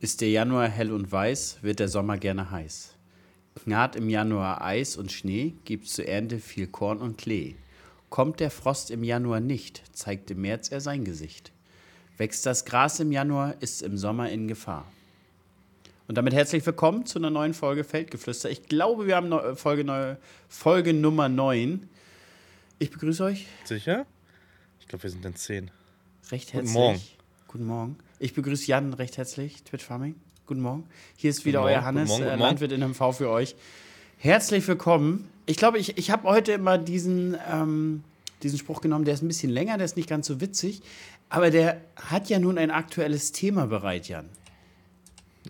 [0.00, 2.94] Ist der Januar hell und weiß, wird der Sommer gerne heiß.
[3.54, 7.54] Knarrt im Januar Eis und Schnee, gibt's zur Ernte viel Korn und Klee.
[8.10, 11.52] Kommt der Frost im Januar nicht, zeigt im März er sein Gesicht.
[12.18, 14.86] Wächst das Gras im Januar, ist im Sommer in Gefahr.
[16.08, 18.50] Und damit herzlich willkommen zu einer neuen Folge Feldgeflüster.
[18.50, 20.16] Ich glaube, wir haben neu- Folge, neu,
[20.48, 21.88] Folge Nummer 9.
[22.78, 24.06] Ich begrüße euch Sicher?
[24.80, 25.70] Ich glaube, wir sind in 10.
[26.30, 26.74] recht Guten herzlich.
[26.74, 27.00] Morgen.
[27.48, 27.96] Guten Morgen.
[28.18, 30.14] Ich begrüße Jan recht herzlich, Twitch Farming.
[30.46, 30.84] Guten Morgen.
[31.16, 32.48] Hier ist wieder euer Hannes, guten Morgen, äh, guten Morgen.
[32.50, 33.56] Landwirt in MV für euch.
[34.18, 35.28] Herzlich willkommen.
[35.44, 38.02] Ich glaube, ich, ich habe heute immer diesen, ähm,
[38.42, 40.80] diesen Spruch genommen, der ist ein bisschen länger, der ist nicht ganz so witzig,
[41.28, 44.28] aber der hat ja nun ein aktuelles Thema bereit, Jan.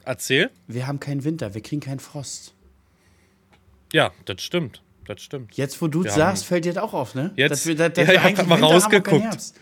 [0.04, 0.50] Erzähl.
[0.66, 2.52] Wir haben keinen Winter, wir kriegen keinen Frost.
[3.92, 4.82] Ja, das stimmt.
[5.06, 5.56] Das stimmt.
[5.56, 7.30] Jetzt, wo du Wir sagst, fällt dir das auch auf, ne?
[7.36, 9.52] Jetzt- Dass wir, dass, Ja, wir ich hab eigentlich grad mal rausgeguckt.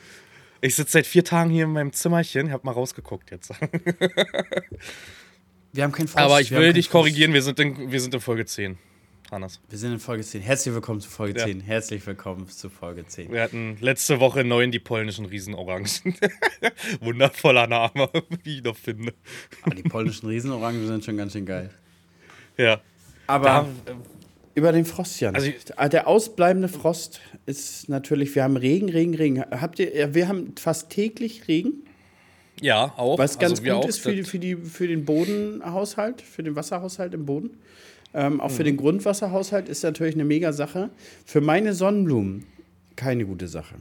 [0.64, 3.50] Ich sitze seit vier Tagen hier in meinem Zimmerchen, hab mal rausgeguckt jetzt.
[5.74, 6.24] Wir haben keinen Frost.
[6.24, 6.92] Aber ich will dich Frost.
[6.92, 8.78] korrigieren, wir sind, in, wir sind in Folge 10.
[9.30, 9.60] Hannes.
[9.68, 10.40] Wir sind in Folge 10.
[10.40, 11.44] Herzlich willkommen zu Folge Ja.
[11.44, 11.60] 10.
[11.60, 13.30] Herzlich willkommen zu Folge 10.
[13.30, 15.86] Wir hatten letzte Woche neun die polnischen Riesenorangen.
[17.00, 18.08] Wundervoller Name,
[18.44, 19.12] wie ich noch finde.
[19.64, 21.68] Aber die polnischen Riesenorangen sind schon ganz schön geil.
[22.56, 22.80] Ja.
[23.26, 23.92] Aber Da,
[24.54, 25.34] über den Frost, Jan.
[25.34, 25.50] Also
[25.90, 29.44] der ausbleibende Frost ist natürlich, wir haben Regen, Regen, Regen.
[29.50, 31.84] Habt ihr, wir haben fast täglich Regen,
[32.60, 33.18] ja, auch.
[33.18, 37.14] was ganz Also gut ist für, die, für, die, für den Bodenhaushalt, für den Wasserhaushalt
[37.14, 37.58] im Boden.
[38.14, 40.90] Ähm, auch für den Grundwasserhaushalt ist natürlich eine mega Sache.
[41.24, 42.46] Für meine Sonnenblumen
[42.94, 43.74] keine gute Sache.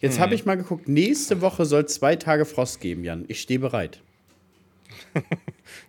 [0.00, 3.24] Jetzt habe ich mal geguckt, nächste Woche soll es zwei Tage Frost geben, Jan.
[3.28, 4.00] Ich stehe bereit.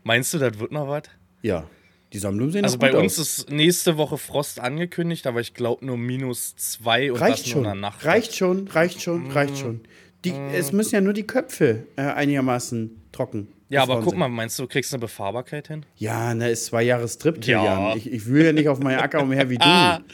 [0.03, 1.03] Meinst du, das wird noch was?
[1.41, 1.67] Ja,
[2.13, 3.39] die Sonnenblumen sehen Also bei uns aus.
[3.39, 7.63] ist nächste Woche Frost angekündigt, aber ich glaube nur minus zwei und Reicht das schon.
[7.63, 8.05] nur in der Nacht.
[8.05, 9.81] Reicht schon, reicht schon, reicht schon.
[10.25, 13.49] Die, Es müssen ja nur die Köpfe äh, einigermaßen trocken.
[13.69, 14.19] Ja, aber guck sein.
[14.19, 15.85] mal, meinst du, du kriegst eine Befahrbarkeit hin?
[15.97, 17.63] Ja, na, ist zwei Jahre strip Ja.
[17.89, 17.97] Jan.
[17.97, 19.65] Ich, ich wühle ja nicht auf meinen Acker umher wie du.
[19.65, 19.99] Ah.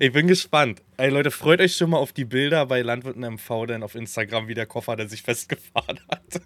[0.00, 0.82] Ich bin gespannt.
[0.96, 4.48] Ey Leute, freut euch schon mal auf die Bilder bei Landwirten MV, denn auf Instagram,
[4.48, 6.42] wie der Koffer, der sich festgefahren hat.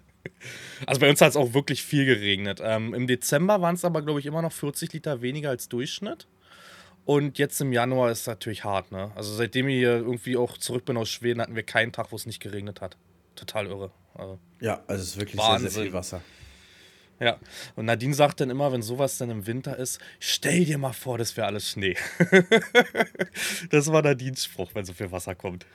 [0.85, 2.59] Also bei uns hat es auch wirklich viel geregnet.
[2.63, 6.27] Ähm, Im Dezember waren es aber, glaube ich, immer noch 40 Liter weniger als Durchschnitt.
[7.05, 9.11] Und jetzt im Januar ist es natürlich hart, ne?
[9.15, 12.17] Also seitdem ich hier irgendwie auch zurück bin aus Schweden, hatten wir keinen Tag, wo
[12.17, 12.97] es nicht geregnet hat.
[13.35, 13.91] Total irre.
[14.13, 15.83] Also, Ja, also es ist wirklich sehr, sehr Wahnsinn.
[15.83, 16.21] viel Wasser.
[17.21, 17.37] ja.
[17.77, 21.17] Und Nadine sagt dann immer, wenn sowas dann im Winter ist, stell dir mal vor,
[21.17, 21.95] das wäre alles Schnee.
[23.69, 25.65] das war Nadines Spruch, wenn so viel Wasser kommt.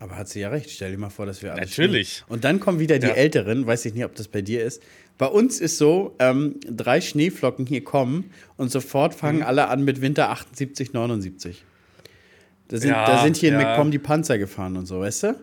[0.00, 0.70] Aber hat sie ja recht.
[0.70, 2.18] Stell dir mal vor, dass wir alles Natürlich.
[2.18, 3.14] Schnee- Und dann kommen wieder die Ja.
[3.14, 4.82] Älteren, weiß ich nicht, ob das bei dir ist.
[5.18, 9.18] Bei uns ist so, ähm, drei Schneeflocken hier kommen und sofort Mhm.
[9.18, 11.64] fangen alle an mit Winter 78, 79.
[12.68, 13.62] Da sind, Ja, da sind hier in ja.
[13.66, 15.34] MacPom die Panzer gefahren und so, weißt du?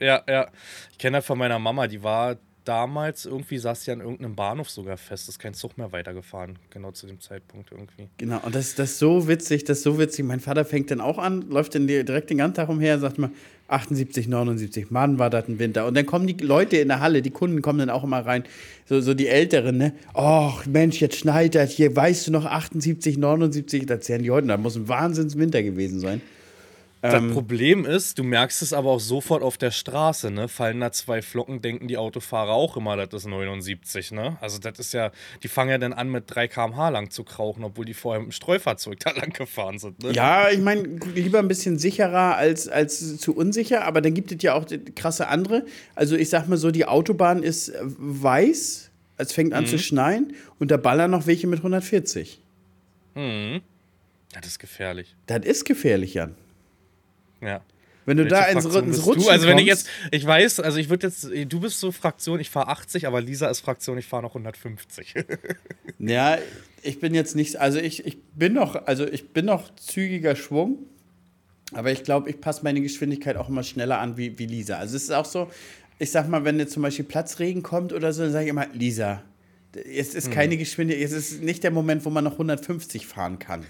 [0.00, 0.48] Ja, ja.
[0.90, 4.68] Ich kenne das von meiner Mama, die war damals irgendwie, saß die an irgendeinem Bahnhof
[4.68, 8.08] sogar fest, ist kein Zug mehr weitergefahren, genau zu dem Zeitpunkt irgendwie.
[8.18, 10.24] Genau, und das, das ist so witzig, das ist so witzig.
[10.24, 13.18] Mein Vater fängt dann auch an, läuft dann direkt den ganzen Tag umher und sagt
[13.18, 13.30] mal,
[13.68, 15.86] 78, 79, Mann, war das ein Winter.
[15.86, 18.44] Und dann kommen die Leute in der Halle, die Kunden kommen dann auch immer rein,
[18.88, 19.92] so, so die Älteren, ne?
[20.14, 24.46] Och, Mensch, jetzt schneit das hier, weißt du noch, 78, 79, das erzählen die heute,
[24.46, 26.20] da muss ein Wahnsinnswinter gewesen sein.
[27.12, 30.48] Das Problem ist, du merkst es aber auch sofort auf der Straße, ne?
[30.48, 34.36] Fallen da zwei Flocken, denken die Autofahrer auch immer, das ist 79, ne?
[34.40, 35.10] Also das ist ja,
[35.42, 38.30] die fangen ja dann an mit 3 km/h lang zu krauchen, obwohl die vorher mit
[38.30, 40.12] dem Streufahrzeug da lang gefahren sind, ne?
[40.12, 40.82] Ja, ich meine,
[41.14, 45.28] lieber ein bisschen sicherer als, als zu unsicher, aber dann gibt es ja auch krasse
[45.28, 45.64] andere.
[45.94, 50.34] Also ich sag mal so, die Autobahn ist äh, weiß, es fängt an zu schneien
[50.58, 52.42] und da ballern noch welche mit 140.
[54.32, 55.16] Das ist gefährlich.
[55.26, 56.34] Das ist gefährlich, Jan.
[57.40, 57.62] Ja.
[58.06, 59.28] Wenn du Welche da ins, Fraktion ins Rutschen du?
[59.30, 62.50] Also wenn ich jetzt, ich weiß, also ich würde jetzt, du bist so Fraktion, ich
[62.50, 65.14] fahre 80, aber Lisa ist Fraktion, ich fahre noch 150.
[65.98, 66.38] Ja,
[66.82, 70.78] ich bin jetzt nicht, also ich, ich bin noch, also ich bin noch zügiger Schwung,
[71.72, 74.76] aber ich glaube, ich passe meine Geschwindigkeit auch immer schneller an wie, wie Lisa.
[74.76, 75.50] Also es ist auch so,
[75.98, 78.66] ich sag mal, wenn jetzt zum Beispiel Platzregen kommt oder so, dann sage ich immer,
[78.74, 79.22] Lisa,
[79.72, 83.64] es ist keine Geschwindigkeit, es ist nicht der Moment, wo man noch 150 fahren kann.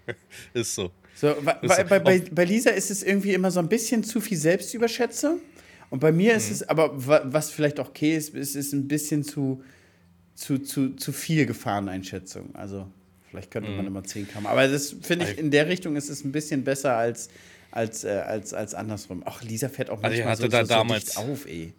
[0.54, 0.90] ist so.
[1.20, 4.38] So, bei, bei, bei, bei, Lisa ist es irgendwie immer so ein bisschen zu viel
[4.38, 5.40] Selbstüberschätzung.
[5.90, 6.36] Und bei mir Mhm.
[6.38, 9.62] ist es, aber wa- was vielleicht auch okay ist, ist es ein bisschen zu,
[10.34, 12.54] zu, zu, zu viel Gefahreneinschätzung.
[12.54, 12.86] Also
[13.28, 13.76] vielleicht könnte Mhm.
[13.76, 14.46] man immer 10 km.
[14.46, 17.28] Aber das finde ich, in der Richtung ist es ein bisschen besser als,
[17.70, 19.22] als, äh, als, als andersrum.
[19.26, 21.74] Ach, Lisa fährt auch Also ich manchmal hatte so, da so, so damals- auf, ey.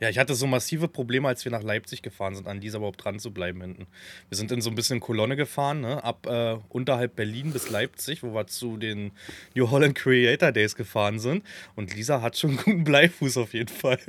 [0.00, 3.02] Ja, ich hatte so massive Probleme, als wir nach Leipzig gefahren sind, an dieser überhaupt
[3.04, 3.86] dran zu bleiben hinten.
[4.28, 6.04] Wir sind in so ein bisschen Kolonne gefahren, ne?
[6.04, 9.10] ab äh, unterhalb Berlin bis Leipzig, wo wir zu den
[9.54, 11.42] New Holland Creator Days gefahren sind.
[11.74, 13.98] Und Lisa hat schon einen guten Bleifuß auf jeden Fall.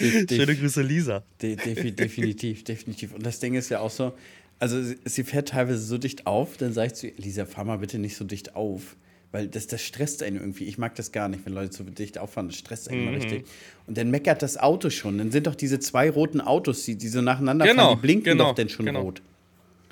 [0.00, 1.24] De- de- Schöne Grüße, Lisa.
[1.42, 3.14] De defi definitiv, definitiv.
[3.14, 4.12] Und das Ding ist ja auch so,
[4.58, 7.64] also sie, sie fährt teilweise so dicht auf, dann sage ich zu ihr, Lisa, fahr
[7.64, 8.96] mal bitte nicht so dicht auf.
[9.30, 10.64] Weil das, das stresst einen irgendwie.
[10.64, 12.48] Ich mag das gar nicht, wenn Leute so dicht auffahren.
[12.48, 13.44] Das stresst einen immer richtig.
[13.86, 15.18] Und dann meckert das Auto schon.
[15.18, 18.32] Dann sind doch diese zwei roten Autos, die, die so nacheinander Genau, fahren, die blinken
[18.32, 19.02] genau, doch denn schon genau.
[19.02, 19.22] rot.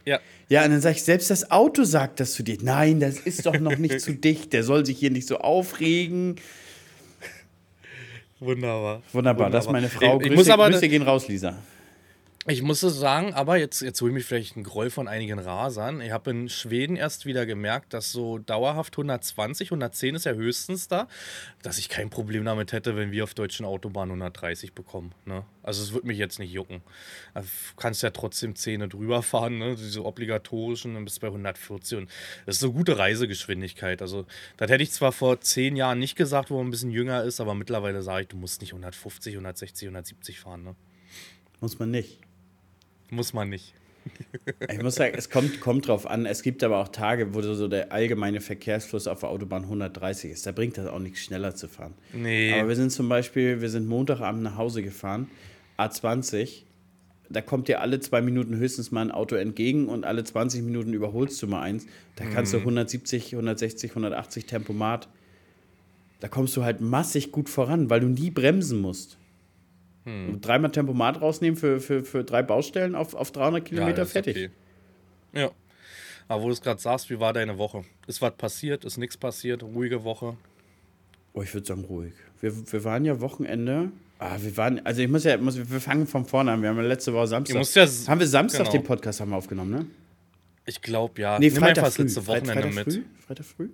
[0.07, 0.21] Ja.
[0.49, 2.57] Ja, und dann sage ich, selbst das Auto sagt das zu dir.
[2.63, 4.53] Nein, das ist doch noch nicht zu dicht.
[4.53, 6.37] Der soll sich hier nicht so aufregen.
[8.39, 9.03] Wunderbar.
[9.13, 10.21] Wunderbar, das ist meine Frau.
[10.21, 11.59] Ich, ich muss aber, Grüße gehen raus, Lisa.
[12.49, 15.41] Ich muss es sagen, aber jetzt, jetzt hole ich mich vielleicht einen Groll von einigen
[15.41, 16.01] Rasern.
[16.01, 20.87] Ich habe in Schweden erst wieder gemerkt, dass so dauerhaft 120, 110 ist ja höchstens
[20.87, 21.09] da,
[21.65, 25.13] dass ich kein Problem damit hätte, wenn wir auf deutschen Autobahnen 130 bekommen.
[25.25, 25.43] Ne?
[25.65, 26.83] Also es würde mich jetzt nicht jucken.
[27.35, 27.43] Du
[27.77, 29.75] kannst ja trotzdem Zähne drüber fahren, ne?
[29.75, 32.11] diese obligatorischen, dann bist du bei 140 und
[32.47, 34.01] das ist eine gute Reisegeschwindigkeit.
[34.03, 34.25] Also
[34.57, 37.41] das hätte ich zwar vor zehn Jahren nicht gesagt, wo man ein bisschen jünger ist,
[37.41, 40.63] aber mittlerweile sage ich, du musst nicht 150, 160, 170 fahren.
[40.63, 40.77] Ne?
[41.61, 42.26] Muss man nicht.
[43.11, 43.75] Muss man nicht.
[44.71, 46.27] Ich muss sagen, es kommt, kommt drauf an.
[46.27, 50.47] Es gibt aber auch Tage, wo so der allgemeine Verkehrsfluss auf der Autobahn 130 ist.
[50.47, 51.95] Da bringt das auch nichts, schneller zu fahren.
[52.13, 52.53] Nee.
[52.53, 55.29] Aber wir sind zum Beispiel, wir sind Montagabend nach Hause gefahren,
[55.79, 56.63] A20.
[57.29, 60.93] Da kommt dir alle zwei Minuten höchstens mal ein Auto entgegen und alle 20 Minuten
[60.93, 61.87] überholst du mal eins.
[62.15, 65.09] Da kannst du 170, 160, 180 Tempomat.
[66.21, 69.19] Da kommst du halt massig gut voran, weil du nie bremsen musst.
[70.07, 74.37] Und Dreimal Tempomat rausnehmen für, für, für drei Baustellen auf, auf 300 Kilometer ist fertig.
[74.37, 74.51] okay.
[75.33, 75.51] Ja.
[76.29, 77.85] Aber wo du es gerade sagst, wie war deine Woche?
[78.07, 78.85] Ist was passiert?
[78.85, 79.63] Ist nichts passiert?
[79.63, 80.37] Ruhige Woche?
[81.33, 82.13] Oh, ich würde sagen ruhig.
[82.41, 83.91] Wir, wir waren ja Wochenende.
[84.19, 86.63] Ah, wir waren, also ich muss ja, muss, wir fangen von vorne an.
[86.63, 87.63] Wir haben ja letzte Woche Samstag.
[87.75, 88.73] Ja, haben wir Samstag genau.
[88.73, 89.87] den Podcast haben wir aufgenommen, ne?
[90.65, 91.39] Ich glaube ja.
[91.39, 92.03] Nee, Nimm Freitag früh.
[92.03, 92.95] letzte Wochenende Freitag mit.
[92.95, 93.03] früh?
[93.27, 93.69] Freitag früh?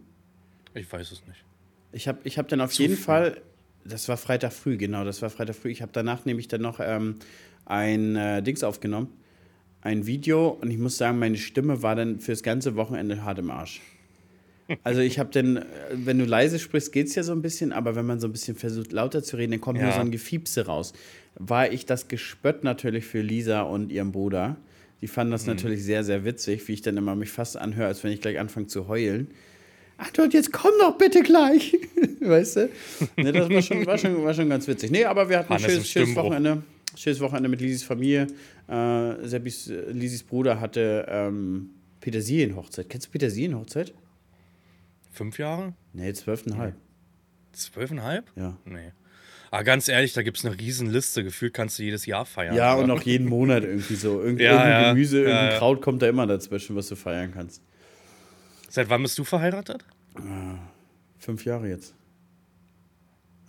[0.74, 1.44] Ich weiß es nicht.
[1.92, 3.02] Ich habe ich hab dann auf Zu jeden früh.
[3.02, 3.40] Fall,
[3.84, 5.70] das war Freitag früh, genau, das war Freitag früh.
[5.70, 7.16] Ich habe danach nämlich dann noch ähm,
[7.64, 9.08] ein äh, Dings aufgenommen,
[9.80, 13.50] ein Video und ich muss sagen, meine Stimme war dann fürs ganze Wochenende hart im
[13.50, 13.80] Arsch.
[14.84, 15.62] Also ich habe dann, äh,
[15.92, 18.56] wenn du leise sprichst, geht's ja so ein bisschen, aber wenn man so ein bisschen
[18.56, 19.94] versucht lauter zu reden, dann kommt nur Ja.
[19.94, 20.92] so ein Gefiepse raus.
[21.34, 24.56] War ich das Gespött natürlich für Lisa und ihren Bruder.
[25.00, 25.34] Die fanden Mhm.
[25.34, 28.20] das natürlich sehr, sehr witzig, wie ich dann immer mich fast anhöre, als wenn ich
[28.20, 29.28] gleich anfange zu heulen.
[30.02, 31.76] Anton, jetzt komm doch bitte gleich.
[32.20, 32.70] weißt du?
[33.16, 34.90] Ne, das war schon, war, schon, war schon ganz witzig.
[34.90, 36.14] Nee, aber wir hatten ein schönes, schönes.
[36.16, 36.62] Wochenende.
[36.96, 38.26] Schönes Wochenende mit Lisis Familie.
[38.68, 41.70] Äh, Seppis, äh, Lisis Bruder hatte ähm,
[42.00, 42.88] Petersilienhochzeit.
[42.88, 43.94] Kennst du Petersilienhochzeit?
[45.12, 45.74] Fünf Jahre?
[45.92, 46.74] Nee, zwölfeinhalb.
[47.52, 48.30] Zwölfeinhalb?
[48.36, 48.56] Ja.
[48.64, 48.92] Nee.
[49.50, 51.22] Aber ganz ehrlich, da gibt es eine riesen Liste.
[51.22, 52.54] Gefühlt kannst du jedes Jahr feiern.
[52.54, 52.84] Ja, oder?
[52.84, 54.22] und auch jeden Monat irgendwie so.
[54.22, 54.92] Irgend, Ja, irgendein ja.
[54.92, 55.58] Gemüse, Ja, irgendein.
[55.58, 57.62] Kraut kommt da immer dazwischen, was du feiern kannst.
[58.74, 59.84] Seit wann bist du verheiratet?
[61.18, 61.94] Fünf Jahre jetzt.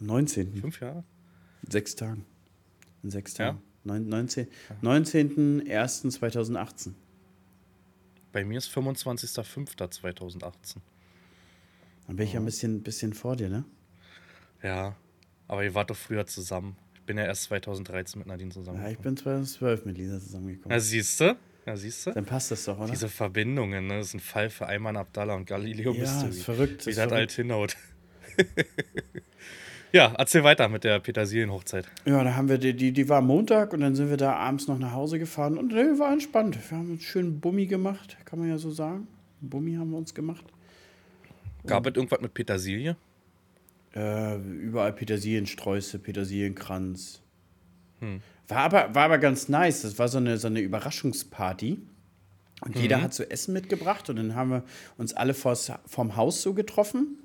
[0.01, 0.53] Am 19.
[0.59, 1.05] Fünf Jahre?
[1.69, 2.25] Sechs Tagen.
[3.03, 3.51] In sechs Ja?
[3.53, 3.61] Tagen.
[3.85, 4.47] Neun- 19.
[4.81, 6.91] 19.01.2018.
[8.33, 10.75] Bei mir ist 25.05.2018.
[12.07, 13.63] Dann bin ich ja ein bisschen, bisschen vor dir, ne?
[14.61, 14.97] Ja.
[15.47, 16.75] Aber ihr wart doch früher zusammen.
[16.95, 18.91] Ich bin ja erst 2013 mit Nadine Ja, zusammengekommen.
[18.93, 20.71] ich bin 2012 mit Lisa zusammengekommen.
[20.75, 21.37] Ja, siehst du?
[21.65, 22.11] Ja, siehst du?
[22.11, 22.89] Dann passt das doch, oder?
[22.89, 23.97] Diese Verbindungen, ne?
[23.97, 26.29] Das ist ein Fall für Ayman Abdallah und Galileo ja, Mystery.
[26.29, 26.85] ist verrückt.
[26.85, 27.77] Wie das halt hinhaut.
[29.93, 31.85] ja, erzähl weiter mit der Petersilienhochzeit.
[32.05, 34.67] Ja, da haben wir die, die, die war Montag und dann sind wir da abends
[34.67, 36.57] noch nach Hause gefahren und nee, war entspannt.
[36.69, 39.07] Wir haben uns schön Bummi gemacht, kann man ja so sagen.
[39.39, 40.43] Bummi haben wir uns gemacht.
[41.65, 42.97] Gab es irgendwas mit Petersilie?
[43.95, 47.21] Äh, überall Petersiliensträuße, Petersilienkranz.
[48.53, 49.81] War, aber, war aber ganz nice.
[49.81, 51.79] Das war so eine, so eine Überraschungsparty.
[52.65, 54.63] Und jeder hat so Essen mitgebracht und dann haben wir
[54.97, 57.17] uns alle vors, vorm Haus so getroffen.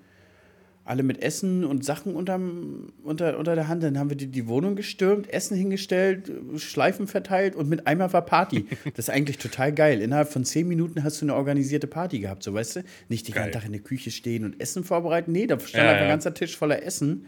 [0.85, 3.83] Alle mit Essen und Sachen unterm, unter, unter der Hand.
[3.83, 8.23] Dann haben wir die, die Wohnung gestürmt, Essen hingestellt, Schleifen verteilt und mit einmal war
[8.23, 8.67] Party.
[8.95, 10.01] Das ist eigentlich total geil.
[10.01, 12.85] Innerhalb von zehn Minuten hast du eine organisierte Party gehabt, so weißt du?
[13.11, 13.53] Nicht den ganzen.
[13.53, 15.31] Tag in der Küche stehen und Essen vorbereiten.
[15.31, 16.09] Nee, da stand Ja, einfach ein ja.
[16.15, 17.27] ganzer Tisch voller Essen.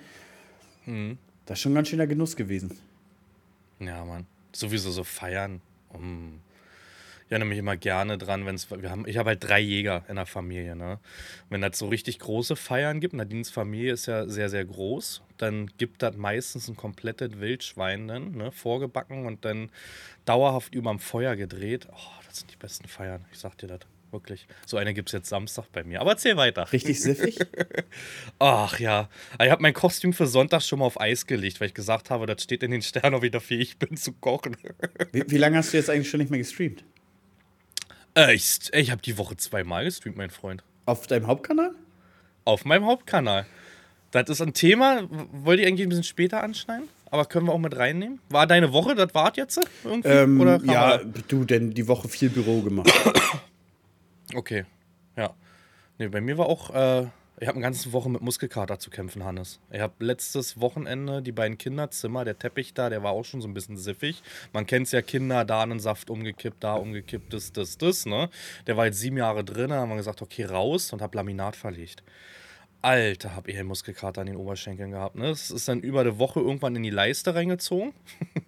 [1.44, 2.78] Das ist schon ein ganz schöner Genuss gewesen.
[3.80, 4.26] Ja, Mann.
[4.52, 5.60] Sowieso so feiern.
[5.92, 6.36] Mm.
[7.24, 8.66] Ich erinnere mich immer gerne dran, wenn es.
[9.06, 10.98] Ich habe halt drei Jäger in der Familie, ne?
[11.48, 15.68] Wenn das so richtig große Feiern gibt, Nadines Familie ist ja sehr, sehr groß, dann
[15.78, 18.50] gibt das meistens ein komplettes Wildschwein dann, ne?
[18.50, 19.70] Vorgebacken und dann
[20.24, 21.86] dauerhaft überm Feuer gedreht.
[21.92, 23.24] Oh, das sind die besten Feiern.
[23.30, 23.80] Ich sag dir das.
[24.12, 24.46] Wirklich.
[24.66, 26.00] So eine gibt es jetzt Samstag bei mir.
[26.00, 26.72] Aber erzähl weiter.
[26.72, 27.38] Richtig siffig?
[28.38, 29.08] Ach ja,
[29.42, 32.26] ich habe mein Kostüm für Sonntag schon mal auf Eis gelegt, weil ich gesagt habe,
[32.26, 34.56] das steht in den Sternen, ob ich dafür ich bin zu kochen.
[35.12, 36.84] Wie, wie lange hast du jetzt eigentlich schon nicht mehr gestreamt?
[38.16, 40.64] äh, ich ich habe die Woche zweimal gestreamt, mein Freund.
[40.86, 41.70] Auf deinem Hauptkanal?
[42.44, 43.46] Auf meinem Hauptkanal.
[44.10, 45.06] Das ist ein Thema, w-
[45.44, 46.88] wollt ihr eigentlich ein bisschen später anschneiden?
[47.12, 48.20] aber können wir auch mit reinnehmen?
[48.28, 50.08] War deine Woche, das war jetzt irgendwie?
[50.08, 52.88] Ähm, Oder ja, du, denn die Woche viel Büro gemacht.
[54.34, 54.64] Okay,
[55.16, 55.34] ja.
[55.98, 57.08] Nee, bei mir war auch, äh,
[57.40, 59.60] ich habe eine ganze Woche mit Muskelkater zu kämpfen, Hannes.
[59.70, 63.48] Ich habe letztes Wochenende die beiden Kinderzimmer, der Teppich da, der war auch schon so
[63.48, 64.22] ein bisschen siffig.
[64.52, 68.28] Man kennt es ja, Kinder, da einen Saft umgekippt, da umgekippt, das, das, das, ne?
[68.66, 71.56] Der war jetzt sieben Jahre drin, da haben wir gesagt, okay, raus und habe Laminat
[71.56, 72.02] verlegt.
[72.82, 75.16] Alter, hab ich einen Muskelkater an den Oberschenkeln gehabt.
[75.16, 75.28] Ne?
[75.28, 77.92] Es ist dann über eine Woche irgendwann in die Leiste reingezogen.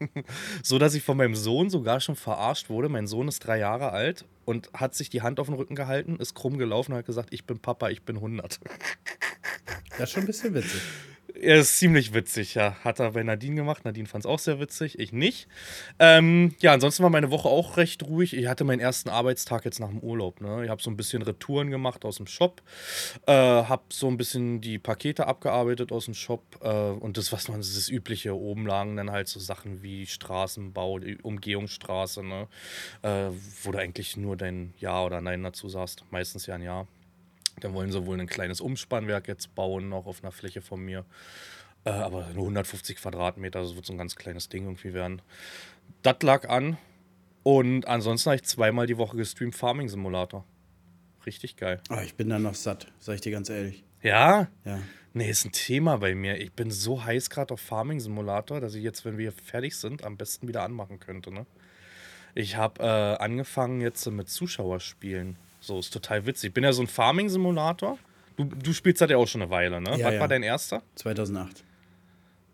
[0.63, 2.89] so dass ich von meinem Sohn sogar schon verarscht wurde.
[2.89, 6.17] Mein Sohn ist drei Jahre alt und hat sich die Hand auf den Rücken gehalten,
[6.17, 8.61] ist krumm gelaufen und hat gesagt, ich bin Papa, ich bin 100.
[9.91, 10.81] Das ist schon ein bisschen witzig.
[11.35, 12.77] Er ist ziemlich witzig, ja.
[12.85, 13.85] Hat er bei Nadine gemacht.
[13.85, 15.49] Nadine fand es auch sehr witzig, ich nicht.
[15.99, 18.37] Ähm, ja, ansonsten war meine Woche auch recht ruhig.
[18.37, 20.41] Ich hatte meinen ersten Arbeitstag jetzt nach dem Urlaub.
[20.41, 20.65] Ne?
[20.65, 22.63] Ich habe so ein bisschen Retouren gemacht aus dem Shop.
[23.27, 26.43] Äh, habe so ein bisschen die Pakete abgearbeitet aus dem Shop.
[26.61, 28.37] Äh, und das, was man, das, Übliche.
[28.37, 32.49] Oben lagen dann halt so Sachen wie Straßenbau, Umgehungsstraße, ne?
[33.03, 33.31] Äh,
[33.63, 36.05] wo du eigentlich nur dein Ja oder Nein dazu sagst.
[36.11, 36.87] Meistens ja ein Ja.
[37.61, 41.05] Da wollen sie wohl ein kleines Umspannwerk jetzt bauen, noch auf einer Fläche von mir.
[41.85, 45.23] Äh, aber nur 150 Quadratmeter, das wird so ein ganz kleines Ding irgendwie werden.
[46.03, 46.79] Das lag an.
[47.43, 50.45] Und ansonsten habe ich zweimal die Woche gestreamt Farming Simulator.
[51.27, 51.81] Richtig geil.
[51.91, 53.85] Oh, ich bin da noch satt, sag ich dir ganz ehrlich.
[54.03, 54.49] Ja?
[54.65, 54.81] Ja.
[55.15, 56.41] Nee, ist ein Thema bei mir.
[56.41, 60.05] Ich bin so heiß gerade auf Farming Simulator, dass ich jetzt, wenn wir fertig sind,
[60.05, 61.33] am besten wieder anmachen könnte.
[61.33, 61.47] Ne?
[62.35, 65.37] Ich habe äh, angefangen jetzt mit Zuschauerspielen.
[65.63, 66.49] So, ist total witzig.
[66.49, 67.97] Ich bin ja so ein Farming-Simulator.
[68.37, 69.91] Du, du spielst das ja auch schon eine Weile, ne?
[69.97, 70.21] Ja, Was ja.
[70.21, 70.83] war dein erster?
[70.97, 71.63] 2008.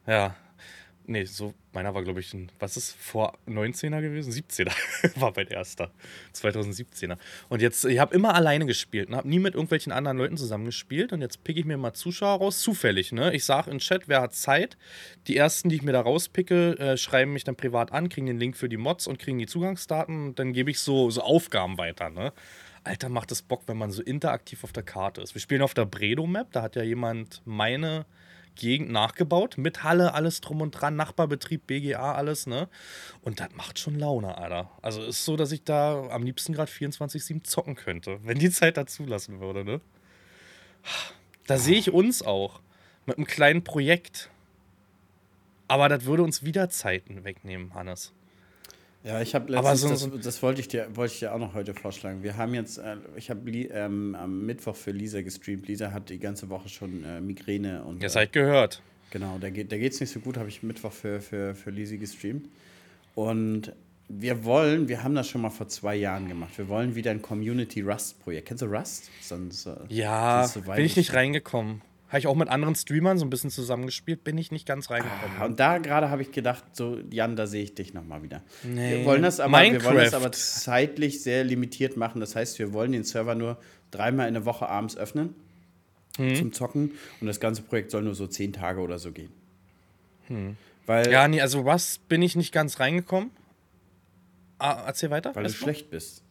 [0.06, 0.36] Ja.
[1.06, 4.30] Nee, so, meiner war, glaube ich, ein, was ist, vor 19er gewesen?
[4.30, 4.72] 17er
[5.20, 5.90] war mein erster.
[6.34, 7.16] 2017er.
[7.48, 9.16] Und jetzt, ich habe immer alleine gespielt, ne?
[9.16, 11.14] habe nie mit irgendwelchen anderen Leuten zusammengespielt.
[11.14, 13.34] Und jetzt picke ich mir mal Zuschauer raus, zufällig, ne?
[13.34, 14.76] Ich sage in Chat, wer hat Zeit.
[15.28, 18.38] Die ersten, die ich mir da rauspicke, äh, schreiben mich dann privat an, kriegen den
[18.38, 20.26] Link für die Mods und kriegen die Zugangsdaten.
[20.26, 22.34] Und dann gebe ich so, so Aufgaben weiter, ne?
[22.88, 25.34] Alter, macht es Bock, wenn man so interaktiv auf der Karte ist.
[25.34, 28.06] Wir spielen auf der Bredo-Map, da hat ja jemand meine
[28.54, 32.66] Gegend nachgebaut, mit Halle, alles drum und dran, Nachbarbetrieb, BGA, alles, ne?
[33.20, 34.70] Und das macht schon Laune, Alter.
[34.80, 38.78] Also ist so, dass ich da am liebsten gerade 24-7 zocken könnte, wenn die Zeit
[38.78, 39.82] dazu lassen würde, ne?
[41.46, 42.60] Da sehe ich uns auch
[43.04, 44.30] mit einem kleinen Projekt.
[45.68, 48.14] Aber das würde uns wieder Zeiten wegnehmen, Hannes.
[49.04, 51.54] Ja, ich habe letztens, so, das, das, wollte ich, dir, wollte ich dir auch noch
[51.54, 52.22] heute vorschlagen.
[52.22, 55.68] Wir haben jetzt, äh, ich habe ähm, am Mittwoch für Lisa gestreamt.
[55.68, 58.02] Lisa hat die ganze Woche schon äh, Migräne und.
[58.02, 58.82] Ihr seid gehört.
[59.10, 62.46] Genau, da geht es nicht so gut, habe ich Mittwoch für, für, für Lisi gestreamt.
[63.14, 63.72] Und
[64.08, 66.56] wir wollen, wir haben das schon mal vor zwei Jahren gemacht.
[66.56, 68.48] Wir wollen wieder ein Community Rust-Projekt.
[68.48, 69.10] Kennst du Rust?
[69.22, 71.82] Sonst, äh, ja, so bin ich nicht reingekommen.
[72.08, 75.36] Habe ich auch mit anderen Streamern so ein bisschen zusammengespielt, bin ich nicht ganz reingekommen.
[75.38, 78.42] Ah, und da gerade habe ich gedacht, so, Jan, da sehe ich dich nochmal wieder.
[78.62, 78.98] Nee.
[78.98, 82.20] Wir wollen das aber, wir wollen das aber zeitlich sehr limitiert machen.
[82.20, 83.58] Das heißt, wir wollen den Server nur
[83.90, 85.34] dreimal in der Woche abends öffnen
[86.16, 86.34] hm.
[86.34, 86.92] zum Zocken.
[87.20, 89.32] Und das ganze Projekt soll nur so zehn Tage oder so gehen.
[90.28, 90.56] Hm.
[90.86, 93.30] Weil, ja, nee, also was bin ich nicht ganz reingekommen.
[94.58, 95.36] Ah, erzähl weiter.
[95.36, 96.22] Weil du schlecht bist.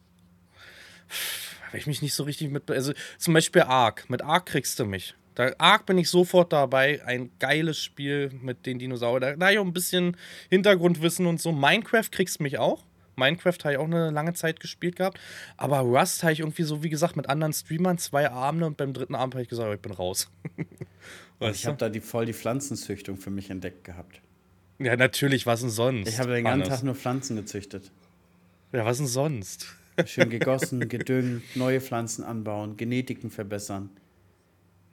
[1.70, 2.68] Weil ich mich nicht so richtig mit.
[2.68, 4.06] Also zum Beispiel Ark.
[4.08, 5.14] Mit Ark kriegst du mich.
[5.38, 7.00] Da Ark bin ich sofort dabei.
[7.04, 9.20] Ein geiles Spiel mit den Dinosauriern.
[9.20, 10.16] Da, da ich auch ein bisschen
[10.50, 11.52] Hintergrundwissen und so.
[11.52, 12.84] Minecraft kriegst mich auch.
[13.14, 15.20] Minecraft habe ich auch eine lange Zeit gespielt gehabt.
[15.56, 18.92] Aber Rust habe ich irgendwie so, wie gesagt, mit anderen Streamern zwei Abende und beim
[18.92, 20.28] dritten Abend habe ich gesagt, ich bin raus.
[21.40, 24.20] ich habe da die, voll die Pflanzenzüchtung für mich entdeckt gehabt.
[24.80, 26.08] Ja, natürlich, was denn sonst?
[26.08, 27.92] Ich habe den ganzen Tag nur Pflanzen gezüchtet.
[28.72, 29.68] Ja, was denn sonst?
[30.04, 33.90] Schön gegossen, gedüngt, neue Pflanzen anbauen, Genetiken verbessern.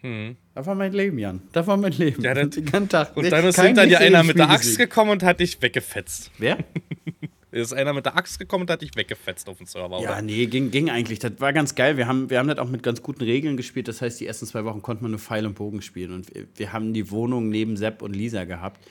[0.01, 0.35] Hm.
[0.53, 1.41] Das war mein Leben, Jan.
[1.51, 2.21] Das war mein Leben.
[2.23, 3.15] Ja, das, den Tag.
[3.17, 6.31] Und dann ist hinter dir einer mit der Axt gekommen und hat dich weggefetzt.
[6.37, 6.57] Wer?
[7.51, 10.21] ist einer mit der Axt gekommen und hat dich weggefetzt auf dem Server, Ja, oder?
[10.21, 11.19] nee, ging, ging eigentlich.
[11.19, 11.97] Das war ganz geil.
[11.97, 13.87] Wir haben, wir haben das auch mit ganz guten Regeln gespielt.
[13.87, 16.11] Das heißt, die ersten zwei Wochen konnte man nur Pfeil und Bogen spielen.
[16.11, 18.85] Und wir, wir haben die Wohnung neben Sepp und Lisa gehabt.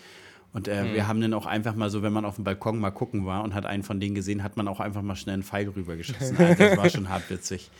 [0.52, 0.94] Und äh, hm.
[0.94, 3.42] wir haben dann auch einfach mal so, wenn man auf dem Balkon mal gucken war
[3.42, 6.36] und hat einen von denen gesehen, hat man auch einfach mal schnell einen Pfeil rübergeschossen.
[6.58, 7.70] das war schon hart witzig.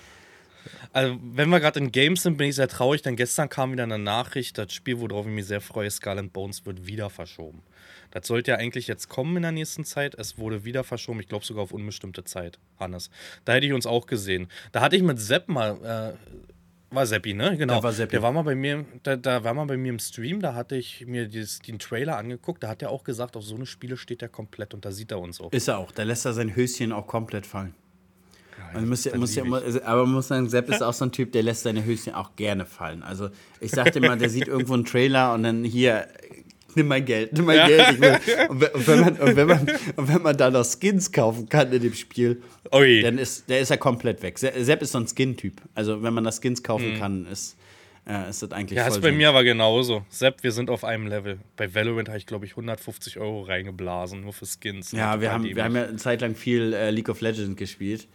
[0.92, 3.84] Also, wenn wir gerade in Games sind, bin ich sehr traurig, denn gestern kam wieder
[3.84, 7.62] eine Nachricht, das Spiel, worauf ich mich sehr freue, Skull Bones, wird wieder verschoben.
[8.10, 10.14] Das sollte ja eigentlich jetzt kommen in der nächsten Zeit.
[10.14, 13.10] Es wurde wieder verschoben, ich glaube sogar auf unbestimmte Zeit, Hannes.
[13.44, 14.48] Da hätte ich uns auch gesehen.
[14.72, 17.56] Da hatte ich mit Sepp mal, äh, war Seppi, ne?
[17.56, 17.74] Genau.
[17.74, 18.12] Da war Seppi.
[18.12, 20.76] Der war mal bei mir, da, da, war mal bei mir im Stream, da hatte
[20.76, 23.96] ich mir dieses, den Trailer angeguckt, da hat er auch gesagt, auf so eine Spiele
[23.96, 25.52] steht er komplett und da sieht er uns auch.
[25.52, 27.74] Ist er auch, da lässt er sein Höschen auch komplett fallen.
[28.74, 31.12] Man muss ja, muss ja also, aber man muss sagen, Sepp ist auch so ein
[31.12, 33.02] Typ, der lässt seine Höschen auch gerne fallen.
[33.02, 33.28] Also
[33.60, 36.06] ich sagte immer, der sieht irgendwo einen Trailer und dann hier
[36.74, 38.00] nimm mein Geld, nimm mein Geld.
[38.00, 39.60] Will, und, wenn man, und, wenn man,
[39.96, 43.02] und wenn man da noch Skins kaufen kann in dem Spiel, Ui.
[43.02, 44.38] dann ist der ist ja komplett weg.
[44.38, 45.54] Sepp ist so ein Skin-Typ.
[45.74, 46.98] Also wenn man da Skins kaufen mhm.
[46.98, 47.56] kann, ist,
[48.06, 50.04] äh, ist das eigentlich Ja, ist bei mir aber genauso.
[50.08, 51.38] Sepp, wir sind auf einem Level.
[51.56, 54.92] Bei Valorant habe ich, glaube ich, 150 Euro reingeblasen, nur für Skins.
[54.92, 58.08] Ja, wir haben, wir haben ja eine Zeit lang viel äh, League of Legends gespielt.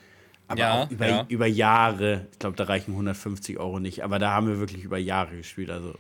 [0.50, 1.26] Aber ja, über, ja.
[1.30, 4.98] über Jahre, ich glaube, da reichen 150 Euro nicht, aber da haben wir wirklich über
[4.98, 5.70] Jahre gespielt.
[5.70, 5.94] Also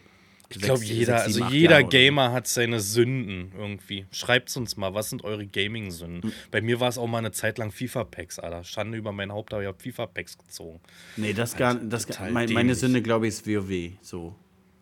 [0.50, 4.08] ich glaube, jeder, also jeder Gamer hat seine Sünden irgendwie.
[4.12, 6.28] Schreibt uns mal, was sind eure Gaming-Sünden?
[6.30, 6.34] Mhm.
[6.50, 8.64] Bei mir war es auch mal eine Zeit lang FIFA-Packs, Alter.
[8.64, 10.80] Schande über mein Haupt, aber ich habe FIFA-Packs gezogen.
[11.18, 13.92] Nee, das gar das mein, Meine Sünde, glaube ich, ist WoW.
[14.02, 14.36] So.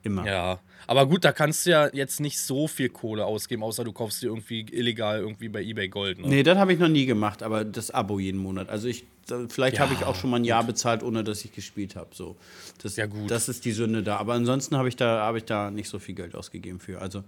[0.04, 0.26] Immer.
[0.26, 3.92] Ja, aber gut, da kannst du ja jetzt nicht so viel Kohle ausgeben, außer du
[3.92, 6.20] kaufst dir irgendwie illegal irgendwie bei eBay Gold.
[6.20, 6.28] Ne?
[6.28, 8.70] Nee, das habe ich noch nie gemacht, aber das Abo jeden Monat.
[8.70, 9.06] Also ich,
[9.50, 12.10] vielleicht ja, habe ich auch schon mal ein Jahr bezahlt, ohne dass ich gespielt habe.
[12.14, 12.38] So.
[12.82, 13.30] Das, ja, gut.
[13.30, 14.16] Das ist die Sünde da.
[14.16, 17.02] Aber ansonsten habe ich, da, hab ich da nicht so viel Geld ausgegeben für.
[17.02, 17.24] Also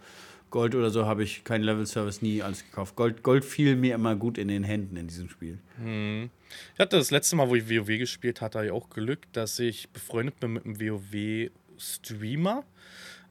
[0.52, 2.96] Gold oder so habe ich keinen Level-Service nie alles gekauft.
[2.96, 5.60] Gold, Gold fiel mir immer gut in den Händen in diesem Spiel.
[5.84, 6.30] Hm.
[6.74, 9.90] Ich hatte das letzte Mal, wo ich WoW gespielt hatte, ich auch Glück, dass ich
[9.90, 12.64] befreundet bin mit einem WoW Streamer.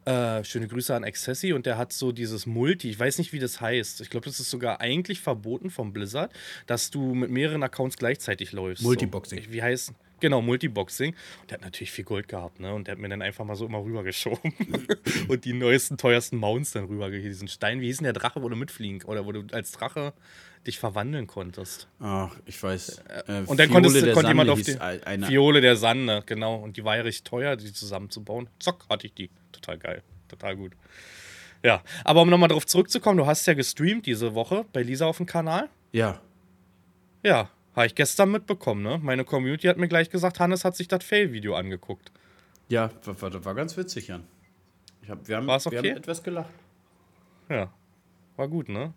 [0.04, 3.38] Äh, schöne Grüße an Accessi und der hat so dieses Multi, ich weiß nicht, wie
[3.38, 4.00] das heißt.
[4.00, 6.32] Ich glaube, das ist sogar eigentlich verboten vom Blizzard,
[6.66, 8.82] dass du mit mehreren Accounts gleichzeitig läufst.
[8.82, 9.44] Multiboxing.
[9.44, 9.52] So.
[9.52, 11.14] Wie heißt Genau, Multiboxing.
[11.42, 12.74] Und der hat natürlich viel Gold gehabt, ne?
[12.74, 14.52] Und der hat mir dann einfach mal so immer rübergeschoben.
[15.28, 17.30] und die neuesten, teuersten Mounts dann rübergegeben.
[17.30, 20.12] Diesen Stein, wie hieß denn der Drache, wo du mitfliegen oder wo du als Drache
[20.66, 21.88] dich verwandeln konntest.
[22.00, 23.02] Ach, ich weiß.
[23.26, 25.26] Äh, und dann konntest, konnte Sande jemand auf die eine.
[25.26, 26.56] Fiole der Sande, genau.
[26.56, 28.48] Und die war ja richtig teuer, die zusammenzubauen.
[28.58, 29.30] Zock, hatte ich die.
[29.52, 30.02] Total geil.
[30.28, 30.72] Total gut.
[31.62, 35.16] Ja, aber um nochmal darauf zurückzukommen, du hast ja gestreamt diese Woche bei Lisa auf
[35.16, 35.68] dem Kanal.
[35.92, 36.20] Ja.
[37.24, 38.98] Ja, habe ich gestern mitbekommen, ne?
[39.02, 42.12] Meine Community hat mir gleich gesagt, Hannes hat sich das Fail-Video angeguckt.
[42.68, 44.24] Ja, war, war, ganz witzig, Jan.
[45.02, 45.70] Ich hab, wir, haben, okay?
[45.70, 46.50] wir haben etwas gelacht.
[47.48, 47.72] Ja,
[48.36, 48.92] war gut, ne?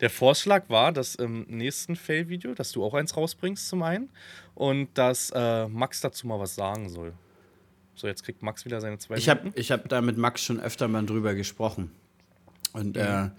[0.00, 4.10] Der Vorschlag war, dass im nächsten Fail-Video, dass du auch eins rausbringst zum einen
[4.54, 7.14] und dass äh, Max dazu mal was sagen soll.
[7.94, 10.86] So, jetzt kriegt Max wieder seine zwei Ich habe hab da mit Max schon öfter
[10.86, 11.90] mal drüber gesprochen.
[12.72, 13.02] Und mhm.
[13.02, 13.30] äh,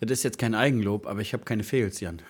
[0.00, 2.22] das ist jetzt kein Eigenlob, aber ich habe keine Fails, Jan.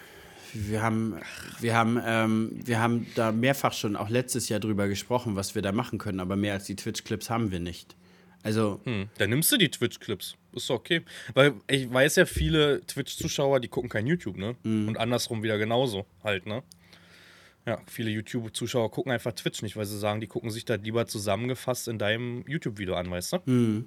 [0.53, 1.21] Wir haben,
[1.61, 5.63] wir, haben, ähm, wir haben da mehrfach schon auch letztes Jahr drüber gesprochen, was wir
[5.63, 7.95] da machen können, aber mehr als die Twitch-Clips haben wir nicht.
[8.43, 8.81] Also.
[8.85, 10.37] Hm, dann nimmst du die Twitch-Clips.
[10.53, 11.03] Ist okay.
[11.35, 14.57] Weil ich weiß ja, viele Twitch-Zuschauer, die gucken kein YouTube, ne?
[14.63, 14.89] Mhm.
[14.89, 16.63] Und andersrum wieder genauso halt, ne?
[17.67, 21.07] Ja, viele YouTube-Zuschauer gucken einfach Twitch nicht, weil sie sagen, die gucken sich da lieber
[21.07, 23.39] zusammengefasst in deinem YouTube-Video an, weißt du?
[23.45, 23.85] Mhm.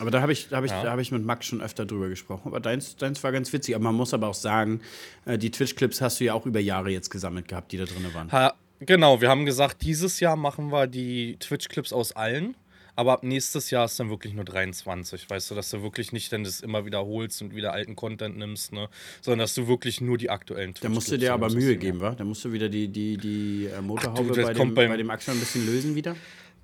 [0.00, 0.84] Aber da habe ich, hab ich, ja.
[0.84, 2.48] hab ich mit Max schon öfter drüber gesprochen.
[2.48, 3.74] Aber deins, deins war ganz witzig.
[3.74, 4.80] Aber man muss aber auch sagen,
[5.26, 8.06] äh, die Twitch-Clips hast du ja auch über Jahre jetzt gesammelt gehabt, die da drin
[8.14, 8.32] waren.
[8.32, 12.56] Ha, genau, wir haben gesagt, dieses Jahr machen wir die Twitch-Clips aus allen.
[12.96, 16.32] Aber ab nächstes Jahr ist dann wirklich nur 23, weißt du, dass du wirklich nicht
[16.32, 18.88] dann das immer wiederholst und wieder alten Content nimmst, ne?
[19.20, 22.00] Sondern dass du wirklich nur die aktuellen Twitch Da musst du dir aber Mühe geben,
[22.00, 22.10] wa?
[22.10, 25.10] Da musst du wieder die, die, die äh, Motorhaube Ach, du, bei, dem, bei dem
[25.10, 26.16] Axel ein bisschen lösen wieder.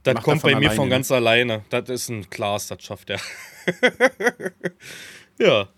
[0.02, 0.74] Das Macht kommt bei mir alleine.
[0.74, 1.64] von ganz alleine.
[1.68, 3.20] Das ist ein Klaas, das schafft er.
[5.38, 5.68] ja.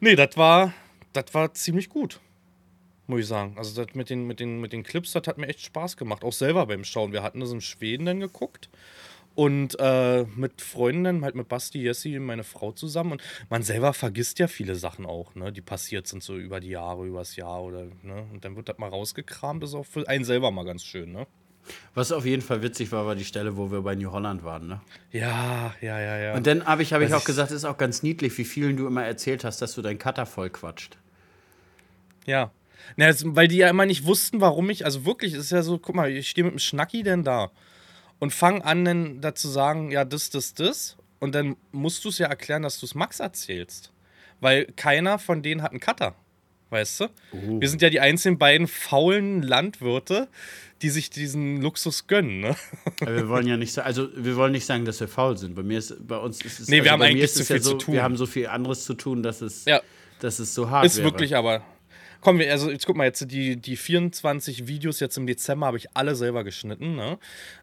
[0.00, 0.74] Nee, das war,
[1.12, 2.20] das war ziemlich gut.
[3.06, 3.54] Muss ich sagen.
[3.56, 6.24] Also das mit den, mit, den, mit den Clips, das hat mir echt Spaß gemacht.
[6.24, 7.12] Auch selber beim Schauen.
[7.12, 8.68] Wir hatten das in Schweden dann geguckt.
[9.36, 13.12] Und äh, mit Freundinnen, halt mit Basti, Jessie, meine Frau zusammen.
[13.12, 16.70] Und man selber vergisst ja viele Sachen auch, ne, die passiert sind so über die
[16.70, 18.26] Jahre, übers Jahr oder, ne.
[18.32, 21.12] Und dann wird das mal rausgekramt, das ist auch für einen selber mal ganz schön,
[21.12, 21.26] ne.
[21.94, 24.68] Was auf jeden Fall witzig war, war die Stelle, wo wir bei New Holland waren,
[24.68, 24.80] ne?
[25.12, 26.34] Ja, ja, ja, ja.
[26.34, 28.78] Und dann habe ich, hab ich auch gesagt, es ist auch ganz niedlich, wie vielen
[28.78, 30.96] du immer erzählt hast, dass du deinen Cutter voll quatscht.
[32.24, 32.52] Ja.
[32.96, 35.78] Na, weil die ja immer nicht wussten, warum ich, also wirklich, es ist ja so,
[35.78, 37.50] guck mal, ich stehe mit dem Schnacki denn da
[38.18, 40.96] und fang an, dann dazu sagen, ja, das, das, das.
[41.18, 43.92] Und dann musst du es ja erklären, dass du es Max erzählst.
[44.40, 46.14] Weil keiner von denen hat einen Cutter.
[46.70, 47.04] Weißt du?
[47.32, 47.60] Uh.
[47.60, 50.28] Wir sind ja die einzigen beiden faulen Landwirte,
[50.82, 52.40] die sich diesen Luxus gönnen.
[52.40, 52.56] Ne?
[53.00, 55.54] wir wollen ja nicht sagen, also wir wollen nicht sagen, dass wir faul sind.
[55.54, 56.68] Bei mir ist, bei uns ist es.
[56.68, 57.94] Nee, also wir haben eigentlich zu viel ja so, zu tun.
[57.94, 59.80] Wir haben so viel anderes zu tun, dass es, ja.
[60.20, 60.98] dass es so hart ist.
[60.98, 61.64] Ist wirklich aber.
[62.26, 65.76] Komm, wir, also jetzt guck mal, jetzt die, die 24 Videos jetzt im Dezember habe
[65.76, 66.96] ich alle selber geschnitten.
[66.96, 67.20] Ne?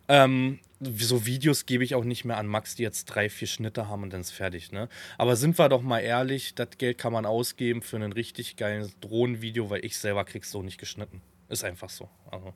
[0.08, 3.90] Ähm, so Videos gebe ich auch nicht mehr an Max, die jetzt drei, vier Schnitte
[3.90, 4.72] haben und dann ist fertig.
[4.72, 4.88] Ne?
[5.18, 8.98] Aber sind wir doch mal ehrlich, das Geld kann man ausgeben für ein richtig geiles
[9.02, 11.22] Drohnenvideo, weil ich selber krieg's so nicht geschnitten.
[11.50, 12.08] Ist einfach so.
[12.32, 12.54] Also,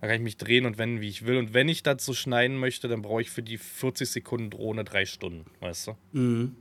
[0.00, 1.36] da kann ich mich drehen und wenden, wie ich will.
[1.36, 4.82] Und wenn ich das so schneiden möchte, dann brauche ich für die 40 Sekunden Drohne
[4.82, 5.96] drei Stunden, weißt du?
[6.12, 6.56] Mhm.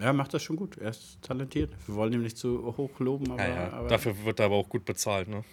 [0.00, 0.78] Ja, macht das schon gut.
[0.78, 1.70] Er ist talentiert.
[1.86, 3.72] Wir wollen ihn nicht zu hoch loben, aber, Ja, ja.
[3.72, 5.44] aber Dafür wird er aber auch gut bezahlt, ne?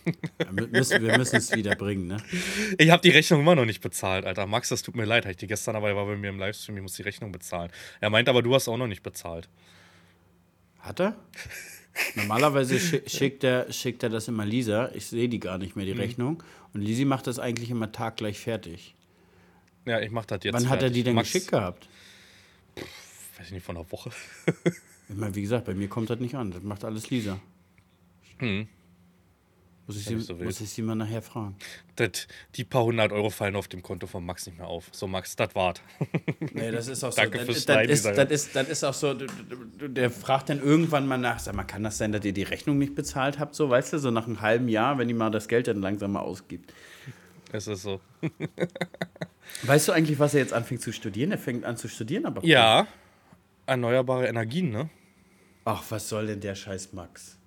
[0.51, 2.17] wir müssen, wir müssen es wieder bringen, ne?
[2.77, 4.47] Ich habe die Rechnung immer noch nicht bezahlt, Alter.
[4.47, 5.25] Max, das tut mir leid.
[5.25, 7.71] Ich die gestern aber er war bei mir im Livestream, ich muss die Rechnung bezahlen.
[7.99, 9.49] Er meint aber, du hast auch noch nicht bezahlt.
[10.79, 11.15] Hat er?
[12.15, 14.91] Normalerweise schi schickt er, schickt er das immer Lisa.
[14.93, 15.99] Ich sehe die gar nicht mehr, die Mhm.
[15.99, 16.43] Rechnung.
[16.73, 18.95] Und Lisi macht das eigentlich immer taggleich fertig.
[19.85, 20.53] Ja, ich mach das jetzt.
[20.53, 20.95] Wann hat er fertig.
[20.97, 21.87] die denn Max, geschickt gehabt?
[23.37, 24.09] Weiß ich nicht, von einer Woche.
[25.09, 26.51] Ich meine, wie gesagt, bei mir kommt das nicht an.
[26.51, 27.39] Das macht alles Lisa.
[28.39, 28.67] Hm.
[29.87, 31.55] Muss ich, sie, so muss ich sie mal nachher fragen.
[31.95, 34.89] Das, die paar hundert Euro fallen auf dem Konto von Max nicht mehr auf.
[34.91, 35.81] So, Max, das wart.
[36.53, 37.21] Nee, das ist auch so.
[37.21, 41.17] Danke fürs das, ist, das, ist, das ist auch so, der fragt dann irgendwann mal
[41.17, 43.55] nach, sag mal, kann das sein, dass ihr die Rechnung nicht bezahlt habt?
[43.55, 46.11] So, weißt du, so nach einem halben Jahr, wenn die mal das Geld dann langsam
[46.11, 46.73] mal ausgibt.
[47.53, 48.01] Es ist so.
[49.63, 51.31] Weißt du eigentlich, was er jetzt anfängt zu studieren?
[51.31, 52.43] Er fängt an zu studieren, aber.
[52.43, 52.87] Ja,
[53.67, 54.89] erneuerbare Energien, ne?
[55.65, 57.37] Ach, was soll denn der Scheiß Max?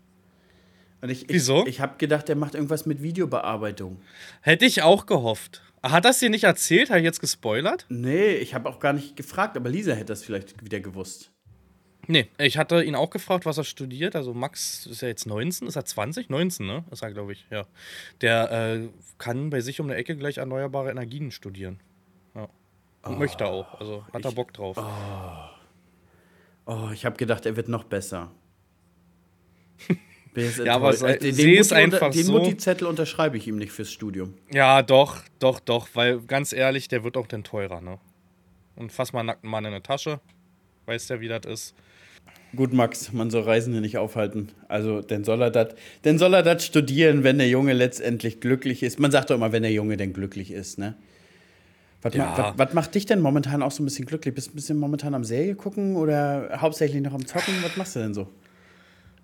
[1.00, 1.66] Und ich, ich, Wieso?
[1.66, 4.00] Ich habe gedacht, der macht irgendwas mit Videobearbeitung.
[4.42, 5.62] Hätte ich auch gehofft.
[5.82, 6.90] Hat das dir nicht erzählt?
[6.90, 7.86] Habe ich jetzt gespoilert?
[7.88, 11.30] Nee, ich habe auch gar nicht gefragt, aber Lisa hätte das vielleicht wieder gewusst.
[12.06, 14.16] Nee, ich hatte ihn auch gefragt, was er studiert.
[14.16, 16.28] Also Max ist ja jetzt 19, ist er 20?
[16.28, 16.84] 19, ne?
[16.90, 17.66] Ist er, glaube ich, ja.
[18.20, 21.80] Der äh, kann bei sich um die Ecke gleich erneuerbare Energien studieren.
[22.34, 22.48] Ja.
[23.02, 23.80] Und möchte auch.
[23.80, 24.76] Also hat er Bock drauf.
[24.76, 25.59] Oh,
[26.92, 28.30] ich habe gedacht, er wird noch besser.
[30.64, 32.32] Ja, aber sei- den, seh es Mutti unter- einfach den so.
[32.38, 34.34] Mutti-Zettel unterschreibe ich ihm nicht fürs Studium.
[34.52, 35.88] Ja, doch, doch, doch.
[35.94, 37.98] Weil ganz ehrlich, der wird auch dann teurer, ne?
[38.76, 40.20] Und fass mal einen nackten Mann in eine Tasche.
[40.86, 41.74] Weiß der, wie das ist.
[42.54, 44.52] Gut, Max, man soll Reisende nicht aufhalten.
[44.68, 48.84] Also, dann soll er das, dann soll er das studieren, wenn der Junge letztendlich glücklich
[48.84, 49.00] ist.
[49.00, 50.94] Man sagt doch immer, wenn der Junge denn glücklich ist, ne?
[52.02, 52.24] Was, Ja.
[52.26, 54.34] ma, was, was macht dich denn momentan auch so ein bisschen glücklich?
[54.34, 57.54] Bist du ein bisschen momentan am Serie gucken oder hauptsächlich noch am Zocken?
[57.62, 58.28] Was machst du denn so?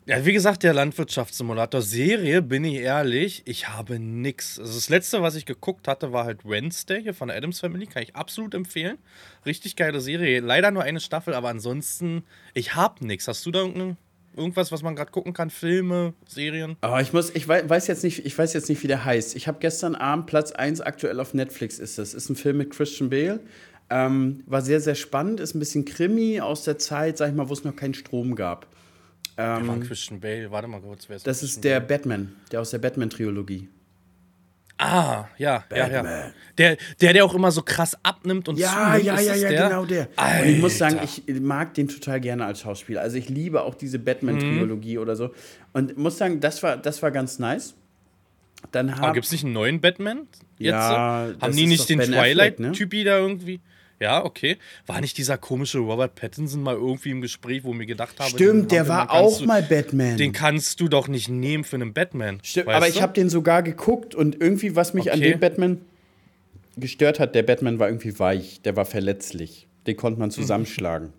[0.09, 4.57] Ja, wie gesagt, der Landwirtschaftssimulator Serie, bin ich ehrlich, ich habe nix.
[4.61, 7.87] Also das letzte, was ich geguckt hatte, war halt Wednesday hier von der Adams Family.
[7.87, 8.99] Kann ich absolut empfehlen.
[9.45, 10.39] Richtig geile Serie.
[10.39, 12.23] Leider nur eine Staffel, aber ansonsten,
[12.55, 13.27] ich habe nix.
[13.27, 13.97] Hast du da irgendeine,
[14.37, 15.51] irgendwas, was man gerade gucken kann?
[15.51, 16.77] Filme, Serien?
[16.81, 19.35] Aber ich muss, ich wei- weiß jetzt nicht, ich weiß jetzt nicht, wie der heißt.
[19.37, 22.15] Ich habe gestern Abend Platz 1 aktuell auf Netflix ist das.
[22.15, 23.41] Ist ein Film mit Christian Bale.
[23.89, 27.49] Ähm, war sehr, sehr spannend, ist ein bisschen Krimi aus der Zeit, sag ich mal,
[27.49, 28.67] wo es noch keinen Strom gab.
[29.39, 30.51] Ähm, war Christian Bale.
[30.51, 33.69] Warte mal kurz, wer ist Das ist der Batman, der aus der Batman-Trilogie.
[34.79, 36.03] Ah, ja, ja, ja.
[36.59, 39.69] Der, der, der auch immer so krass abnimmt und Ja, zunimmt, ja, ja, ja, der?
[39.69, 40.09] genau der.
[40.43, 41.23] Und ich muss sagen, Alter.
[41.27, 43.01] ich mag den total gerne als Schauspieler.
[43.01, 45.33] Also ich liebe auch diese Batman-Trilogie oder so.
[45.73, 47.75] Und muss sagen, das war, das war ganz nice.
[48.73, 50.29] Dann Aber hab, gibt es nicht einen neuen Batman?
[50.59, 50.73] Jetzt?
[50.73, 52.07] Ja, das Haben die nicht den ne?
[52.07, 53.61] Twilight-Typi da irgendwie?
[53.99, 54.59] Ja, okay.
[54.87, 58.31] War nicht dieser komische Robert Pattinson mal irgendwie im Gespräch, wo ich mir gedacht habe,
[58.31, 60.17] Stimmt, der war auch du, mal Batman.
[60.19, 62.41] Den kannst du doch nicht nehmen für einen Batman.
[62.43, 63.01] Stimmt, aber ich du?
[63.01, 65.31] habe den sogar geguckt und irgendwie, was mich an Okay.
[65.31, 65.81] dem Batman
[66.77, 69.67] gestört hat, der Batman war irgendwie weich, der war verletzlich.
[69.87, 71.13] Den konnte man zusammenschlagen.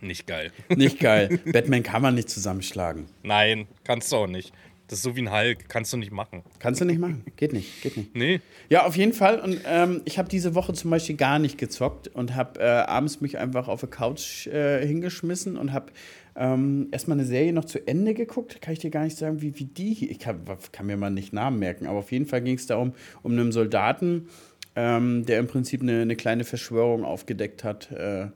[0.00, 0.52] Nicht geil.
[0.74, 1.40] Nicht geil.
[1.52, 3.06] Batman kann man nicht zusammenschlagen.
[3.22, 4.52] Nein, kannst du auch nicht.
[4.90, 6.42] Das ist so wie ein Hulk, kannst du nicht machen.
[6.58, 7.22] Kannst du nicht machen.
[7.36, 8.12] Geht nicht, geht nicht.
[8.16, 8.40] Nee.
[8.68, 9.38] Ja, auf jeden Fall.
[9.38, 13.20] Und ähm, ich habe diese Woche zum Beispiel gar nicht gezockt und habe äh, abends
[13.20, 15.92] mich einfach auf der Couch äh, hingeschmissen und habe
[16.34, 18.60] ähm, erstmal eine Serie noch zu Ende geguckt.
[18.60, 20.10] Kann ich dir gar nicht sagen, wie, wie die hier.
[20.10, 20.40] Ich kann,
[20.72, 23.52] kann mir mal nicht Namen merken, aber auf jeden Fall ging es darum, um einen
[23.52, 24.26] Soldaten,
[24.74, 28.26] ähm, der im Prinzip eine, eine kleine Verschwörung aufgedeckt hat, äh,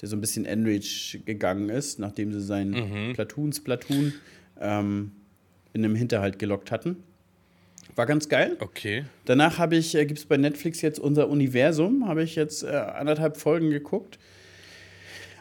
[0.00, 4.12] der so ein bisschen enraged gegangen ist, nachdem sie seinen Platoons Platoon
[4.60, 5.12] ähm,
[5.72, 6.96] in einem Hinterhalt gelockt hatten.
[7.96, 8.56] War ganz geil.
[8.60, 9.04] Okay.
[9.24, 12.68] Danach habe ich, äh, gibt es bei Netflix jetzt unser Universum, habe ich jetzt äh,
[12.68, 14.18] anderthalb Folgen geguckt.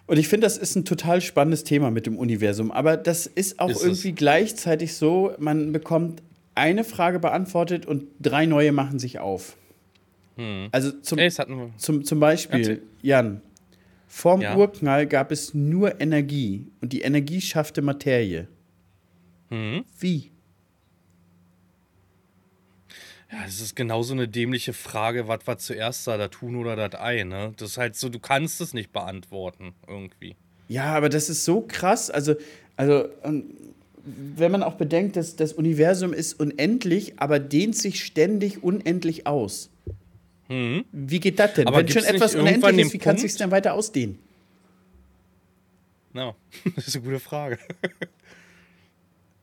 [0.07, 2.71] Und ich finde, das ist ein total spannendes Thema mit dem Universum.
[2.71, 3.83] Aber das ist auch Ist es.
[3.83, 6.23] irgendwie gleichzeitig so, man bekommt
[6.55, 9.55] eine Frage beantwortet und drei neue machen sich auf.
[10.71, 11.29] Also zum, Ey,
[11.77, 12.81] zum, zum Beispiel.
[13.01, 13.41] Jan,
[14.07, 14.55] vorm Ja.
[14.55, 18.47] Urknall gab es nur Energie und die Energie schaffte Materie.
[19.49, 19.85] Mhm.
[19.99, 20.31] Wie?
[23.31, 26.99] Ja, das ist genauso eine dämliche Frage, was war zuerst da, das Huhn oder das
[26.99, 27.53] Ei, ne?
[27.57, 30.35] Das ist halt so, du kannst es nicht beantworten, irgendwie.
[30.67, 32.09] Ja, aber das ist so krass.
[32.09, 32.35] Also,
[32.75, 33.45] also ähm,
[34.03, 39.69] wenn man auch bedenkt, dass das Universum ist unendlich, aber dehnt sich ständig unendlich aus.
[40.49, 41.67] Wie geht das denn?
[41.67, 44.17] Aber wenn schon etwas unendlich ist, wie kann es sich denn weiter ausdehnen?
[46.15, 46.35] Ja,
[46.75, 47.59] das ist eine gute Frage.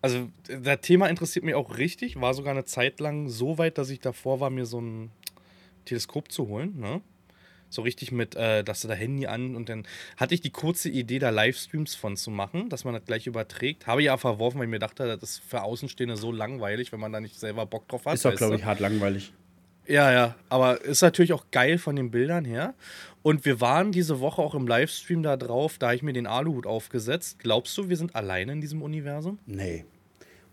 [0.02, 2.20] Also, das Thema interessiert mich auch richtig.
[2.20, 5.10] War sogar eine Zeit lang so weit, dass ich davor war, mir so ein
[5.84, 6.78] Teleskop zu holen.
[6.78, 7.00] Ne?
[7.68, 10.88] So richtig mit, äh, dass du da Handy an und dann hatte ich die kurze
[10.88, 13.86] Idee, da Livestreams von zu machen, dass man das gleich überträgt.
[13.86, 17.00] Habe ich ja verworfen, weil ich mir dachte, das ist für Außenstehende so langweilig, wenn
[17.00, 18.14] man da nicht selber Bock drauf hat.
[18.14, 19.32] Ist doch, glaube ich, hart langweilig.
[19.88, 22.74] Ja, ja, aber ist natürlich auch geil von den Bildern her.
[23.26, 26.28] Und wir waren diese Woche auch im Livestream da drauf, da habe ich mir den
[26.28, 27.40] Aluhut aufgesetzt.
[27.40, 29.40] Glaubst du, wir sind alleine in diesem Universum?
[29.46, 29.84] Nee.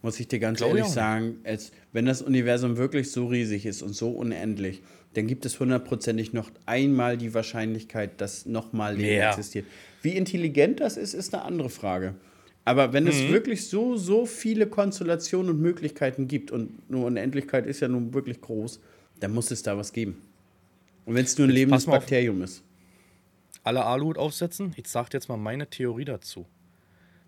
[0.02, 3.84] Muss ich dir ganz Glaub ehrlich sagen, als, wenn das Universum wirklich so riesig ist
[3.84, 4.82] und so unendlich,
[5.14, 9.30] dann gibt es hundertprozentig noch einmal die Wahrscheinlichkeit, dass nochmal Leben ja.
[9.30, 9.68] existiert.
[10.02, 12.16] Wie intelligent das ist, ist eine andere Frage.
[12.66, 13.12] Aber wenn mhm.
[13.12, 18.16] es wirklich so, so viele Konstellationen und Möglichkeiten gibt, und nur Unendlichkeit ist ja nun
[18.16, 18.80] wirklich groß,
[19.20, 20.18] dann muss es da was geben.
[21.06, 22.64] Und wenn es nur ein lebendes Bakterium ist.
[23.64, 24.74] Alle Aluhut aufsetzen?
[24.76, 26.46] Ich sage jetzt mal meine Theorie dazu.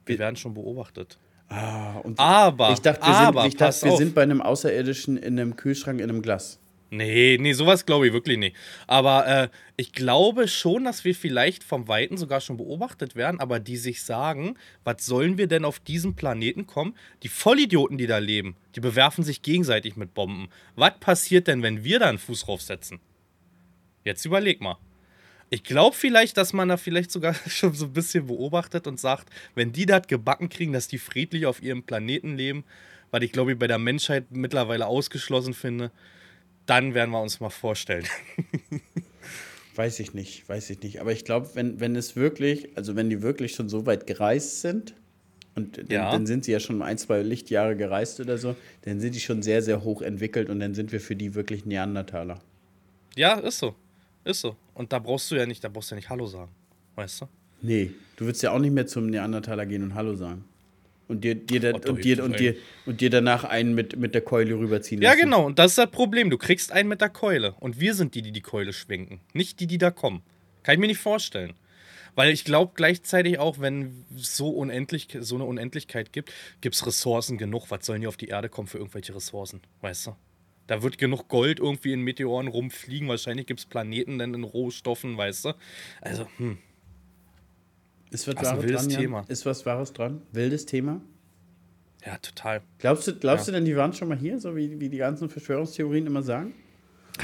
[0.05, 1.17] Wir, wir werden schon beobachtet.
[1.47, 5.17] Ah, und aber, ich dachte, wir, aber, sind, ich dachte, wir sind bei einem Außerirdischen
[5.17, 6.59] in einem Kühlschrank in einem Glas.
[6.91, 8.55] Nee, nee, sowas glaube ich wirklich nicht.
[8.87, 13.59] Aber äh, ich glaube schon, dass wir vielleicht vom Weiten sogar schon beobachtet werden, aber
[13.59, 16.95] die sich sagen, was sollen wir denn auf diesen Planeten kommen?
[17.23, 20.49] Die Vollidioten, die da leben, die bewerfen sich gegenseitig mit Bomben.
[20.75, 22.99] Was passiert denn, wenn wir da einen Fuß draufsetzen?
[24.05, 24.77] Jetzt überleg mal.
[25.49, 29.29] Ich glaube vielleicht, dass man da vielleicht sogar schon so ein bisschen beobachtet und sagt,
[29.55, 32.63] wenn die das gebacken kriegen, dass die friedlich auf ihrem Planeten leben,
[33.11, 35.91] was ich glaube ich bei der Menschheit mittlerweile ausgeschlossen finde,
[36.65, 38.05] dann werden wir uns mal vorstellen.
[39.75, 41.01] weiß ich nicht, weiß ich nicht.
[41.01, 44.61] Aber ich glaube, wenn, wenn es wirklich, also wenn die wirklich schon so weit gereist
[44.61, 44.93] sind,
[45.55, 45.83] und ja.
[45.83, 49.21] dann, dann, sind sie ja schon ein, zwei Lichtjahre gereist oder so, dann sind die
[49.21, 52.41] schon sehr, sehr hoch entwickelt und dann sind wir für die wirklich Neandertaler.
[53.15, 53.73] Ja, ist so.
[54.25, 54.55] Ist so.
[54.73, 56.51] Und da brauchst du ja nicht, da brauchst du ja nicht Hallo sagen.
[56.95, 57.25] Weißt du?
[57.61, 60.43] Nee, du würdest ja auch nicht mehr zum Neandertaler gehen und Hallo sagen.
[61.07, 62.55] Und dir, dir, da, und, dir, und, dir,
[62.87, 65.17] und dir danach einen mit, mit der Keule rüberziehen lassen.
[65.17, 65.45] Ja, genau.
[65.45, 66.31] Und das ist das Problem.
[66.31, 67.53] Du kriegst einen mit der Keule.
[67.59, 69.21] Und wir sind die, die die Keule schwenken.
[69.33, 70.23] Nicht die, die da kommen.
[70.63, 71.53] Kann ich mir nicht vorstellen.
[72.15, 76.87] Weil ich glaube gleichzeitig auch, wenn es so, unendlich, so eine Unendlichkeit gibt, gibt es
[76.87, 77.69] Ressourcen genug.
[77.69, 79.61] Was sollen die auf die Erde kommen für irgendwelche Ressourcen?
[79.81, 80.15] Weißt du?
[80.67, 83.07] Da wird genug Gold irgendwie in Meteoren rumfliegen.
[83.07, 85.53] Wahrscheinlich gibt es Planeten dann in Rohstoffen, weißt du?
[86.01, 86.57] Also, hm.
[88.11, 89.25] Ist was, Wahres dran, Thema.
[89.27, 90.21] Ist was Wahres dran?
[90.31, 91.01] Wildes Thema?
[92.05, 92.61] Ja, total.
[92.77, 93.51] Glaubst du, glaubst ja.
[93.51, 96.53] du denn, die waren schon mal hier, so wie, wie die ganzen Verschwörungstheorien immer sagen?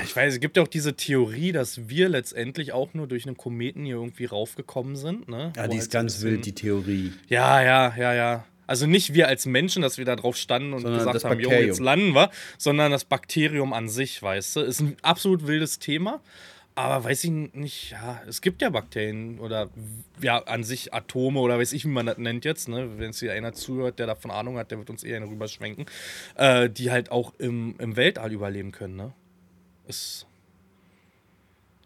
[0.03, 3.37] Ich weiß, es gibt ja auch diese Theorie, dass wir letztendlich auch nur durch einen
[3.37, 5.27] Kometen hier irgendwie raufgekommen sind.
[5.27, 5.51] Ne?
[5.55, 7.11] Ja, die ist halt ganz wild, die Theorie.
[7.27, 8.45] Ja, ja, ja, ja.
[8.71, 11.51] Also nicht wir als Menschen, dass wir da drauf standen und sondern gesagt haben, jo,
[11.51, 16.21] jetzt landen wir, sondern das Bakterium an sich, weißt du, ist ein absolut wildes Thema.
[16.73, 19.69] Aber weiß ich nicht, ja, es gibt ja Bakterien oder
[20.21, 22.97] ja, an sich Atome oder weiß ich, wie man das nennt jetzt, ne?
[22.97, 25.85] Wenn es hier einer zuhört, der davon Ahnung hat, der wird uns eher rüberschwenken,
[26.37, 29.11] äh, die halt auch im, im Weltall überleben können, ne?
[29.85, 30.27] Ist.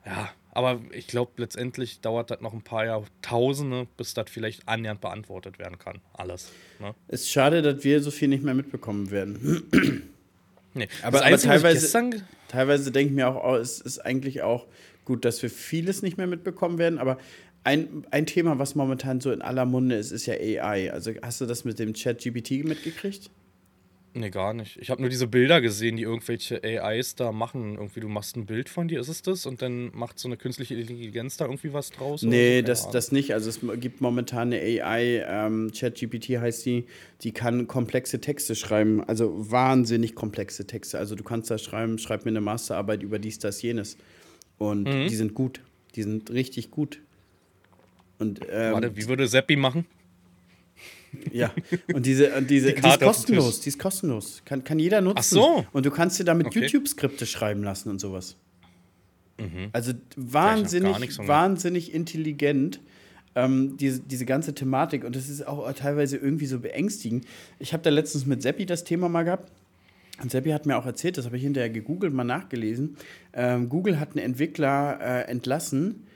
[0.06, 5.02] Ja, aber ich glaube, letztendlich dauert das noch ein paar Jahrtausende, bis das vielleicht annähernd
[5.02, 6.00] beantwortet werden kann.
[6.14, 6.50] Alles.
[6.80, 6.96] Ne?
[7.10, 9.64] Ist schade, dass wir so viel nicht mehr mitbekommen werden.
[10.74, 10.88] nee.
[11.04, 14.66] Aber, aber teilweise, teilweise denke ich mir auch, oh, es ist eigentlich auch
[15.04, 17.00] gut, dass wir vieles nicht mehr mitbekommen werden.
[17.00, 17.18] Aber
[17.66, 20.90] ein, ein Thema, was momentan so in aller Munde ist, ist ja AI.
[20.90, 23.30] Also hast du das mit dem Chat GPT mitgekriegt?
[24.18, 24.78] Nee, gar nicht.
[24.78, 27.76] Ich habe nur diese Bilder gesehen, die irgendwelche AIs da machen.
[27.76, 29.46] Irgendwie, du machst ein Bild von dir, ist es das?
[29.46, 32.22] Und dann macht so eine künstliche Intelligenz da irgendwie was draus?
[32.22, 32.68] Nee, so?
[32.68, 33.34] das, das nicht.
[33.34, 36.86] Also es gibt momentan eine AI, ähm, ChatGPT heißt die,
[37.24, 39.04] die kann komplexe Texte schreiben.
[39.04, 40.98] Also wahnsinnig komplexe Texte.
[40.98, 43.98] Also du kannst da schreiben, schreib mir eine Masterarbeit über dies, das, jenes.
[44.58, 45.10] Und mhm.
[45.10, 45.60] die sind gut.
[45.96, 47.02] Die sind richtig gut.
[48.18, 49.86] Und, ähm, Warte, wie würde Seppi machen?
[51.32, 51.52] Ja,
[51.94, 54.42] und diese, und diese die, die ist kostenlos, die ist kostenlos.
[54.46, 55.18] Kann, kann jeder nutzen.
[55.20, 55.66] Ach so.
[55.72, 56.62] Und du kannst dir damit okay.
[56.62, 58.36] YouTube-Skripte schreiben lassen und sowas.
[59.38, 59.70] Mhm.
[59.74, 62.80] Also wahnsinnig, wahnsinnig intelligent.
[63.38, 67.26] Ähm, diese, diese ganze Thematik und das ist auch teilweise irgendwie so beängstigend.
[67.60, 69.52] Ich habe da letztens mit Seppi das Thema mal gehabt.
[70.24, 72.96] Und Seppi hat mir auch erzählt, das habe ich hinterher gegoogelt, mal nachgelesen.
[73.34, 76.08] Ähm, Google hat einen Entwickler äh, entlassen,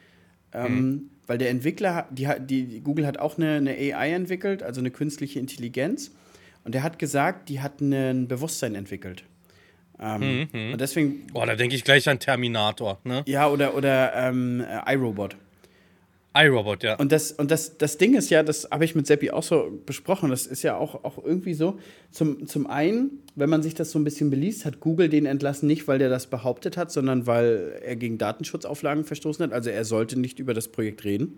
[0.53, 4.81] ähm, mhm weil der Entwickler, die, die, Google hat auch eine, eine AI entwickelt, also
[4.81, 6.11] eine künstliche Intelligenz.
[6.63, 9.23] Und der hat gesagt, die hat ein Bewusstsein entwickelt.
[9.99, 10.71] Ähm, mhm.
[10.73, 11.27] Und deswegen.
[11.27, 13.21] Boah, da denke ich gleich an Terminator, ne?
[13.27, 15.35] Ja, oder, oder ähm, iRobot
[16.35, 16.95] iRobot, ja.
[16.95, 19.81] Und das, und das, das Ding ist ja, das habe ich mit Seppi auch so
[19.85, 21.79] besprochen, das ist ja auch, auch irgendwie so.
[22.11, 25.67] Zum, zum einen, wenn man sich das so ein bisschen beliest, hat Google den entlassen
[25.67, 29.53] nicht, weil der das behauptet hat, sondern weil er gegen Datenschutzauflagen verstoßen hat.
[29.53, 31.37] Also er sollte nicht über das Projekt reden.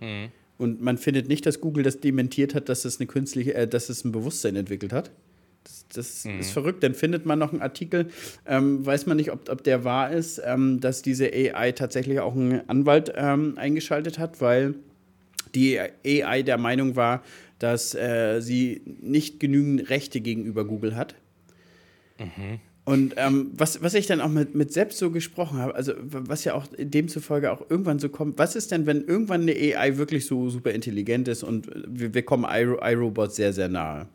[0.00, 0.28] Mhm.
[0.58, 3.88] Und man findet nicht, dass Google das dementiert hat, dass es eine künstliche, äh, dass
[3.88, 5.10] es ein Bewusstsein entwickelt hat.
[5.64, 6.40] Das, das mhm.
[6.40, 6.82] ist verrückt.
[6.82, 8.10] Dann findet man noch einen Artikel,
[8.46, 12.34] ähm, weiß man nicht, ob, ob der wahr ist, ähm, dass diese AI tatsächlich auch
[12.34, 14.74] einen Anwalt ähm, eingeschaltet hat, weil
[15.54, 17.22] die AI der Meinung war,
[17.58, 21.14] dass äh, sie nicht genügend Rechte gegenüber Google hat.
[22.18, 22.60] Mhm.
[22.84, 26.44] Und ähm, was, was ich dann auch mit, mit Sepp so gesprochen habe, also was
[26.44, 30.26] ja auch demzufolge auch irgendwann so kommt, was ist denn, wenn irgendwann eine AI wirklich
[30.26, 34.08] so super intelligent ist und wir, wir kommen iRobot sehr, sehr nahe?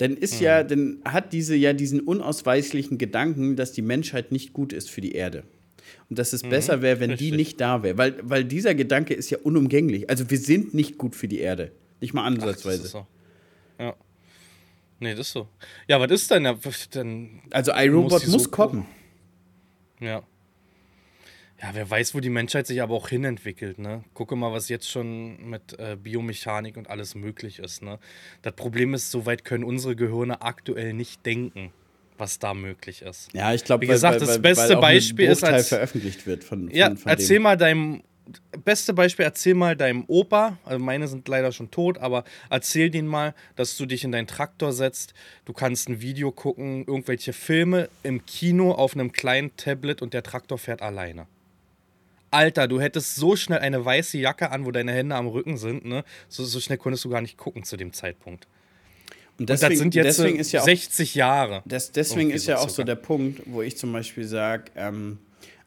[0.00, 0.46] Dann ist mhm.
[0.46, 5.02] ja, dann hat diese ja diesen unausweichlichen Gedanken, dass die Menschheit nicht gut ist für
[5.02, 5.44] die Erde.
[6.08, 7.30] Und dass es mhm, besser wäre, wenn richtig.
[7.30, 7.98] die nicht da wäre.
[7.98, 10.08] Weil, weil dieser Gedanke ist ja unumgänglich.
[10.08, 11.72] Also wir sind nicht gut für die Erde.
[12.00, 12.84] Nicht mal ansatzweise.
[12.86, 13.06] Ach, so.
[13.78, 13.94] Ja.
[15.00, 15.48] Nee, das ist so.
[15.86, 16.44] Ja, was ist denn?
[16.94, 18.86] denn also iRobot muss, muss so kommen.
[20.00, 20.22] Ja.
[21.62, 24.02] Ja, wer weiß, wo die Menschheit sich aber auch hinentwickelt, ne?
[24.14, 27.98] Gucke mal, was jetzt schon mit äh, Biomechanik und alles möglich ist, ne?
[28.40, 31.72] Das Problem ist, soweit können unsere Gehirne aktuell nicht denken,
[32.16, 33.28] was da möglich ist.
[33.34, 36.44] Ja, ich glaube, wie gesagt, weil, das weil, beste weil Beispiel ist, als veröffentlicht wird
[36.44, 37.42] von, von Ja, von erzähl dem.
[37.42, 38.02] mal deinem
[38.64, 43.06] beste Beispiel, erzähl mal deinem Opa, also meine sind leider schon tot, aber erzähl den
[43.06, 45.12] mal, dass du dich in deinen Traktor setzt,
[45.44, 50.22] du kannst ein Video gucken, irgendwelche Filme im Kino auf einem kleinen Tablet und der
[50.22, 51.26] Traktor fährt alleine.
[52.30, 55.84] Alter, du hättest so schnell eine weiße Jacke an, wo deine Hände am Rücken sind,
[55.84, 56.04] ne?
[56.28, 58.46] So, so schnell konntest du gar nicht gucken zu dem Zeitpunkt.
[59.38, 61.62] Und, deswegen, und das sind jetzt deswegen ja auch, 60 Jahre.
[61.64, 65.18] Das, deswegen ist ja auch so der Punkt, wo ich zum Beispiel sage, ähm,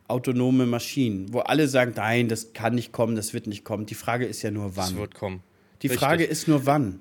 [0.07, 3.85] autonome Maschinen, wo alle sagen, nein, das kann nicht kommen, das wird nicht kommen.
[3.85, 4.89] Die Frage ist ja nur wann.
[4.89, 5.41] Es wird kommen.
[5.81, 5.99] Die Richtig.
[5.99, 6.99] Frage ist nur wann.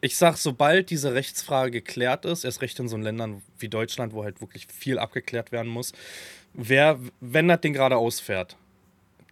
[0.00, 4.24] Ich sag, sobald diese Rechtsfrage geklärt ist, erst recht in so Ländern wie Deutschland, wo
[4.24, 5.92] halt wirklich viel abgeklärt werden muss,
[6.54, 8.56] wer, wenn das Ding gerade ausfährt,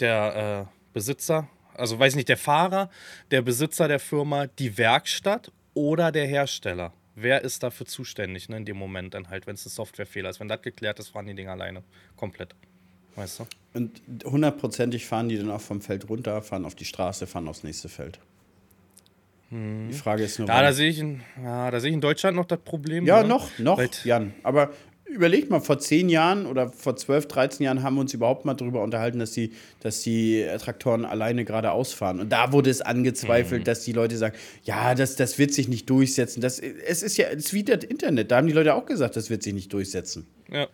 [0.01, 2.91] der äh, Besitzer, also weiß nicht, der Fahrer,
[3.31, 8.65] der Besitzer der Firma, die Werkstatt oder der Hersteller wer ist dafür zuständig ne, in
[8.65, 10.39] dem Moment dann halt, wenn es ein Softwarefehler ist.
[10.39, 11.83] Wenn das geklärt ist, fahren die Dinger alleine.
[12.15, 12.55] Komplett.
[13.17, 13.47] Weißt du?
[13.75, 17.65] Und hundertprozentig fahren die dann auch vom Feld runter, fahren auf die Straße, fahren aufs
[17.65, 18.21] nächste Feld.
[19.49, 19.89] Hm.
[19.89, 20.47] Die Frage ist nur.
[20.49, 23.07] Ja, da sehe ich, in, ja, da seh ich in Deutschland noch das Problem.
[23.07, 23.29] Ja, oder?
[23.29, 24.35] noch, noch, Weil Jan.
[24.43, 24.71] Aber
[25.09, 28.55] überlegt mal, vor zehn Jahren oder vor zwölf, dreizehn Jahren haben wir uns überhaupt mal
[28.55, 32.21] darüber unterhalten, dass die, dass die Traktoren alleine gerade ausfahren.
[32.21, 33.65] Und da wurde es angezweifelt, mhm.
[33.65, 36.41] dass die Leute sagen, ja, das, das wird sich nicht durchsetzen.
[36.41, 38.31] Das, es ist ja, es ist wie das Internet.
[38.31, 40.27] Da haben die Leute auch gesagt, das wird sich nicht durchsetzen.
[40.51, 40.69] Ja.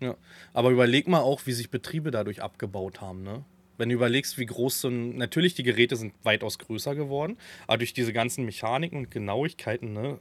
[0.00, 0.16] ja.
[0.52, 3.44] Aber überleg mal auch, wie sich Betriebe dadurch abgebaut haben, ne?
[3.78, 5.18] Wenn du überlegst, wie groß so ein.
[5.18, 10.18] Natürlich, die Geräte sind weitaus größer geworden, aber durch diese ganzen Mechaniken und Genauigkeiten, ne,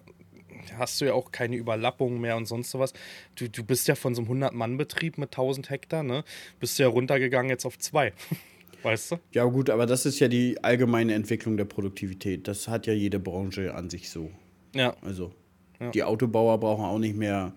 [0.78, 2.94] hast du ja auch keine Überlappungen mehr und sonst sowas.
[3.36, 6.24] Du, du bist ja von so einem 100-Mann-Betrieb mit 1000 Hektar, ne?
[6.60, 8.14] Bist ja runtergegangen jetzt auf zwei.
[8.84, 9.16] weißt du?
[9.32, 12.48] Ja, gut, aber das ist ja die allgemeine Entwicklung der Produktivität.
[12.48, 14.32] Das hat ja jede Branche an sich so.
[14.74, 14.96] Ja.
[15.02, 15.34] Also,
[15.80, 15.92] ja.
[15.92, 17.54] die Autobauer brauchen auch nicht mehr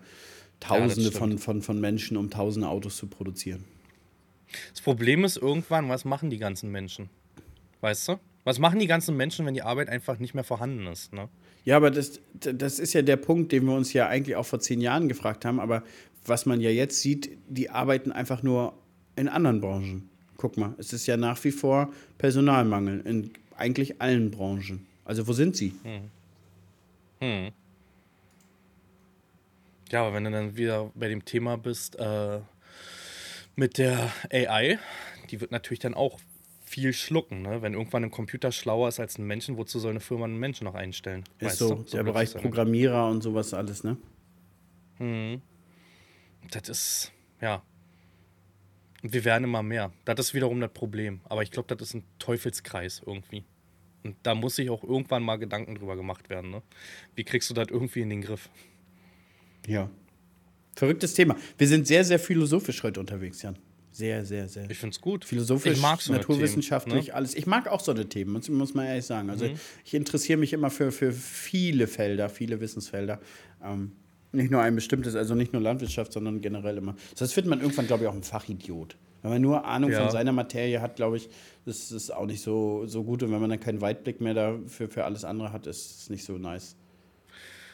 [0.59, 3.63] Tausende ja, von, von, von Menschen, um tausende Autos zu produzieren.
[4.71, 7.09] Das Problem ist irgendwann, was machen die ganzen Menschen?
[7.81, 8.19] Weißt du?
[8.43, 11.13] Was machen die ganzen Menschen, wenn die Arbeit einfach nicht mehr vorhanden ist?
[11.13, 11.29] Ne?
[11.65, 14.59] Ja, aber das, das ist ja der Punkt, den wir uns ja eigentlich auch vor
[14.59, 15.59] zehn Jahren gefragt haben.
[15.59, 15.83] Aber
[16.25, 18.73] was man ja jetzt sieht, die arbeiten einfach nur
[19.15, 20.09] in anderen Branchen.
[20.37, 24.87] Guck mal, es ist ja nach wie vor Personalmangel in eigentlich allen Branchen.
[25.03, 25.73] Also wo sind sie?
[25.83, 26.01] Hm.
[27.19, 27.51] Hm.
[29.91, 32.39] Ja, aber wenn du dann wieder bei dem Thema bist äh,
[33.55, 34.79] mit der AI,
[35.29, 36.19] die wird natürlich dann auch
[36.69, 37.41] viel schlucken.
[37.41, 37.63] Ne?
[37.63, 40.65] Wenn irgendwann ein Computer schlauer ist als ein Menschen, wozu soll eine Firma einen Menschen
[40.65, 41.23] noch einstellen?
[41.39, 43.97] Ist so, so, der Bereich Programmierer und sowas alles, ne?
[44.97, 45.41] Hm.
[46.51, 47.63] Das ist, ja.
[49.01, 49.91] wir werden immer mehr.
[50.05, 51.21] Das ist wiederum das Problem.
[51.23, 53.43] Aber ich glaube, das ist ein Teufelskreis irgendwie.
[54.03, 56.51] Und da muss sich auch irgendwann mal Gedanken drüber gemacht werden.
[56.51, 56.61] Ne?
[57.15, 58.47] Wie kriegst du das irgendwie in den Griff?
[59.65, 59.89] Ja.
[60.75, 61.35] Verrücktes Thema.
[61.57, 63.57] Wir sind sehr, sehr philosophisch heute unterwegs, Jan.
[63.91, 64.69] Sehr, sehr, sehr.
[64.69, 65.25] Ich finde es gut.
[65.25, 67.13] Philosophisch, so naturwissenschaftlich, Themen, ne?
[67.13, 67.35] alles.
[67.35, 69.29] Ich mag auch so eine Themen, muss, muss man ehrlich sagen.
[69.29, 69.59] Also mhm.
[69.83, 73.19] ich interessiere mich immer für, für viele Felder, viele Wissensfelder.
[73.63, 73.93] Ähm,
[74.31, 76.95] nicht nur ein bestimmtes, also nicht nur Landwirtschaft, sondern generell immer.
[77.17, 78.95] Das wird man irgendwann, glaube ich, auch ein Fachidiot.
[79.21, 80.01] Wenn man nur Ahnung ja.
[80.01, 81.29] von seiner Materie hat, glaube ich,
[81.65, 83.23] das ist auch nicht so, so gut.
[83.23, 86.23] Und wenn man dann keinen Weitblick mehr dafür für alles andere hat, ist es nicht
[86.23, 86.75] so nice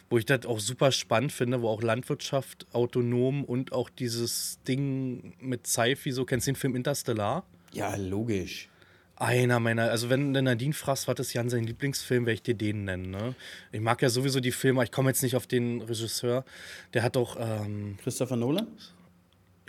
[0.10, 5.34] wo ich das auch super spannend finde, wo auch Landwirtschaft autonom und auch dieses Ding
[5.40, 7.46] mit Sci-Fi, so kennst du den Film Interstellar?
[7.74, 8.70] Ja, logisch.
[9.18, 12.54] Einer meiner, also wenn du Nadine fragst, was ist Jan sein Lieblingsfilm, werde ich dir
[12.54, 13.12] den nennen.
[13.12, 13.34] Ne?
[13.72, 16.44] Ich mag ja sowieso die Filme, ich komme jetzt nicht auf den Regisseur.
[16.94, 17.38] Der hat doch.
[17.40, 18.68] Ähm, Christopher Nolan?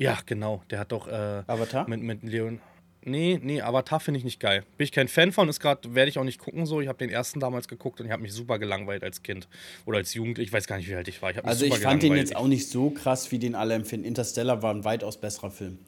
[0.01, 0.63] Ja, genau.
[0.71, 1.07] Der hat doch.
[1.07, 1.89] Äh, Avatar?
[1.89, 2.61] Mit, mit Leon.
[3.09, 4.65] Nee, nee, Avatar finde ich nicht geil.
[4.77, 6.81] Bin ich kein Fan von, ist gerade, werde ich auch nicht gucken so.
[6.81, 9.49] Ich habe den ersten damals geguckt und ich habe mich super gelangweilt als Kind
[9.85, 10.49] oder als Jugendlich.
[10.49, 11.31] Ich weiß gar nicht, wie alt ich war.
[11.31, 14.05] Ich also ich fand den jetzt auch nicht so krass, wie den alle empfinden.
[14.07, 15.79] Interstellar war ein weitaus besserer Film.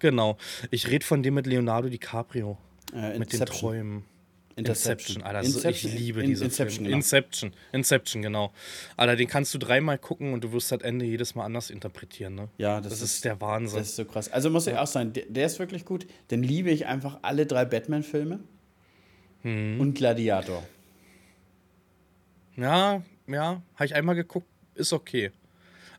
[0.00, 0.38] Genau.
[0.72, 2.58] Ich rede von dem mit Leonardo DiCaprio.
[2.92, 4.04] Äh, mit den Träumen.
[4.60, 5.16] Interception.
[5.16, 5.46] Inception, Alter.
[5.46, 5.92] Inception.
[5.92, 6.88] ich liebe diese Inception, Filme.
[6.88, 6.96] Genau.
[6.96, 7.52] Inception.
[7.72, 8.52] Inception, genau.
[8.96, 12.34] Alter, den kannst du dreimal gucken und du wirst das Ende jedes Mal anders interpretieren,
[12.34, 12.48] ne?
[12.58, 13.78] Ja, das, das ist, ist, der Wahnsinn.
[13.78, 14.30] Das ist so krass.
[14.30, 16.06] Also muss ich auch sagen, der, der, ist wirklich gut.
[16.30, 18.40] Den liebe ich einfach alle drei Batman-Filme.
[19.42, 19.80] Hm.
[19.80, 20.62] Und Gladiator.
[22.56, 25.30] Ja, ja, habe ich einmal geguckt, ist okay.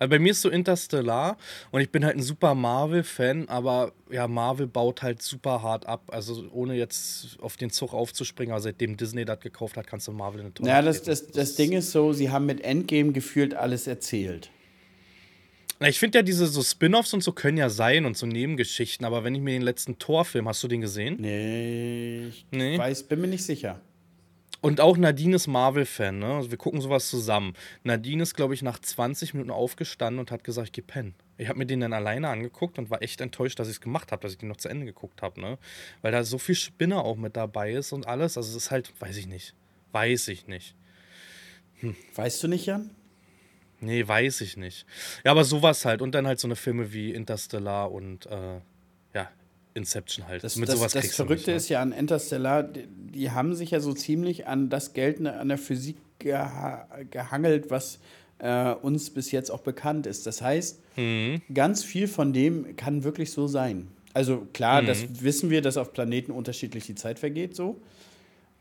[0.02, 1.38] Also bei mir ist so Interstellar
[1.70, 6.10] und ich bin halt ein super Marvel-Fan, aber ja, Marvel baut halt super hart ab.
[6.12, 10.12] Also ohne jetzt auf den Zug aufzuspringen, aber seitdem Disney das gekauft hat, kannst du
[10.12, 13.12] Marvel eine Tonne Ja, das, das, das, das Ding ist so, sie haben mit Endgame
[13.12, 14.50] gefühlt alles erzählt.
[15.80, 19.06] Na, ich finde ja, diese so Spin-offs und so können ja sein und so Nebengeschichten,
[19.06, 21.18] aber wenn ich mir den letzten Torfilm, hast du den gesehen?
[21.20, 22.76] Nee, ich nee.
[22.76, 23.80] weiß, bin mir nicht sicher.
[24.62, 26.36] Und auch Nadine ist Marvel-Fan, ne?
[26.36, 27.54] Also wir gucken sowas zusammen.
[27.84, 31.16] Nadine ist, glaube ich, nach 20 Minuten aufgestanden und hat gesagt, ich geh pennen.
[31.40, 34.12] Ich habe mir den dann alleine angeguckt und war echt enttäuscht, dass ich es gemacht
[34.12, 35.58] habe, dass ich den noch zu Ende geguckt habe, ne?
[36.04, 38.38] Weil da so viel Spinner auch mit dabei ist und alles.
[38.38, 39.56] Also es ist halt, weiß ich nicht.
[39.92, 40.76] Weiß ich nicht.
[41.80, 41.96] Hm.
[42.14, 42.92] Weißt du nicht, Jan?
[43.80, 44.86] Nee, weiß ich nicht.
[45.26, 46.04] Ja, aber sowas halt.
[46.04, 48.62] Und dann halt so eine Filme wie Interstellar und äh,
[49.74, 50.44] Inception halt.
[50.44, 53.72] Das, Mit das, sowas das Verrückte nicht, ist ja an Interstellar, die, die, haben sich
[53.72, 58.00] ja so ziemlich an das Geld an der Physik geha gehangelt, was
[58.40, 60.28] äh, uns bis jetzt auch bekannt ist.
[60.28, 61.42] Das heißt, mhm.
[61.54, 63.88] ganz viel von dem kann wirklich so sein.
[64.14, 64.88] Also klar, mhm.
[64.88, 67.82] das wissen wir, dass auf Planeten unterschiedlich die Zeit vergeht, so.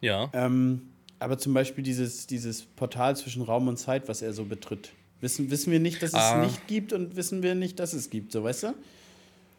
[0.00, 0.30] Ja.
[0.32, 0.82] Ähm,
[1.18, 4.92] aber zum Beispiel dieses, dieses Portal zwischen Raum und Zeit, was er so betritt.
[5.20, 6.42] Wissen, wissen wir nicht, dass es ah.
[6.42, 8.74] nicht gibt und wissen wir nicht, dass es gibt, so weißt du?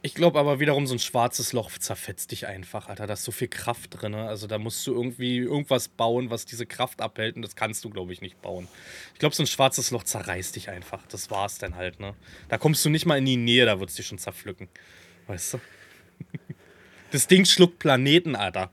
[0.03, 3.05] Ich glaube aber wiederum, so ein schwarzes Loch zerfetzt dich einfach, Alter.
[3.05, 4.15] Da ist so viel Kraft drin.
[4.15, 7.35] Also da musst du irgendwie irgendwas bauen, was diese Kraft abhält.
[7.35, 8.67] Und das kannst du, glaube ich, nicht bauen.
[9.13, 11.05] Ich glaube, so ein schwarzes Loch zerreißt dich einfach.
[11.07, 12.15] Das war's dann halt, ne?
[12.49, 14.69] Da kommst du nicht mal in die Nähe, da wird es dich schon zerpflücken.
[15.27, 15.59] Weißt du?
[17.11, 18.71] Das Ding schluckt Planeten, Alter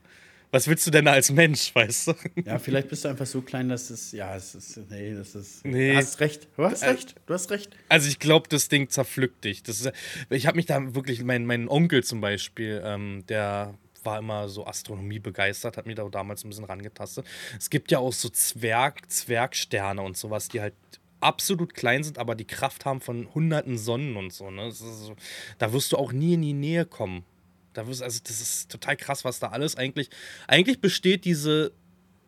[0.51, 2.13] was willst du denn da als Mensch, weißt du?
[2.45, 5.65] Ja, vielleicht bist du einfach so klein, dass es, ja, es ist, nee, das ist,
[5.65, 5.91] nee.
[5.91, 7.75] du hast recht, du hast äh, recht, du hast recht.
[7.89, 9.63] Also ich glaube, das Ding zerpflückt dich.
[9.63, 9.91] Das ist,
[10.29, 14.65] ich habe mich da wirklich, mein, mein Onkel zum Beispiel, ähm, der war immer so
[14.65, 17.25] Astronomie begeistert, hat mich da damals ein bisschen rangetastet.
[17.57, 20.73] Es gibt ja auch so Zwerg, Zwergsterne und sowas, die halt
[21.21, 24.49] absolut klein sind, aber die Kraft haben von hunderten Sonnen und so.
[24.51, 24.71] Ne?
[24.71, 25.15] So,
[25.57, 27.25] da wirst du auch nie in die Nähe kommen.
[27.73, 30.09] Da wirst, also das ist total krass, was da alles eigentlich.
[30.47, 31.71] Eigentlich besteht diese,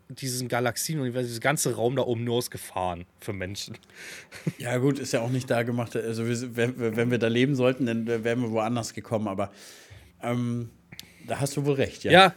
[0.10, 3.78] diesen Galaxienuniversum, dieser ganze Raum da oben nur aus Gefahren für Menschen.
[4.58, 5.96] Ja, gut, ist ja auch nicht da gemacht.
[5.96, 6.26] Also,
[6.56, 9.28] wenn, wenn wir da leben sollten, dann wären wir woanders gekommen.
[9.28, 9.52] Aber
[10.22, 10.70] ähm,
[11.28, 12.12] da hast du wohl recht, ja.
[12.12, 12.36] Ja,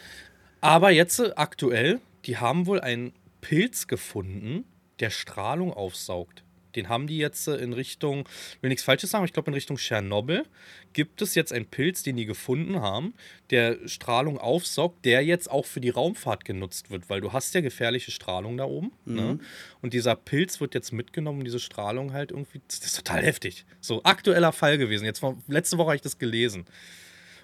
[0.61, 4.65] aber jetzt äh, aktuell, die haben wohl einen Pilz gefunden,
[5.01, 6.43] der Strahlung aufsaugt.
[6.77, 8.29] Den haben die jetzt äh, in Richtung,
[8.61, 10.45] will nichts Falsches sagen, aber ich glaube in Richtung Tschernobyl
[10.93, 13.15] gibt es jetzt einen Pilz, den die gefunden haben,
[13.51, 17.61] der Strahlung aufsaugt, der jetzt auch für die Raumfahrt genutzt wird, weil du hast ja
[17.61, 18.93] gefährliche Strahlung da oben.
[19.05, 19.21] Ne?
[19.21, 19.27] Mhm.
[19.27, 19.39] Ne?
[19.83, 23.65] Und dieser Pilz wird jetzt mitgenommen, diese Strahlung halt irgendwie, das ist total heftig.
[23.81, 25.05] So, aktueller Fall gewesen.
[25.05, 26.65] Jetzt letzte Woche habe ich das gelesen.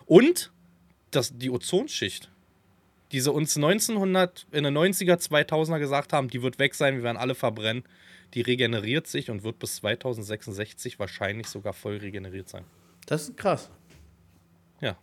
[0.07, 0.53] Und
[1.11, 2.31] das, die Ozonschicht,
[3.12, 7.03] die sie uns 1900, in den 90er, 2000er gesagt haben, die wird weg sein, wir
[7.03, 7.85] werden alle verbrennen
[8.35, 12.64] die regeneriert sich und wird bis 2066 wahrscheinlich sogar voll regeneriert sein.
[13.07, 13.70] Das ist krass.
[14.81, 14.97] Ja.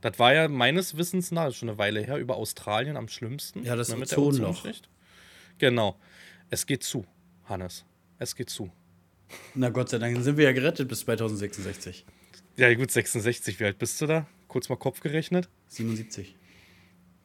[0.00, 3.64] Das war ja meines Wissens nach schon eine Weile her über Australien am schlimmsten.
[3.64, 4.66] Ja, das ne, ist Ozonloch.
[5.58, 5.98] Genau.
[6.50, 7.06] Es geht zu,
[7.44, 7.84] Hannes.
[8.18, 8.70] Es geht zu.
[9.54, 12.04] Na Gott sei Dank, dann sind wir ja gerettet bis 2066.
[12.56, 13.58] Ja, gut, 66.
[13.58, 14.26] Wie alt bist du da?
[14.46, 15.48] Kurz mal Kopf gerechnet.
[15.68, 16.36] 77.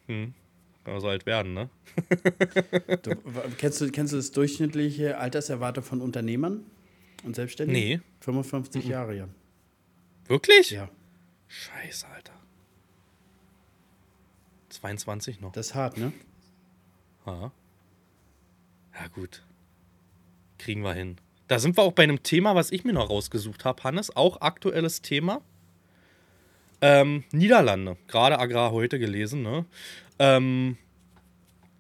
[0.08, 0.34] Hm.
[0.90, 1.70] Kann man so alt werden, ne?
[3.04, 3.16] du,
[3.60, 6.66] kennst, du, kennst du das durchschnittliche Alterserwartung von Unternehmern
[7.24, 8.00] und Selbstständigen?
[8.00, 8.02] Nee.
[8.22, 8.90] 55 mhm.
[8.90, 9.28] Jahre, ja.
[10.26, 10.72] Wirklich?
[10.72, 10.90] Ja.
[11.48, 12.34] Scheiße, Alter.
[14.70, 15.52] 22 noch.
[15.52, 16.12] Das ist hart, ne?
[17.28, 17.52] Ja.
[18.96, 19.46] Ja, gut.
[20.58, 21.18] Kriegen wir hin.
[21.48, 24.16] Da sind wir auch bei einem Thema, was ich mir noch rausgesucht habe, Hannes.
[24.16, 25.44] Auch aktuelles Thema.
[26.82, 27.98] Ähm, Niederlande.
[28.08, 29.66] Gerade Agrar heute gelesen, ne?
[30.18, 30.78] Ähm,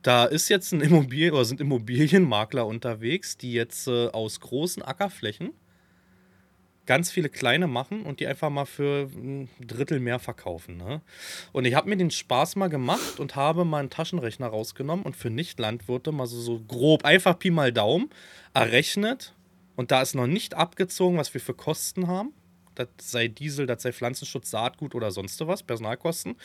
[0.01, 5.51] da ist jetzt ein Immobilien oder sind Immobilienmakler unterwegs, die jetzt äh, aus großen Ackerflächen
[6.85, 10.77] ganz viele kleine machen und die einfach mal für ein Drittel mehr verkaufen.
[10.77, 11.01] Ne?
[11.51, 15.15] Und ich habe mir den Spaß mal gemacht und habe mal einen Taschenrechner rausgenommen und
[15.15, 18.09] für Nicht-Landwirte mal so, so grob, einfach Pi mal Daumen,
[18.55, 19.35] errechnet.
[19.75, 22.33] Und da ist noch nicht abgezogen, was wir für Kosten haben
[22.75, 26.35] Das sei Diesel, das sei Pflanzenschutz, Saatgut oder sonst was, Personalkosten.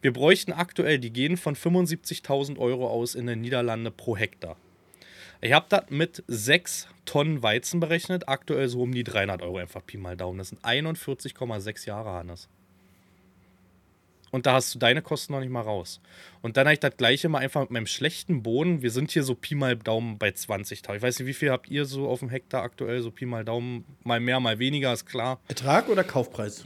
[0.00, 4.56] Wir bräuchten aktuell, die gehen von 75.000 Euro aus in den Niederlande pro Hektar.
[5.40, 9.84] Ich habe das mit 6 Tonnen Weizen berechnet, aktuell so um die 300 Euro einfach
[9.84, 10.38] Pi mal Daumen.
[10.38, 12.48] Das sind 41,6 Jahre, Hannes
[14.34, 16.00] und da hast du deine Kosten noch nicht mal raus.
[16.42, 18.82] Und dann habe ich das gleiche mal einfach mit meinem schlechten Boden.
[18.82, 20.96] Wir sind hier so Pi mal Daumen bei 20.000.
[20.96, 23.00] Ich weiß nicht, wie viel habt ihr so auf dem Hektar aktuell?
[23.00, 25.38] So Pi mal Daumen, mal mehr, mal weniger, ist klar.
[25.46, 26.64] Ertrag oder Kaufpreis?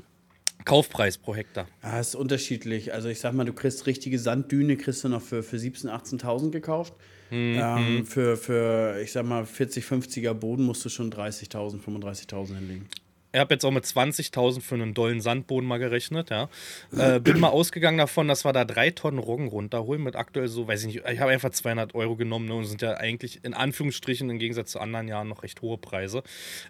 [0.64, 1.69] Kaufpreis pro Hektar.
[1.83, 2.95] Ja, ist unterschiedlich.
[2.95, 6.51] Also ich sag mal, du kriegst richtige Sanddüne, kriegst du noch für, für 17.000, 18.000
[6.51, 6.95] gekauft.
[7.31, 7.61] Mhm.
[7.62, 12.89] Ähm, für, für, ich sag mal, 40, 50er Boden musst du schon 30.000, 35.000 hinlegen.
[13.33, 16.49] Ich habe jetzt auch mit 20.000 für einen dollen Sandboden mal gerechnet, ja.
[16.97, 20.66] Äh, bin mal ausgegangen davon, dass wir da drei Tonnen Roggen runterholen mit aktuell so,
[20.66, 23.53] weiß ich nicht, ich habe einfach 200 Euro genommen ne, und sind ja eigentlich in
[23.53, 26.22] Anführungsstrichen im Gegensatz zu anderen Jahren noch recht hohe Preise.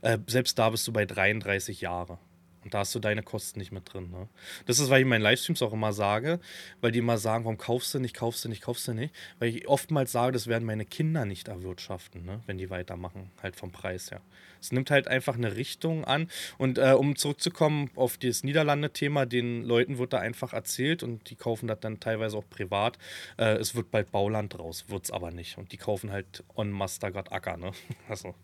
[0.02, 2.18] Äh, selbst da bist du bei 33 Jahre.
[2.64, 4.11] Und da hast du deine Kosten nicht mit drin.
[4.11, 4.28] Ne?
[4.66, 6.40] Das ist, weil ich in meinen Livestreams auch immer sage,
[6.80, 9.14] weil die immer sagen, warum kaufst du nicht, kaufst du nicht, kaufst du nicht.
[9.38, 12.40] Weil ich oftmals sage, das werden meine Kinder nicht erwirtschaften, ne?
[12.46, 14.20] wenn die weitermachen, halt vom Preis her.
[14.61, 16.28] Es nimmt halt einfach eine Richtung an.
[16.59, 21.34] Und äh, um zurückzukommen auf das Niederlande-Thema, den Leuten wird da einfach erzählt und die
[21.34, 22.98] kaufen das dann teilweise auch privat.
[23.36, 25.59] Äh, es wird bald Bauland draus, wird es aber nicht.
[25.59, 27.56] Und die kaufen halt on Master gerade Acker.
[27.56, 27.72] Ne?
[28.09, 28.34] Also.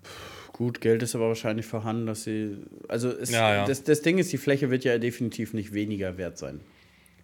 [0.52, 2.58] Gut, Geld ist aber wahrscheinlich vorhanden, dass sie.
[2.86, 3.66] Also es, ja, ja.
[3.66, 6.60] Das, das Ding ist, die Fläche wird ja definitiv nicht weniger wert sein.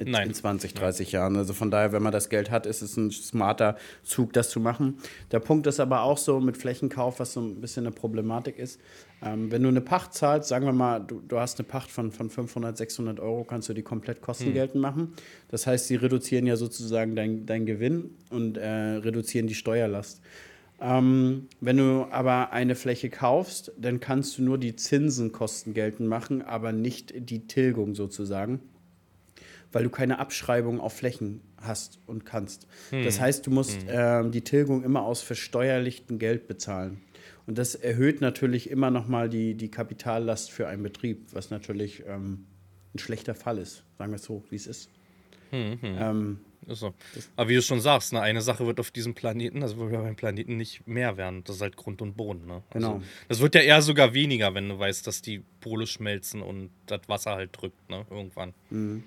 [0.00, 0.28] In, Nein.
[0.28, 1.36] in 20, 30 Jahren.
[1.36, 4.58] Also von daher, wenn man das Geld hat, ist es ein smarter Zug, das zu
[4.58, 4.96] machen.
[5.30, 8.80] Der Punkt ist aber auch so mit Flächenkauf, was so ein bisschen eine Problematik ist.
[9.22, 12.10] Ähm, wenn du eine Pacht zahlst, sagen wir mal, du, du hast eine Pacht von,
[12.12, 14.80] von 500, 600 Euro, kannst du die komplett kostengeltend hm.
[14.80, 15.12] machen.
[15.48, 20.22] Das heißt, sie reduzieren ja sozusagen deinen dein Gewinn und äh, reduzieren die Steuerlast.
[20.80, 26.40] Ähm, wenn du aber eine Fläche kaufst, dann kannst du nur die Zinsenkosten geltend machen,
[26.40, 28.60] aber nicht die Tilgung sozusagen,
[29.72, 32.66] weil du keine Abschreibung auf Flächen hast und kannst.
[32.90, 33.04] Hm.
[33.04, 33.88] Das heißt, du musst hm.
[33.88, 37.00] ähm, die Tilgung immer aus versteuerlichtem Geld bezahlen.
[37.46, 42.04] Und das erhöht natürlich immer noch mal die, die Kapitallast für einen Betrieb, was natürlich
[42.06, 42.46] ähm,
[42.94, 44.90] ein schlechter Fall ist, sagen wir es so, wie es ist.
[45.50, 45.96] Hm, hm.
[45.98, 46.94] Ähm, ist so.
[47.36, 50.16] Aber wie du schon sagst, ne, eine Sache wird auf diesem Planeten, also wir beim
[50.16, 51.42] Planeten nicht mehr werden.
[51.44, 52.46] Das ist halt Grund und Boden.
[52.46, 52.62] Ne?
[52.70, 53.02] Also, genau.
[53.28, 57.00] Das wird ja eher sogar weniger, wenn du weißt, dass die Pole schmelzen und das
[57.08, 58.06] Wasser halt drückt, ne?
[58.10, 58.54] Irgendwann.
[58.70, 59.04] Mhm.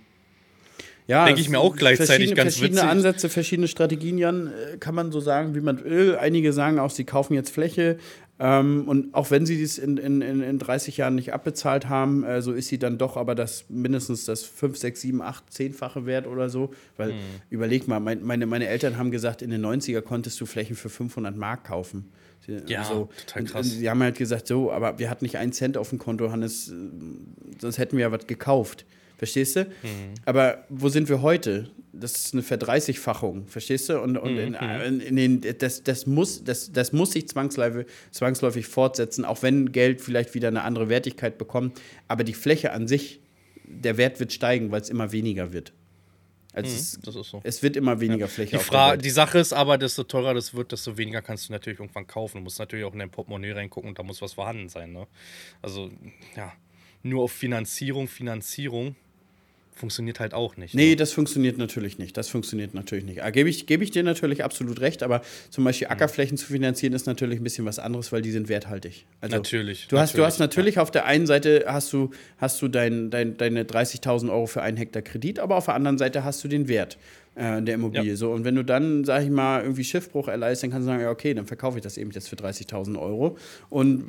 [1.07, 2.89] Ja, denke ich mir auch gleichzeitig ganz verschiedene witzig.
[2.89, 6.15] Ansätze, verschiedene Strategien, Jan, äh, kann man so sagen, wie man will.
[6.15, 7.97] Einige sagen auch, sie kaufen jetzt Fläche,
[8.39, 12.41] ähm, und auch wenn sie dies in, in, in 30 Jahren nicht abbezahlt haben, äh,
[12.41, 16.25] so ist sie dann doch aber das mindestens das 5, 6, 7, 8, 10-fache Wert
[16.25, 16.73] oder so.
[16.97, 17.19] Weil, mhm.
[17.51, 20.89] überleg mal, mein, meine, meine Eltern haben gesagt, in den 90er konntest du Flächen für
[20.89, 22.11] 500 Mark kaufen.
[22.67, 23.09] Ja, so.
[23.25, 23.67] total krass.
[23.67, 25.99] Und, und sie haben halt gesagt, so, aber wir hatten nicht einen Cent auf dem
[25.99, 26.73] Konto, Hannes, äh,
[27.59, 28.85] sonst hätten wir ja was gekauft.
[29.23, 29.63] Verstehst du?
[29.63, 30.15] Mhm.
[30.25, 31.69] Aber wo sind wir heute?
[31.93, 34.01] Das ist eine Verdreißigfachung, verstehst du?
[34.01, 34.57] Und, und mhm.
[34.85, 39.71] in, in den, das, das, muss, das, das muss sich zwangsläufig, zwangsläufig fortsetzen, auch wenn
[39.71, 41.79] Geld vielleicht wieder eine andere Wertigkeit bekommt.
[42.09, 43.21] Aber die Fläche an sich,
[43.63, 45.71] der Wert wird steigen, weil es immer weniger wird.
[46.51, 47.39] Also mhm, es, das ist so.
[47.45, 48.27] es wird immer weniger ja.
[48.27, 48.57] Fläche.
[48.57, 51.79] Die, Frage, die Sache ist aber, desto teurer das wird, desto weniger kannst du natürlich
[51.79, 52.39] irgendwann kaufen.
[52.39, 54.91] Du musst natürlich auch in dein Portemonnaie reingucken und da muss was vorhanden sein.
[54.91, 55.07] Ne?
[55.61, 55.91] Also,
[56.35, 56.51] ja,
[57.03, 58.95] nur auf Finanzierung, Finanzierung
[59.75, 60.75] funktioniert halt auch nicht.
[60.75, 60.95] Nee, ne?
[60.95, 62.15] das funktioniert natürlich nicht.
[62.17, 63.23] Das funktioniert natürlich nicht.
[63.23, 65.93] Ah, Gebe ich, geb ich dir natürlich absolut recht, aber zum Beispiel mhm.
[65.93, 69.05] Ackerflächen zu finanzieren ist natürlich ein bisschen was anderes, weil die sind werthaltig.
[69.21, 69.87] Also natürlich.
[69.87, 70.81] Du hast, du hast natürlich ja.
[70.81, 74.77] auf der einen Seite hast du, hast du dein, dein, deine 30.000 Euro für einen
[74.77, 76.97] Hektar Kredit, aber auf der anderen Seite hast du den Wert
[77.35, 78.11] äh, der Immobilie.
[78.11, 78.15] Ja.
[78.15, 81.01] So, und wenn du dann, sag ich mal, irgendwie Schiffbruch erleist, dann kannst du sagen,
[81.01, 83.37] ja, okay, dann verkaufe ich das eben jetzt für 30.000 Euro.
[83.69, 84.05] Und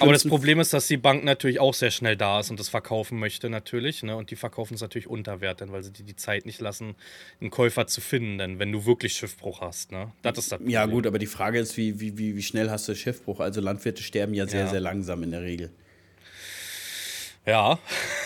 [0.00, 2.68] Aber das Problem ist, dass die Bank natürlich auch sehr schnell da ist und das
[2.68, 4.02] verkaufen möchte, natürlich.
[4.02, 4.16] Ne?
[4.16, 6.94] Und die verkaufen es natürlich unter Wert, denn, weil sie dir die Zeit nicht lassen,
[7.40, 9.92] einen Käufer zu finden, denn wenn du wirklich Schiffbruch hast.
[9.92, 10.12] Ne?
[10.22, 10.72] Das ist das Problem.
[10.72, 13.40] Ja, gut, aber die Frage ist, wie, wie, wie schnell hast du Schiffbruch?
[13.40, 14.68] Also Landwirte sterben ja sehr, ja.
[14.68, 15.70] sehr langsam in der Regel.
[17.44, 17.78] Ja.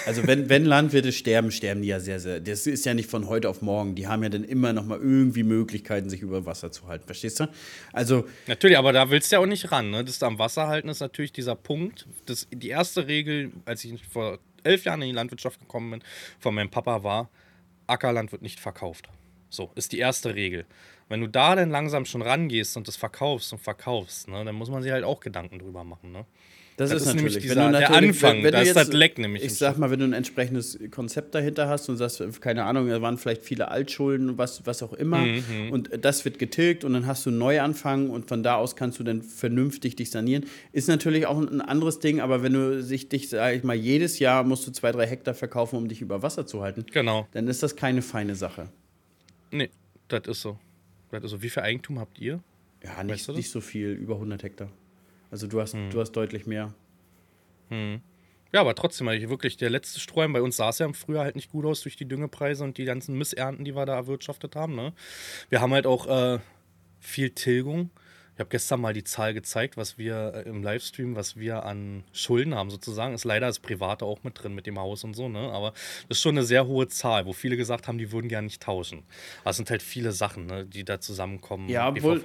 [0.05, 2.41] Also wenn, wenn Landwirte sterben, sterben die ja sehr, sehr.
[2.41, 3.95] Das ist ja nicht von heute auf morgen.
[3.95, 7.07] Die haben ja dann immer noch mal irgendwie Möglichkeiten, sich über Wasser zu halten.
[7.07, 7.49] Verstehst du?
[7.93, 9.91] Also natürlich, aber da willst du ja auch nicht ran.
[9.91, 10.05] Ne?
[10.05, 12.07] Das am Wasser halten ist natürlich dieser Punkt.
[12.27, 16.03] Das, die erste Regel, als ich vor elf Jahren in die Landwirtschaft gekommen bin,
[16.39, 17.31] von meinem Papa war:
[17.87, 19.09] Ackerland wird nicht verkauft.
[19.49, 20.67] So ist die erste Regel.
[21.09, 24.69] Wenn du da dann langsam schon rangehst und das verkaufst und verkaufst, ne, dann muss
[24.69, 26.13] man sich halt auch Gedanken drüber machen.
[26.13, 26.27] Ne?
[26.79, 28.77] Das, Das ist, ist nämlich natürlich dieser- wenn du der Anfang, da du ist jetzt-
[28.77, 32.23] das Leck nämlich Ich sag mal, wenn du ein entsprechendes Konzept dahinter hast und sagst,
[32.43, 36.39] keine Ahnung, da waren vielleicht viele Altschulden, was, was auch immer, Mhm, und das wird
[36.39, 39.97] getilgt und dann hast du einen Neuanfang und von da aus kannst du dann vernünftig
[39.97, 40.45] dich sanieren.
[40.73, 44.19] Ist natürlich auch ein anderes Ding, aber wenn du sich dich, sag ich mal, jedes
[44.19, 47.27] Jahr musst du zwei, drei Hektar verkaufen, um dich über Wasser zu halten, Genau.
[47.33, 48.69] dann ist das keine feine Sache.
[49.51, 49.71] Nee,
[50.09, 50.59] das ist so.
[51.11, 51.41] Das ist so.
[51.43, 52.41] Wie viel Eigentum habt ihr?
[52.85, 53.37] Ja, nicht, Weißt du das?
[53.39, 54.69] nicht so viel, über 100 Hektar.
[55.31, 55.91] Also du hast, Hm.
[55.91, 56.73] du hast deutlich mehr.
[58.53, 61.25] Ja, aber trotzdem, also wirklich, der letzte Strohhalm bei uns sah es ja im Frühjahr
[61.25, 64.55] halt nicht gut aus durch die Düngepreise und die ganzen Missernten, die wir da erwirtschaftet
[64.55, 64.77] haben.
[64.77, 64.93] Ne?
[65.49, 66.39] Wir haben halt auch äh,
[67.01, 67.91] viel Tilgung.
[68.37, 72.05] Ich habe gestern mal die Zahl gezeigt, was wir äh, im Livestream, was wir an
[72.13, 73.15] Schulden haben sozusagen.
[73.15, 75.39] Ist leider das Private auch mit drin mit dem Haus und so, ne?
[75.39, 75.71] Aber
[76.11, 78.63] das ist schon eine sehr hohe Zahl, wo viele gesagt haben, die würden gerne nicht
[78.63, 79.05] tauschen.
[79.41, 81.71] Aber es sind halt viele Sachen, ne, die da zusammenkommen.
[81.71, 82.21] Ja, obwohl,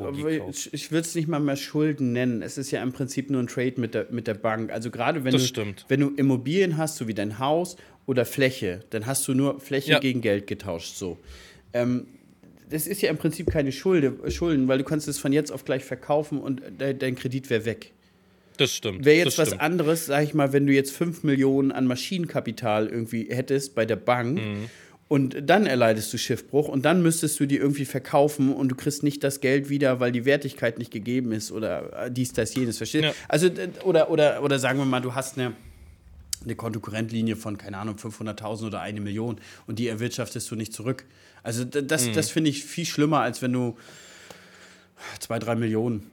[0.50, 2.42] ich, ich würde es nicht mal mehr Schulden nennen.
[2.42, 4.70] Es ist ja im Prinzip nur ein Trade mit der, mit der Bank.
[4.70, 5.86] Also gerade wenn Das du, stimmt.
[5.88, 9.92] wenn du Immobilien hast, so wie dein Haus oder Fläche, dann hast du nur Fläche
[9.92, 10.00] Ja.
[10.00, 10.96] gegen Geld getauscht.
[10.96, 11.18] So.
[11.72, 12.06] Ähm,
[12.72, 15.66] das ist ja im Prinzip keine Schulde, Schulden, weil du kannst es von jetzt auf
[15.66, 17.92] gleich verkaufen und de, dein Kredit wäre weg.
[18.58, 19.06] Das stimmt.
[19.06, 19.62] Wäre jetzt was stimmt.
[19.62, 23.96] anderes, sag ich mal, wenn du jetzt 5 Millionen an Maschinenkapital irgendwie hättest bei der
[23.96, 24.70] Bank Mhm.
[25.08, 29.04] und dann erleidest du Schiffbruch und dann müsstest du die irgendwie verkaufen und du kriegst
[29.04, 33.06] nicht das Geld wieder, weil die Wertigkeit nicht gegeben ist oder dies, das, jenes, verstehst
[33.06, 33.14] Ja.
[33.28, 33.50] Also,
[33.84, 35.54] oder, oder, oder sagen wir mal, du hast eine,
[36.44, 41.06] eine Kontokorrentlinie von, keine Ahnung, 500.000 oder eine Million und die erwirtschaftest du nicht zurück.
[41.44, 42.14] Also das, Mhm.
[42.14, 43.78] das finde ich viel schlimmer, als wenn du
[45.20, 46.10] zwei, drei Millionen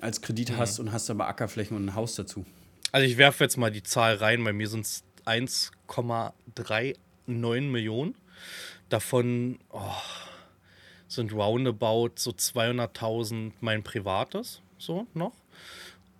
[0.00, 0.56] als Kredit Mhm.
[0.58, 2.44] hast und hast aber Ackerflächen und ein Haus dazu.
[2.92, 8.14] Also ich werfe jetzt mal die Zahl rein, bei mir sind es 1,39 Millionen.
[8.88, 9.80] Davon oh,
[11.08, 15.32] sind roundabout so 200.000 mein privates, so noch.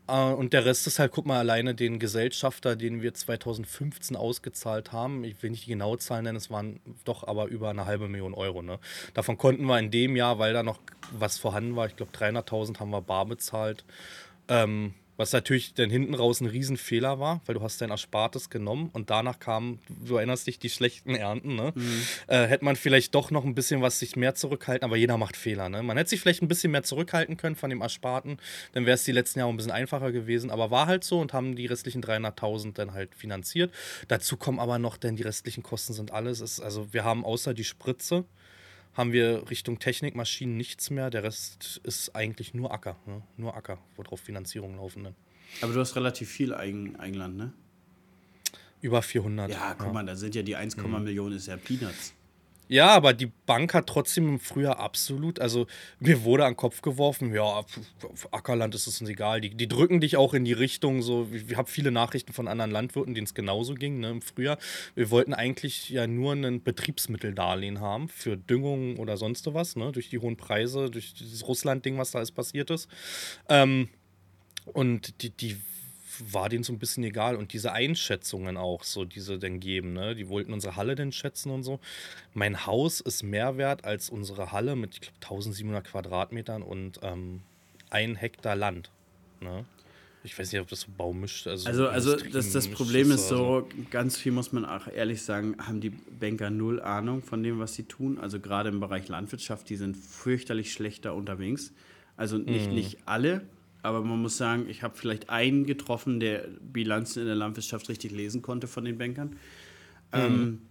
[0.08, 4.92] Äh, Und der Rest ist halt, guck mal, alleine den Gesellschafter, den wir 2015 ausgezahlt
[4.92, 5.24] haben.
[5.24, 8.34] Ich will nicht die genaue Zahl nennen, es waren doch aber über eine halbe Million
[8.34, 8.62] Euro.
[8.62, 8.78] Ne?
[9.14, 10.80] Davon konnten wir in dem Jahr, weil da noch
[11.12, 13.84] was vorhanden war, ich glaube 300.000 haben wir bar bezahlt.
[14.48, 18.90] Ähm, was natürlich dann hinten raus ein Riesenfehler war, weil du hast dein Erspartes genommen
[18.92, 21.54] und danach kamen, du erinnerst dich, die schlechten Ernten.
[21.54, 21.72] Ne?
[22.26, 25.36] Äh, hätte man vielleicht doch noch ein bisschen was sich mehr zurückhalten, aber jeder macht
[25.36, 25.68] Fehler.
[25.68, 25.82] Ne?
[25.82, 28.38] Man hätte sich vielleicht ein bisschen mehr zurückhalten können von dem Ersparten,
[28.72, 31.32] dann wäre es die letzten Jahre ein bisschen einfacher gewesen, aber war halt so und
[31.32, 33.72] haben die restlichen 300.000 dann halt finanziert.
[34.08, 36.40] Dazu kommen aber noch, denn die restlichen Kosten sind alles.
[36.40, 38.24] Es, also wir haben außer die Spritze,
[38.94, 41.10] haben wir Richtung Technik, Maschinen nichts mehr.
[41.10, 42.96] Der Rest ist eigentlich nur Acker.
[43.06, 43.22] Ne?
[43.36, 45.02] Nur Acker, worauf Finanzierungen laufen.
[45.02, 45.14] Ne?
[45.60, 47.52] Aber du hast relativ viel Eigen, Eigenland, ne?
[48.80, 49.50] Über 400.
[49.50, 51.04] Ja, guck mal, da sind ja die 1, Mhm.
[51.04, 52.12] Millionen ist ja Peanuts.
[52.68, 55.66] Ja, aber die Bank hat trotzdem im Frühjahr absolut, also
[56.00, 57.62] mir wurde an den Kopf geworfen, ja,
[58.30, 59.42] Ackerland ist es uns egal.
[59.42, 62.48] Die, die drücken dich auch in die Richtung, so, ich, ich habe viele Nachrichten von
[62.48, 64.56] anderen Landwirten, denen es genauso ging, ne, im Frühjahr.
[64.94, 70.08] Wir wollten eigentlich ja nur ein Betriebsmitteldarlehen haben für Düngung oder sonst was, ne, durch
[70.08, 72.88] die hohen Preise, durch dieses Russland-Ding, was da alles passiert ist.
[73.50, 73.88] Ähm,
[74.72, 75.56] und die, die
[76.32, 77.36] war denen so ein bisschen egal.
[77.36, 80.14] Und diese Einschätzungen auch, so diese dann geben, ne?
[80.14, 81.80] Die wollten unsere Halle denn schätzen und so.
[82.32, 87.42] Mein Haus ist mehr wert als unsere Halle mit, ich glaube, 1700 Quadratmetern und ähm,
[87.90, 88.90] ein Hektar Land.
[89.40, 89.64] Ne?
[90.26, 93.68] Ich weiß nicht, ob das so baumisch also Also, also das, das Problem ist so,
[93.90, 97.74] ganz viel muss man auch ehrlich sagen, haben die Banker null Ahnung von dem, was
[97.74, 98.18] sie tun.
[98.18, 101.72] Also gerade im Bereich Landwirtschaft, die sind fürchterlich schlechter unterwegs.
[102.16, 102.74] Also nicht, Mhm.
[102.74, 103.42] nicht alle,
[103.84, 108.12] aber man muss sagen, ich habe vielleicht einen getroffen, der Bilanzen in der Landwirtschaft richtig
[108.12, 109.36] lesen konnte von den Bankern.
[110.12, 110.62] Ähm,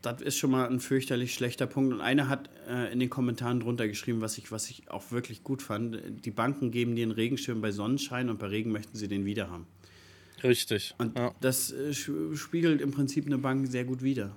[0.00, 1.92] das ist schon mal ein fürchterlich schlechter Punkt.
[1.92, 5.44] Und einer hat äh, in den Kommentaren drunter geschrieben, was ich, was ich auch wirklich
[5.44, 6.00] gut fand.
[6.24, 9.50] Die Banken geben dir einen Regenschirm bei Sonnenschein und bei Regen möchten sie den wieder
[9.50, 9.66] haben.
[10.42, 10.94] Richtig.
[10.96, 11.34] Und ja.
[11.42, 14.34] das äh, spiegelt im Prinzip eine Bank sehr gut wider.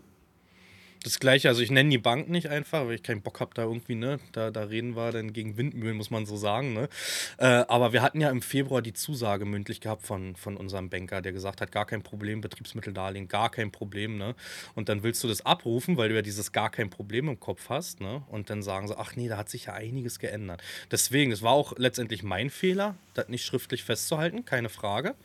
[1.03, 3.63] Das gleiche, also ich nenne die Bank nicht einfach, weil ich keinen Bock habe, da
[3.63, 6.89] irgendwie, ne, da, da reden wir dann gegen Windmühlen, muss man so sagen, ne.
[7.37, 11.21] Äh, aber wir hatten ja im Februar die Zusage mündlich gehabt von, von unserem Banker,
[11.21, 14.35] der gesagt hat, gar kein Problem, Betriebsmitteldarlehen, gar kein Problem, ne.
[14.75, 17.69] Und dann willst du das abrufen, weil du ja dieses gar kein Problem im Kopf
[17.69, 18.23] hast, ne.
[18.27, 20.61] Und dann sagen sie, ach nee, da hat sich ja einiges geändert.
[20.91, 25.15] Deswegen, das war auch letztendlich mein Fehler, das nicht schriftlich festzuhalten, keine Frage.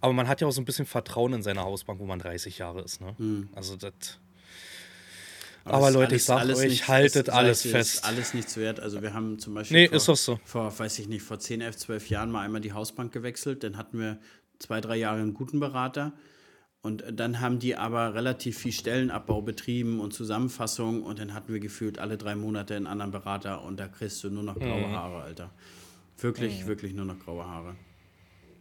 [0.00, 2.58] Aber man hat ja auch so ein bisschen Vertrauen in seine Hausbank, wo man 30
[2.58, 3.14] Jahre ist, ne.
[3.54, 4.18] Also das
[5.64, 7.94] Aber ist Leute, ich sag euch, nichts- haltet es- alles fest.
[7.94, 8.80] Ist alles nichts wert.
[8.80, 10.40] Also wir haben zum Beispiel Nee, vor, ist doch so.
[10.44, 13.62] vor, weiß ich nicht, vor 10, 11, 12 Jahren mal einmal die Hausbank gewechselt.
[13.64, 14.18] Dann hatten wir
[14.58, 16.12] zwei, drei Jahre einen guten Berater.
[16.84, 21.60] Und dann haben die aber relativ viel Stellenabbau betrieben und Zusammenfassung und dann hatten wir
[21.60, 24.92] gefühlt alle drei Monate einen anderen Berater und da kriegst du nur noch graue Mhm.
[24.96, 25.50] Haare, Alter.
[26.18, 27.76] Wirklich, wirklich nur noch graue Haare.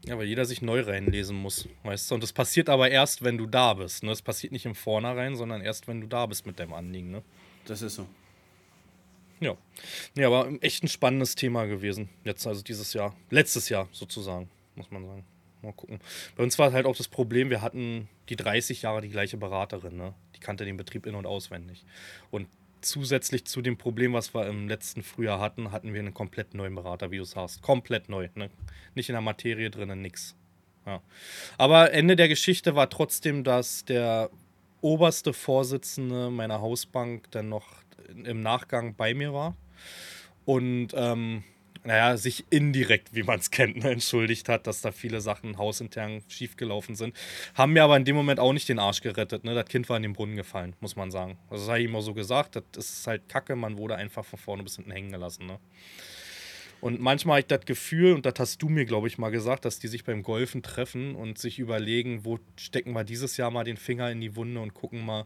[0.06, 2.16] Ja, weil jeder sich neu reinlesen muss, weißt du?
[2.16, 4.02] Und das passiert aber erst, wenn du da bist.
[4.04, 4.10] Ne?
[4.10, 7.12] Das passiert nicht im Vornherein, sondern erst, wenn du da bist mit deinem Anliegen.
[7.12, 7.22] Ne?
[7.66, 8.08] Das ist so.
[9.40, 9.56] Ja.
[10.16, 12.10] Nee, aber echt ein spannendes Thema gewesen.
[12.24, 13.16] Jetzt, also dieses Jahr.
[13.30, 15.26] Letztes Jahr sozusagen, muss man sagen.
[15.62, 16.00] Mal gucken.
[16.36, 19.96] Bei uns war halt auch das Problem, wir hatten die 30 Jahre die gleiche Beraterin,
[19.96, 20.16] ne?
[20.36, 21.86] Die kannte den Betrieb in- und auswendig.
[22.32, 22.48] Und
[22.82, 26.76] zusätzlich zu dem Problem, was wir im letzten Frühjahr hatten, hatten wir einen komplett neuen
[26.76, 27.62] Berater, wie du sagst.
[27.62, 28.30] Komplett neu.
[28.36, 28.50] Ne?
[28.96, 30.36] Nicht in der Materie drinnen, nix.
[30.86, 31.02] Ja.
[31.58, 34.30] Aber Ende der Geschichte war trotzdem, dass der
[34.82, 37.68] oberste Vorsitzende meiner Hausbank dann noch
[38.24, 39.56] im Nachgang bei mir war
[40.46, 41.44] und ähm,
[41.84, 46.22] naja, sich indirekt, wie man es kennt, ne, entschuldigt hat, dass da viele Sachen hausintern
[46.28, 47.16] schiefgelaufen sind.
[47.56, 49.44] Haben mir aber in dem Moment auch nicht den Arsch gerettet.
[49.44, 49.56] Ne?
[49.56, 51.38] Das Kind war in den Brunnen gefallen, muss man sagen.
[51.50, 52.56] Also, das habe ich auch so gesagt.
[52.56, 53.56] Das ist halt kacke.
[53.56, 55.48] Man wurde einfach von vorne bis hinten hängen gelassen.
[55.48, 55.60] Ne?
[56.82, 59.66] Und manchmal habe ich das Gefühl, und das hast du mir, glaube ich, mal gesagt,
[59.66, 63.64] dass die sich beim Golfen treffen und sich überlegen, wo stecken wir dieses Jahr mal
[63.64, 65.26] den Finger in die Wunde und gucken mal,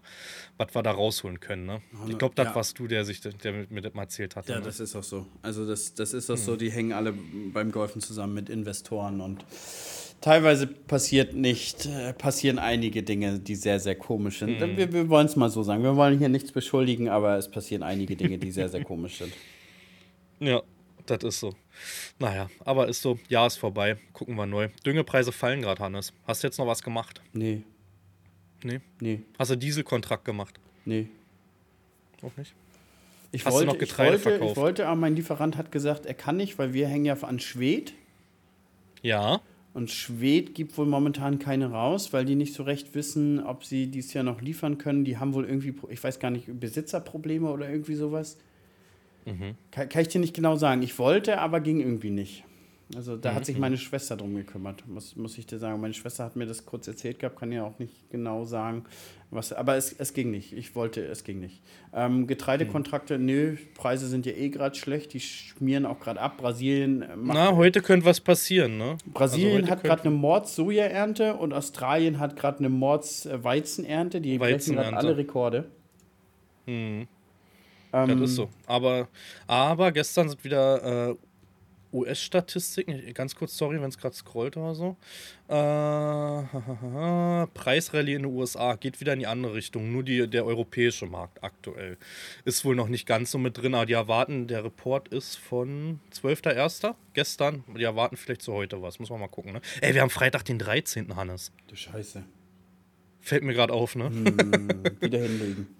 [0.58, 1.66] was wir da rausholen können.
[1.66, 1.82] Ne?
[2.10, 2.56] Ich glaube, das Ja.
[2.56, 4.48] warst du, der sich der mir das mal erzählt hat.
[4.50, 4.64] Ja, ne?
[4.66, 5.26] das ist auch so.
[5.42, 6.44] Also das, das ist auch Hm.
[6.44, 7.14] so, die hängen alle
[7.54, 9.46] beim Golfen zusammen mit Investoren und
[10.20, 14.60] teilweise passiert nicht, äh, passieren einige Dinge, die sehr, sehr komisch sind.
[14.60, 14.76] Hm.
[14.76, 15.84] Wir, wir wollen es mal so sagen.
[15.84, 19.32] Wir wollen hier nichts beschuldigen, aber es passieren einige Dinge, die sehr, sehr komisch sind.
[20.42, 20.62] Ja,
[21.08, 21.54] das ist so.
[22.20, 24.70] Naja, aber ist so, Jahr ist vorbei, gucken wir neu.
[24.86, 26.14] Düngepreise fallen gerade, Hannes.
[26.26, 27.22] Hast du jetzt noch was gemacht?
[27.34, 27.64] Nee,
[28.64, 28.80] Nee.
[29.00, 30.60] nee, Hast du Dieselkontrakt gemacht?
[30.86, 31.08] nee.
[32.22, 32.54] Auch nicht?
[33.32, 34.52] Ich Hast du wollte, noch Getreide ich wollte, verkauft?
[34.52, 37.40] Ich wollte, aber mein Lieferant hat gesagt, er kann nicht, weil wir hängen ja an
[37.40, 37.94] Schwed.
[39.02, 39.42] Ja.
[39.74, 43.88] Und Schwed gibt wohl momentan keine raus, weil die nicht so recht wissen, ob sie
[43.88, 45.04] dieses Jahr noch liefern können.
[45.04, 48.38] Die haben wohl irgendwie, ich weiß gar nicht, Besitzerprobleme oder irgendwie sowas.
[49.26, 49.56] Mhm.
[49.72, 50.82] Kann, kann ich dir nicht genau sagen.
[50.84, 52.44] Ich wollte, aber ging irgendwie nicht.
[52.96, 55.82] Also da Mhm, hat sich meine Schwester drum gekümmert, muss, muss ich dir sagen.
[55.82, 58.86] Meine Schwester hat mir das kurz erzählt gehabt, kann ja auch nicht genau sagen,
[59.32, 59.52] was.
[59.54, 60.54] Aber es, es ging nicht.
[60.54, 61.64] Ich wollte, es ging nicht.
[61.94, 66.38] Ähm, Getreidekontrakte, nö, Preise sind ja eh gerade schlecht, die schmieren auch gerade ab.
[66.38, 68.98] Brasilien äh, macht Na, heute könnte was passieren, ne?
[69.12, 74.22] Brasilien Also hat gerade eine Mords-Sojaernte und Australien hat gerade eine Mords-Weizenernte.
[74.22, 75.66] Die brechen gerade alle Rekorde.
[76.68, 77.08] Hm,
[77.96, 78.50] Ähm, das ist so.
[78.68, 79.08] Aber,
[79.48, 81.16] aber gestern sind wieder äh,
[81.94, 83.14] US-Statistiken.
[83.14, 84.98] Ganz kurz, sorry, wenn es gerade scrollt oder so.
[85.48, 89.94] Äh, Preisrallye in den USA geht wieder in die andere Richtung.
[89.94, 91.98] Nur die, der europäische Markt aktuell
[92.44, 93.74] ist wohl noch nicht ganz so mit drin.
[93.74, 96.96] Aber die erwarten, der Report ist von 12.01.
[97.14, 97.64] gestern.
[97.78, 99.00] Die erwarten vielleicht zu heute was.
[99.00, 99.54] Muss man mal gucken.
[99.54, 99.62] Ne?
[99.80, 101.16] Ey, wir haben Freitag den 13.
[101.16, 101.54] Hannes.
[101.68, 102.26] Du Scheiße.
[103.22, 104.06] Fällt mir gerade auf, ne?
[104.06, 105.68] Hm, wieder hinlegen.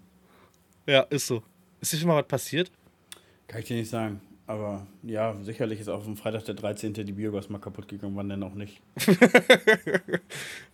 [0.88, 1.42] Ja, ist so.
[1.86, 2.72] Ist dir schon mal was passiert?
[3.48, 4.20] Kann ich dir nicht sagen.
[4.48, 6.96] Aber ja, sicherlich ist auf dem Freitag der 13.
[6.96, 8.82] die Biogas mal kaputt gegangen, wann denn auch nicht.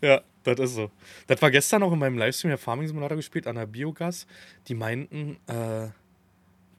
[0.02, 0.90] Ja, das ist so.
[1.28, 4.26] Das war gestern auch in meinem Livestream der Farming Simulator gespielt an der Biogas.
[4.70, 5.90] Die meinten, äh,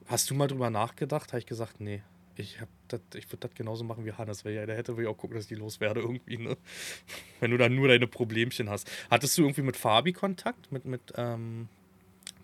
[0.07, 1.31] hast du mal drüber nachgedacht?
[1.31, 2.01] Habe ich gesagt, nee.
[2.35, 5.05] Ich, hab dat, ich würde das genauso machen wie Hannes, weil ja, der hätte ich
[5.05, 6.57] auch gucken, dass ich die loswerde irgendwie, ne?
[7.39, 8.89] Wenn du dann nur deine Problemchen hast.
[9.11, 10.71] Hattest du irgendwie mit Fabi Kontakt?
[10.71, 11.69] Mit, mit, ähm,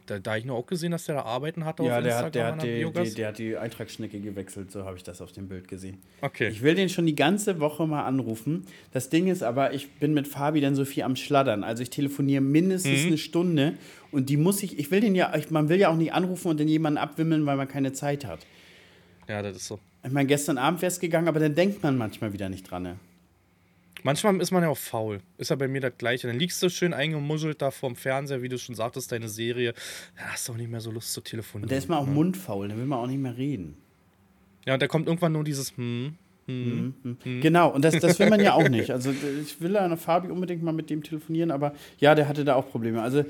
[0.10, 2.36] da, da ich nur auch gesehen, dass der da arbeiten hatte Ja, auf der hat,
[2.36, 5.22] der, an hat der die, die, der hat die Eintragsschnecke gewechselt, so habe ich das
[5.22, 5.98] auf dem Bild gesehen.
[6.22, 6.48] okay.
[6.50, 8.66] Ich will den schon die ganze Woche mal anrufen.
[8.92, 11.64] Das Ding ist aber, ich bin mit Fabi dann so viel am Schladdern.
[11.64, 13.08] Also ich telefoniere mindestens Mhm.
[13.08, 13.74] eine Stunde
[14.12, 16.48] und die muss ich, ich will den ja, ich, man will ja auch nicht anrufen
[16.50, 18.40] und dann jemanden abwimmeln, weil man keine Zeit hat.
[19.28, 19.80] Ja, das ist so.
[20.04, 22.84] Ich meine, gestern Abend wäre es gegangen, aber dann denkt man manchmal wieder nicht dran.
[22.84, 22.96] Ne?
[24.04, 25.20] Manchmal ist man ja auch faul.
[25.38, 26.28] Ist ja bei mir das Gleiche.
[26.28, 29.74] Dann liegst du schön eingemuschelt da vorm Fernseher, wie du schon sagtest, deine Serie.
[30.18, 31.66] Dann hast du auch nicht mehr so Lust zu telefonieren.
[31.66, 33.76] Und da ist man auch mundfaul, da will man auch nicht mehr reden.
[34.66, 36.16] Ja, und da kommt irgendwann nur dieses Hm.
[37.04, 37.42] hm.
[37.42, 38.90] Genau, und das, das will man ja auch nicht.
[38.90, 42.56] Also ich will an Fabi unbedingt mal mit dem telefonieren, aber ja, der hatte da
[42.56, 43.02] auch Probleme.
[43.02, 43.24] Also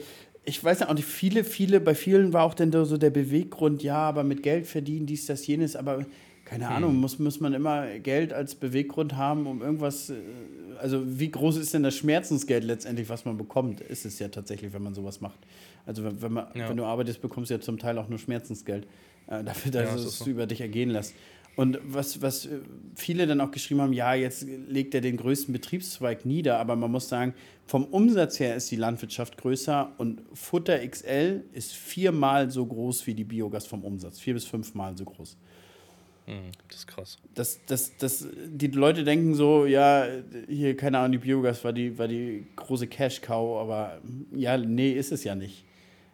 [0.45, 3.83] ich weiß ja auch nicht, viele, viele, bei vielen war auch dann so der Beweggrund,
[3.83, 6.05] ja, aber mit Geld verdienen, dies, das, jenes, aber
[6.49, 10.15] keine Ahnung, muss, muss man immer Geld als Beweggrund haben, um irgendwas, äh,
[10.79, 14.73] also wie groß ist denn das Schmerzensgeld letztendlich, was man bekommt, ist es ja tatsächlich,
[14.73, 15.39] wenn man sowas macht.
[15.85, 16.69] Also wenn, wenn, man, Ja.
[16.69, 18.87] wenn du arbeitest, bekommst du ja zum Teil auch nur Schmerzensgeld,
[19.27, 20.25] äh, dafür, dass Ja, das es ist so.
[20.25, 21.13] du über dich ergehen lässt.
[21.55, 22.59] Und was, was äh,
[22.95, 26.89] viele dann auch geschrieben haben, ja, jetzt legt er den größten Betriebszweig nieder, aber man
[26.89, 27.33] muss sagen,
[27.67, 33.13] vom Umsatz her ist die Landwirtschaft größer und Futter XL ist viermal so groß wie
[33.13, 35.37] die Biogas vom Umsatz, vier bis fünfmal so groß.
[36.29, 37.17] Mhm, das ist krass.
[37.33, 40.07] Das, das, das, die Leute denken so, ja,
[40.47, 43.99] hier, keine Ahnung, die Biogas war die, war die große Cash-Cow, aber
[44.31, 45.65] ja, nee, ist es ja nicht.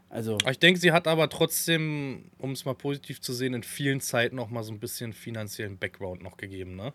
[0.09, 0.38] Also.
[0.49, 4.39] Ich denke, sie hat aber trotzdem, um es mal positiv zu sehen, in vielen Zeiten
[4.39, 6.93] auch mal so ein bisschen finanziellen Background noch gegeben, ne?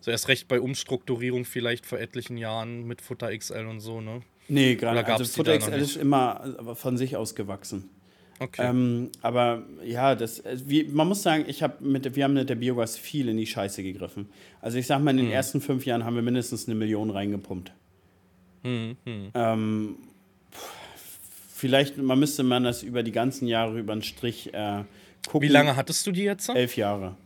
[0.00, 4.22] So erst recht bei Umstrukturierung vielleicht vor etlichen Jahren mit Futter XL und so, ne?
[4.48, 5.06] Nee, gerade.
[5.06, 7.88] Also Futter XL ist immer von sich aus gewachsen.
[8.38, 8.68] Okay.
[8.68, 12.48] Ähm, aber ja, das, äh, wie, man muss sagen, ich hab mit, wir haben mit
[12.50, 14.28] der Biogas viel in die Scheiße gegriffen.
[14.60, 15.32] Also ich sag mal, in den mhm.
[15.32, 17.72] ersten fünf Jahren haben wir mindestens eine Million reingepumpt.
[18.62, 18.96] Mhm.
[19.04, 19.30] mhm.
[19.34, 19.96] Ähm,
[21.54, 24.84] vielleicht, man müsste man das über die ganzen Jahre über den Strich äh,
[25.26, 25.48] gucken.
[25.48, 26.50] Wie lange hattest du die jetzt?
[26.50, 27.16] Elf Jahre.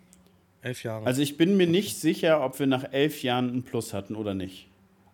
[0.62, 1.06] Elf Jahre.
[1.06, 4.34] Also ich bin mir nicht sicher, ob wir nach elf Jahren einen Plus hatten oder
[4.34, 4.68] nicht.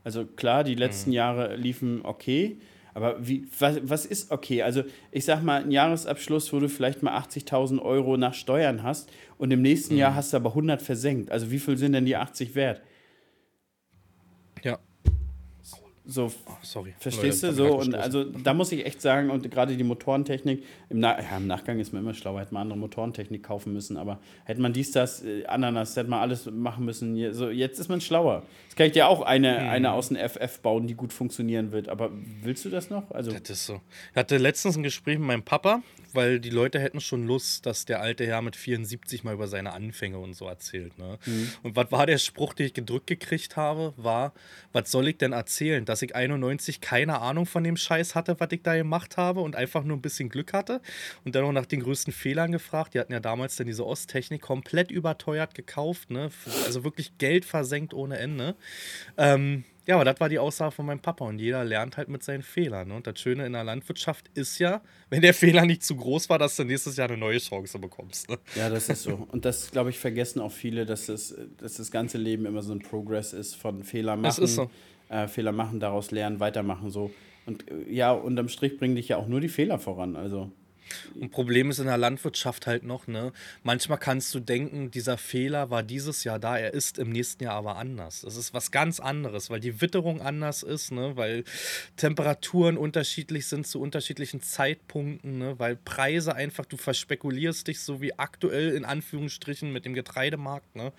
[0.04, 1.14] Also klar, die letzten mhm.
[1.14, 2.58] Jahre liefen okay,
[2.96, 4.62] aber wie, was, was ist okay?
[4.62, 4.82] Also
[5.12, 9.50] ich sag mal, ein Jahresabschluss, wo du vielleicht mal 80.000 Euro nach Steuern hast und
[9.50, 10.00] im nächsten mhm.
[10.00, 11.30] Jahr hast du aber 100 versenkt.
[11.30, 12.80] Also wie viel sind denn die 80 wert?
[14.62, 14.78] Ja.
[16.08, 16.94] So, oh, sorry.
[16.98, 17.52] Verstehst du?
[17.52, 21.36] So, und also da muss ich echt sagen, und gerade die Motorentechnik, im, Na ja,
[21.36, 24.72] im Nachgang ist man immer schlauer, hätte man andere Motorentechnik kaufen müssen, aber hätte man
[24.72, 27.32] dies, das, äh, Ananas, hätte man alles machen müssen.
[27.34, 28.44] So, jetzt ist man schlauer.
[28.64, 29.68] Jetzt kann ich dir auch eine, hm.
[29.68, 32.10] eine aus dem FF bauen, die gut funktionieren wird, aber
[32.42, 33.10] willst du das noch?
[33.10, 33.80] Also, das ist so.
[34.12, 35.82] Ich hatte letztens ein Gespräch mit meinem Papa,
[36.16, 39.72] weil die Leute hätten schon Lust, dass der alte Herr mit 74 mal über seine
[39.72, 40.98] Anfänge und so erzählt.
[40.98, 41.18] Ne?
[41.24, 41.50] Mhm.
[41.62, 44.32] Und was war der Spruch, den ich gedrückt gekriegt habe, war,
[44.72, 45.84] was soll ich denn erzählen?
[45.84, 49.54] Dass ich 91 keine Ahnung von dem Scheiß hatte, was ich da gemacht habe und
[49.54, 50.80] einfach nur ein bisschen Glück hatte.
[51.24, 52.94] Und dann noch nach den größten Fehlern gefragt.
[52.94, 56.10] Die hatten ja damals dann diese Osttechnik komplett überteuert gekauft.
[56.10, 56.30] Ne?
[56.64, 58.56] Also wirklich Geld versenkt ohne Ende.
[59.18, 62.22] Ähm, ja, aber das war die Aussage von meinem Papa und jeder lernt halt mit
[62.22, 62.88] seinen Fehlern.
[62.88, 62.94] Ne?
[62.94, 66.38] Und das Schöne in der Landwirtschaft ist ja, wenn der Fehler nicht zu groß war,
[66.38, 68.28] dass du nächstes Jahr eine neue Chance bekommst.
[68.28, 68.38] Ne?
[68.56, 69.26] Ja, das ist so.
[69.30, 72.72] Und das, glaube ich, vergessen auch viele, dass das, dass das ganze Leben immer so
[72.72, 74.46] ein Progress ist von Fehler machen.
[74.46, 74.70] So.
[75.08, 77.12] Äh, Fehler machen, daraus lernen, weitermachen so.
[77.46, 80.16] Und äh, ja, unterm Strich bringen dich ja auch nur die Fehler voran.
[80.16, 80.50] Also.
[81.14, 83.32] Und Problem ist in der Landwirtschaft halt noch, ne?
[83.62, 87.54] Manchmal kannst du denken, dieser Fehler war dieses Jahr da, er ist im nächsten Jahr
[87.54, 88.22] aber anders.
[88.22, 91.16] Das ist was ganz anderes, weil die Witterung anders ist, ne?
[91.16, 91.44] Weil
[91.96, 95.58] Temperaturen unterschiedlich sind zu unterschiedlichen Zeitpunkten, ne?
[95.58, 100.92] Weil Preise einfach, du verspekulierst dich so wie aktuell in Anführungsstrichen mit dem Getreidemarkt, ne?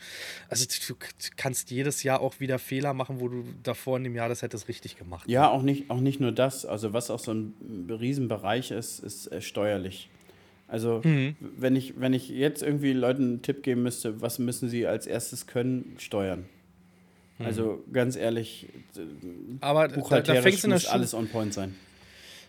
[0.50, 0.96] Also du
[1.36, 4.68] kannst jedes Jahr auch wieder Fehler machen, wo du davor in dem Jahr das hättest
[4.68, 5.28] richtig gemacht.
[5.30, 6.66] Ja, auch nicht, auch nicht nur das.
[6.66, 10.09] Also was auch so ein Riesenbereich ist, ist äh, Steuer steuerlich.
[10.67, 11.36] Also, mhm.
[11.39, 15.07] wenn, ich, wenn ich jetzt irgendwie Leuten einen Tipp geben müsste, was müssen sie als
[15.07, 15.95] erstes können?
[15.97, 16.45] Steuern.
[17.38, 17.45] Mhm.
[17.45, 18.67] Also, ganz ehrlich,
[19.61, 21.75] aber da, da fängst muss alles on point sein.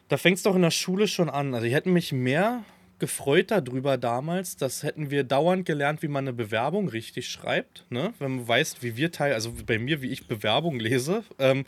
[0.08, 1.54] Da fängt es doch in der Schule schon an.
[1.54, 2.64] Also, ich hätte mich mehr
[2.98, 7.84] gefreut darüber damals, das hätten wir dauernd gelernt, wie man eine Bewerbung richtig schreibt.
[7.90, 8.12] Ne?
[8.18, 11.22] Wenn man weiß, wie wir teil, also bei mir, wie ich Bewerbung lese.
[11.38, 11.64] Ähm,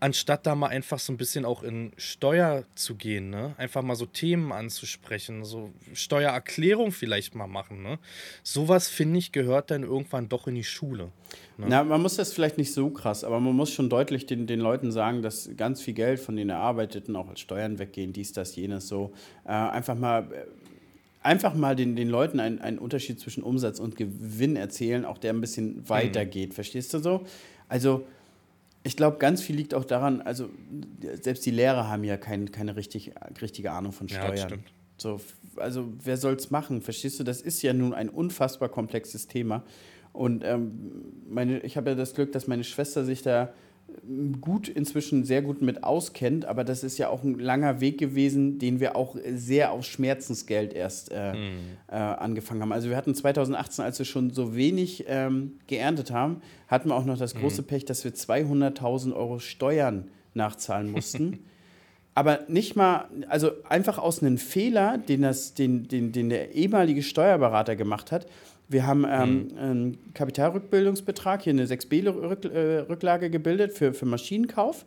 [0.00, 3.54] anstatt da mal einfach so ein bisschen auch in Steuer zu gehen, ne?
[3.58, 7.98] Einfach mal so Themen anzusprechen, so Steuererklärung vielleicht mal machen, ne?
[8.42, 11.10] Sowas, finde ich, gehört dann irgendwann doch in die Schule.
[11.56, 11.66] Ne?
[11.68, 14.60] Na, man muss das vielleicht nicht so krass, aber man muss schon deutlich den, den
[14.60, 18.32] Leuten sagen, dass ganz viel Geld, von denen er arbeitet, auch als Steuern weggehen, dies,
[18.32, 19.12] das, jenes, so.
[19.44, 20.46] Äh, einfach mal äh,
[21.20, 25.32] einfach mal den, den Leuten einen, einen Unterschied zwischen Umsatz und Gewinn erzählen, auch der
[25.32, 26.30] ein bisschen mhm.
[26.30, 26.54] geht.
[26.54, 27.24] Verstehst du so?
[27.68, 28.06] Also,
[28.82, 30.48] ich glaube, ganz viel liegt auch daran, also
[31.20, 34.36] selbst die Lehrer haben ja kein, keine richtig, richtige Ahnung von Steuern.
[34.36, 34.72] Ja, stimmt.
[34.96, 35.20] So,
[35.56, 36.82] also wer soll es machen?
[36.82, 37.24] Verstehst du?
[37.24, 39.64] Das ist ja nun ein unfassbar komplexes Thema.
[40.12, 43.52] Und ähm, meine, ich habe ja das Glück, dass meine Schwester sich da
[44.40, 48.58] gut inzwischen sehr gut mit auskennt, aber das ist ja auch ein langer Weg gewesen,
[48.58, 51.58] den wir auch sehr auf Schmerzensgeld erst äh, mhm.
[51.88, 52.72] äh, angefangen haben.
[52.72, 57.04] Also wir hatten 2018, als wir schon so wenig ähm, geerntet haben, hatten wir auch
[57.04, 57.40] noch das mhm.
[57.40, 57.66] große mhm.
[57.66, 61.40] Pech, dass wir 200.000 Euro Steuern nachzahlen mussten.
[62.14, 67.02] aber nicht mal, also einfach aus einem Fehler, den, das, den, den, den der ehemalige
[67.02, 68.26] Steuerberater gemacht hat,
[68.68, 69.58] wir haben ähm, mhm.
[69.58, 74.84] einen Kapitalrückbildungsbetrag, hier eine 6b-Rücklage äh, gebildet für, für Maschinenkauf.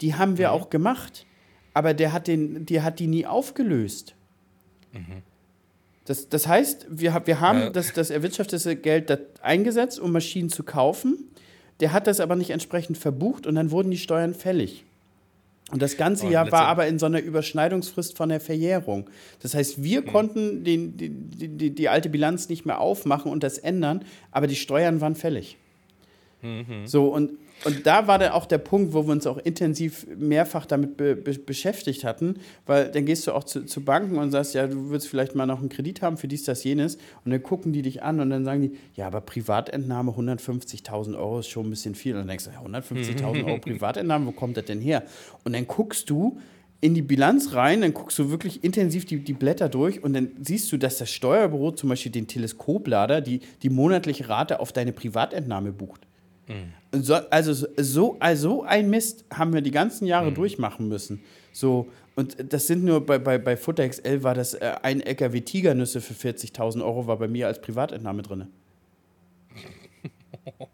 [0.00, 0.54] Die haben wir mhm.
[0.54, 1.26] auch gemacht,
[1.74, 4.14] aber der hat, den, die hat die nie aufgelöst.
[4.92, 5.22] Mhm.
[6.04, 7.70] Das, das heißt, wir, wir haben ja.
[7.70, 11.30] das, das erwirtschaftete Geld eingesetzt, um Maschinen zu kaufen.
[11.80, 14.85] Der hat das aber nicht entsprechend verbucht und dann wurden die Steuern fällig.
[15.72, 19.10] Und das ganze Jahr war aber in so einer Überschneidungsfrist von der Verjährung.
[19.42, 20.06] Das heißt, wir mhm.
[20.06, 24.54] konnten den, die, die, die, alte Bilanz nicht mehr aufmachen und das ändern, aber die
[24.54, 25.56] Steuern waren fällig.
[26.40, 26.86] Mhm.
[26.86, 27.32] So, und,
[27.64, 31.16] und da war dann auch der Punkt, wo wir uns auch intensiv mehrfach damit be
[31.16, 32.36] be beschäftigt hatten,
[32.66, 35.46] weil dann gehst du auch zu, zu Banken und sagst, ja, du würdest vielleicht mal
[35.46, 38.30] noch einen Kredit haben für dies, das, jenes und dann gucken die dich an und
[38.30, 42.12] dann sagen die, ja, aber Privatentnahme 150.000 Euro ist schon ein bisschen viel.
[42.12, 45.02] Und dann denkst du, 150.000 Euro Privatentnahme, wo kommt das denn her?
[45.44, 46.38] Und dann guckst du,
[46.80, 50.30] in die Bilanz rein, dann guckst du wirklich intensiv die, die Blätter durch und dann
[50.40, 54.92] siehst du, dass das Steuerbüro zum Beispiel den Teleskoplader, die, die monatliche Rate auf deine
[54.92, 56.05] Privatentnahme bucht.
[56.48, 57.02] Mhm.
[57.02, 60.34] So, also, so, also ein Mist haben wir die ganzen Jahre mhm.
[60.34, 61.22] durchmachen müssen.
[61.52, 65.40] So, und das sind nur bei, bei, bei Futter XL war das äh, ein LKW
[65.42, 68.46] Tigernüsse für 40.000 Euro, war bei mir als Privatentnahme drin.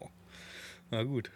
[0.90, 1.30] Na gut.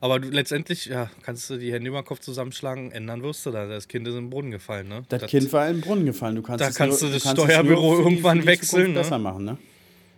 [0.00, 3.50] Aber du, letztendlich ja, kannst du die Hände über den Kopf zusammenschlagen, ändern wirst du
[3.50, 3.66] da.
[3.66, 4.88] Das Kind ist in den Brunnen gefallen.
[4.88, 5.04] Ne?
[5.08, 6.36] Das, das Kind war in den Brunnen gefallen.
[6.36, 8.92] Du kannst da kannst nur, du das Steuerbüro irgendwann die, wechseln.
[8.92, 9.00] Ne?
[9.00, 9.58] Besser machen, ne?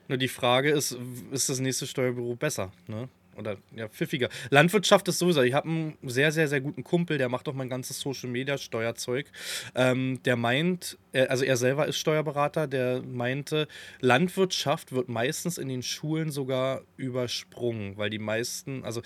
[0.09, 0.97] Nur die Frage ist,
[1.33, 2.73] ist das nächste Steuerbüro besser?
[2.87, 3.09] Ne?
[3.37, 4.29] Oder ja, pfiffiger.
[4.51, 5.43] Landwirtschaft ist sowieso.
[5.43, 8.59] Ich habe einen sehr, sehr, sehr guten Kumpel, der macht auch mein ganzes Social Media
[8.59, 9.27] Steuerzeug.
[9.75, 13.69] Ähm, der meint, also er selber ist Steuerberater, der meinte,
[14.01, 19.03] Landwirtschaft wird meistens in den Schulen sogar übersprungen, weil die meisten, also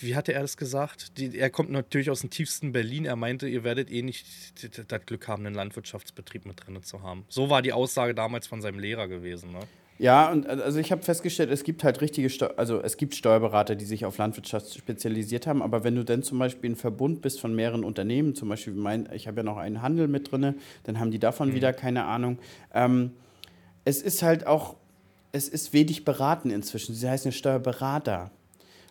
[0.00, 1.18] wie hatte er das gesagt?
[1.18, 3.04] Die, er kommt natürlich aus dem tiefsten Berlin.
[3.04, 4.26] Er meinte, ihr werdet eh nicht
[4.88, 7.24] das Glück haben, einen Landwirtschaftsbetrieb mit drin zu haben.
[7.28, 9.52] So war die Aussage damals von seinem Lehrer gewesen.
[9.52, 9.60] Ne?
[9.98, 13.74] Ja, und also ich habe festgestellt, es gibt halt richtige, Steu also es gibt Steuerberater,
[13.74, 17.40] die sich auf Landwirtschaft spezialisiert haben, aber wenn du dann zum Beispiel ein Verbund bist
[17.40, 21.00] von mehreren Unternehmen, zum Beispiel mein, ich habe ja noch einen Handel mit drin, dann
[21.00, 21.54] haben die davon mhm.
[21.54, 22.38] wieder keine Ahnung.
[22.72, 23.10] Ähm,
[23.84, 24.76] es ist halt auch,
[25.32, 26.94] es ist wenig beraten inzwischen.
[26.94, 28.30] Sie heißen ja Steuerberater.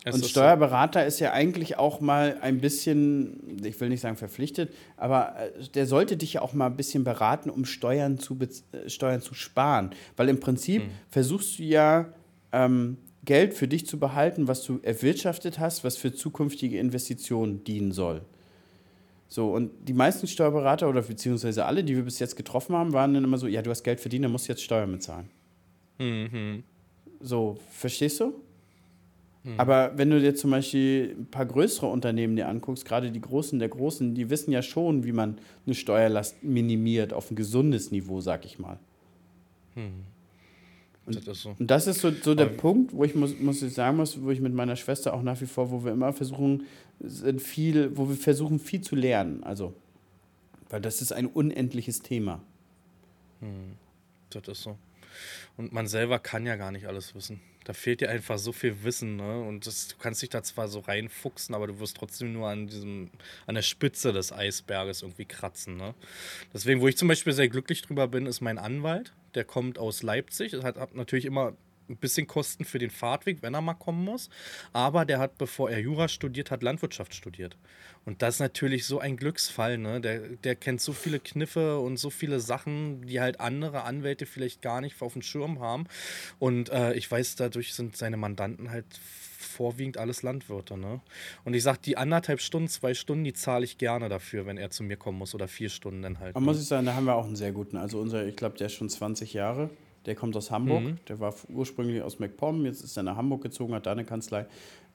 [0.08, 1.08] Es und Steuerberater so.
[1.08, 5.86] ist ja eigentlich auch mal ein bisschen, ich will nicht sagen verpflichtet, aber äh, der
[5.86, 9.92] sollte dich ja auch mal ein bisschen beraten, um Steuern zu, äh, Steuern zu sparen.
[10.16, 10.90] Weil im Prinzip hm.
[11.10, 12.14] versuchst du ja
[12.52, 17.92] ähm, Geld für dich zu behalten, was du erwirtschaftet hast, was für zukünftige Investitionen dienen
[17.92, 18.22] soll.
[19.28, 23.14] So, und die meisten Steuerberater oder beziehungsweise alle, die wir bis jetzt getroffen haben, waren
[23.14, 25.30] dann immer so: Ja, du hast Geld verdient, dann musst du jetzt Steuern bezahlen.
[26.00, 26.64] Mhm.
[27.20, 28.36] So, verstehst du?
[29.48, 29.60] Mhm.
[29.60, 33.58] Aber wenn du dir zum Beispiel ein paar größere Unternehmen dir anguckst, gerade die Großen
[33.60, 38.20] der Großen, die wissen ja schon, wie man eine Steuerlast minimiert auf ein gesundes Niveau,
[38.20, 38.78] sag ich mal.
[39.76, 40.04] Hm.
[41.06, 41.56] Und, das so.
[41.58, 44.32] und das ist so, so der Punkt, wo ich muss, muss ich sagen muss, wo
[44.32, 46.66] ich mit meiner Schwester auch nach wie vor, wo wir immer versuchen,
[47.38, 49.46] viel, wo wir versuchen, viel zu lernen.
[49.46, 49.74] Also,
[50.68, 52.42] weil das ist ein unendliches Thema.
[53.40, 53.78] Hm.
[54.30, 54.78] Das ist so.
[55.56, 57.40] Und man selber kann ja gar nicht alles wissen.
[57.68, 59.42] Da fehlt dir einfach so viel Wissen, ne?
[59.42, 62.68] Und das, du kannst dich da zwar so reinfuchsen, aber du wirst trotzdem nur an
[62.68, 63.10] diesem,
[63.46, 65.94] an der Spitze des Eisberges irgendwie kratzen, ne?
[66.54, 69.12] Deswegen, wo ich zum Beispiel sehr glücklich drüber bin, ist mein Anwalt.
[69.36, 70.54] Der kommt aus Leipzig.
[70.54, 71.58] Das hat natürlich immer
[71.90, 74.30] ein bisschen Kosten für den Fahrtweg, wenn er mal kommen muss.
[74.74, 77.58] Aber der hat, bevor er Jura studiert hat, Landwirtschaft studiert.
[78.08, 79.78] Und das ist natürlich so ein Glücksfall.
[79.78, 80.00] Ne?
[80.00, 84.62] Der, der kennt so viele Kniffe und so viele Sachen, die halt andere Anwälte vielleicht
[84.62, 85.88] gar nicht auf dem Schirm haben.
[86.40, 88.86] Und äh, ich weiß, dadurch sind seine Mandanten halt
[89.38, 90.78] vorwiegend alles Landwirte.
[90.78, 91.02] Ne?
[91.44, 94.70] Und ich sage, die anderthalb Stunden, zwei Stunden, die zahle ich gerne dafür, wenn er
[94.70, 95.36] zu mir kommen muss.
[95.36, 96.36] Oder vier Stunden dann halt.
[96.36, 96.46] Aber ne?
[96.46, 97.76] muss ich sagen, da haben wir auch einen sehr guten.
[97.76, 99.70] Also unser, ich glaube, der ist schon 20 Jahre.
[100.08, 100.84] Der kommt aus Hamburg.
[100.84, 100.98] Mhm.
[101.08, 102.66] Der war ursprünglich aus MacPom.
[102.66, 104.48] Jetzt ist er nach Hamburg gezogen, hat da eine Kanzlei.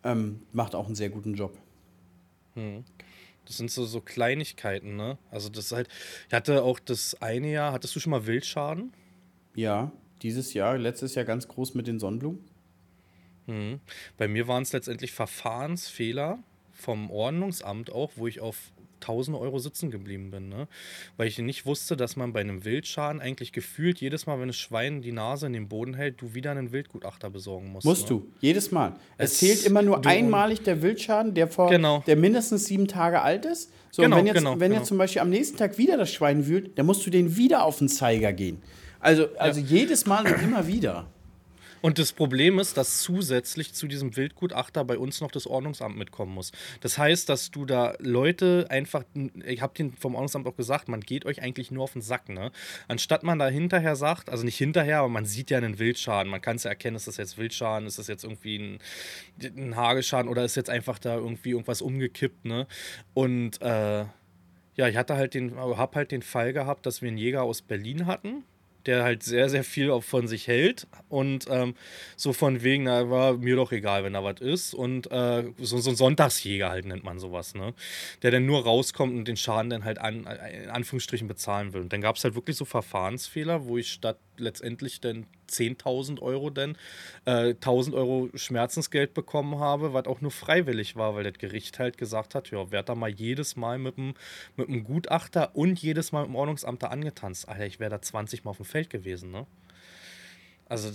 [0.03, 1.57] Ähm, macht auch einen sehr guten Job.
[2.55, 2.85] Mhm.
[3.45, 5.19] Das sind so, so Kleinigkeiten, ne?
[5.31, 5.89] Also das ist halt.
[6.29, 8.93] Ich hatte auch das eine Jahr, hattest du schon mal Wildschaden?
[9.55, 9.93] Ja,
[10.23, 12.43] dieses Jahr, letztes Jahr ganz groß mit den Sonnenblumen.
[13.47, 13.81] Mhm.
[14.17, 16.39] Bei mir waren es letztendlich Verfahrensfehler
[16.73, 18.73] vom Ordnungsamt auch, wo ich auf
[19.03, 20.49] 1000 Euro sitzen geblieben bin.
[20.49, 20.69] Ne?
[21.17, 24.57] Weil ich nicht wusste, dass man bei einem Wildschaden eigentlich gefühlt jedes Mal, wenn das
[24.57, 27.85] Schwein die Nase in den Boden hält, du wieder einen Wildgutachter besorgen musst.
[27.85, 28.09] Musst ne?
[28.09, 28.95] du, jedes Mal.
[29.19, 32.03] Es, es zählt immer nur einmalig der Wildschaden, der, vor, genau.
[32.07, 33.73] der mindestens sieben Tage alt ist.
[33.91, 34.81] So, genau, wenn jetzt, genau, wenn genau.
[34.81, 37.65] jetzt zum Beispiel am nächsten Tag wieder das Schwein wühlt, dann musst du den wieder
[37.65, 38.63] auf den Zeiger gehen.
[39.01, 39.67] Also, also ja.
[39.67, 41.09] jedes Mal und immer wieder.
[41.83, 46.33] Und das Problem ist, dass zusätzlich zu diesem Wildgutachter bei uns noch das Ordnungsamt mitkommen
[46.33, 46.53] muss.
[46.81, 49.03] Das heißt, dass du da Leute einfach,
[49.45, 52.29] ich habe den vom Ordnungsamt auch gesagt, man geht euch eigentlich nur auf den Sack,
[52.29, 52.53] ne?
[52.87, 56.31] Anstatt man da hinterher sagt, also nicht hinterher, aber man sieht ja einen Wildschaden.
[56.31, 58.79] Man kann es ja erkennen, ist das jetzt Wildschaden, ist das jetzt irgendwie ein,
[59.43, 62.69] ein Hagelschaden oder ist jetzt einfach da irgendwie irgendwas umgekippt, ne?
[63.13, 64.05] Und äh,
[64.75, 67.61] ja, ich hatte halt den, habe halt den Fall gehabt, dass wir einen Jäger aus
[67.61, 68.45] Berlin hatten
[68.87, 71.75] der halt sehr, sehr viel auch von sich hält und ähm,
[72.17, 74.75] so von wegen, na, war mir doch egal, wenn da was ist.
[74.75, 77.75] Und äh, so, so ein Sonntagsjäger halt nennt man sowas, ne?
[78.23, 81.83] Der dann nur rauskommt und den Schaden dann halt an, in Anführungsstrichen bezahlen will.
[81.83, 86.51] Und dann gab es halt wirklich so Verfahrensfehler, wo ich statt letztendlich dann 10.000 Euro
[86.51, 86.77] dann
[87.25, 91.99] äh, 1.000 Euro Schmerzensgeld bekommen habe, was auch nur freiwillig war, weil das Gericht halt
[91.99, 94.15] gesagt hat, ja, werd da mal jedes Mal mit dem,
[94.57, 97.49] mit Gutachter und jedes Mal mit dem Ordnungsamt da angetanzt.
[97.49, 99.47] Alter, ich wäre da 20 Mal auf dem Feld gewesen, ne?
[100.67, 100.91] Also,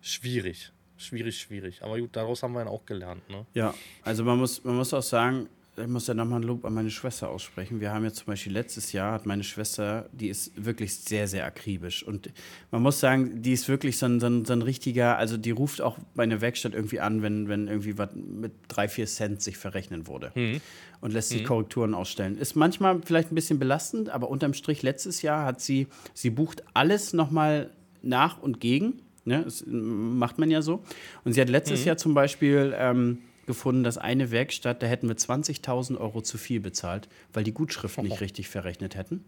[0.00, 0.72] schwierig.
[0.96, 1.82] Schwierig, schwierig.
[1.82, 3.46] Aber gut, daraus haben wir dann auch gelernt, ne?
[3.54, 5.48] Ja, also man muss, man muss auch sagen,
[5.78, 7.80] ich muss ja nochmal ein Lob an meine Schwester aussprechen.
[7.80, 11.44] Wir haben ja zum Beispiel letztes Jahr, hat meine Schwester, die ist wirklich sehr, sehr
[11.44, 12.02] akribisch.
[12.02, 12.30] Und
[12.70, 15.50] man muss sagen, die ist wirklich so ein, so ein, so ein richtiger, also die
[15.50, 19.42] ruft auch bei einer Werkstatt irgendwie an, wenn, wenn irgendwie was mit drei, vier Cent
[19.42, 20.32] sich verrechnen wurde.
[20.34, 20.60] Mhm.
[21.00, 21.46] Und lässt sich mhm.
[21.46, 22.36] Korrekturen ausstellen.
[22.36, 26.64] Ist manchmal vielleicht ein bisschen belastend, aber unterm Strich letztes Jahr hat sie, sie bucht
[26.74, 27.70] alles nochmal
[28.02, 29.02] nach und gegen.
[29.24, 29.42] Ne?
[29.44, 30.82] Das macht man ja so.
[31.24, 31.86] Und sie hat letztes mhm.
[31.86, 32.74] Jahr zum Beispiel.
[32.76, 33.18] Ähm,
[33.48, 38.04] gefunden, dass eine Werkstatt, da hätten wir 20.000 Euro zu viel bezahlt, weil die Gutschriften
[38.04, 38.08] oh.
[38.08, 39.24] nicht richtig verrechnet hätten.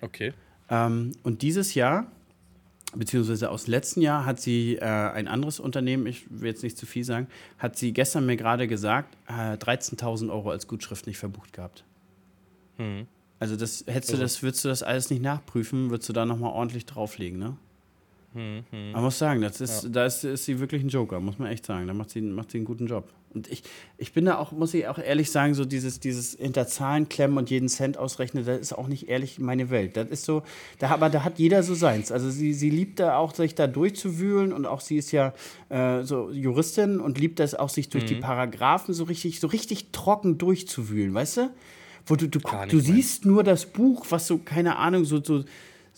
[0.00, 0.32] Okay.
[0.70, 2.10] Ähm, und dieses Jahr,
[2.94, 6.86] beziehungsweise aus letzten Jahr, hat sie äh, ein anderes Unternehmen, ich will jetzt nicht zu
[6.86, 7.26] viel sagen,
[7.58, 11.84] hat sie gestern mir gerade gesagt, äh, 13.000 Euro als Gutschrift nicht verbucht gehabt.
[12.78, 13.06] Mhm.
[13.38, 16.24] Also das hättest du also das, würdest du das alles nicht nachprüfen, würdest du da
[16.24, 17.56] nochmal ordentlich drauflegen, ne?
[18.36, 18.92] Hm, hm.
[18.92, 19.88] Man muss sagen, das ist, ja.
[19.88, 21.86] da ist, ist, sie wirklich ein Joker, muss man echt sagen.
[21.86, 23.08] Da macht sie, macht sie einen guten Job.
[23.32, 23.62] Und ich,
[23.96, 27.38] ich bin da auch, muss ich auch ehrlich sagen, so dieses, dieses hinter Zahlen klemmen
[27.38, 29.96] und jeden Cent ausrechnen, das ist auch nicht ehrlich meine Welt.
[29.96, 30.42] Das ist so,
[30.78, 32.12] da, aber da hat jeder so seins.
[32.12, 35.32] Also sie, sie liebt da auch, sich da durchzuwühlen und auch sie ist ja
[35.70, 38.08] äh, so Juristin und liebt das auch, sich durch mhm.
[38.08, 41.50] die Paragraphen so richtig, so richtig trocken durchzuwühlen, weißt du?
[42.04, 45.42] Wo du, du, du siehst nur das Buch, was so, keine Ahnung, so, so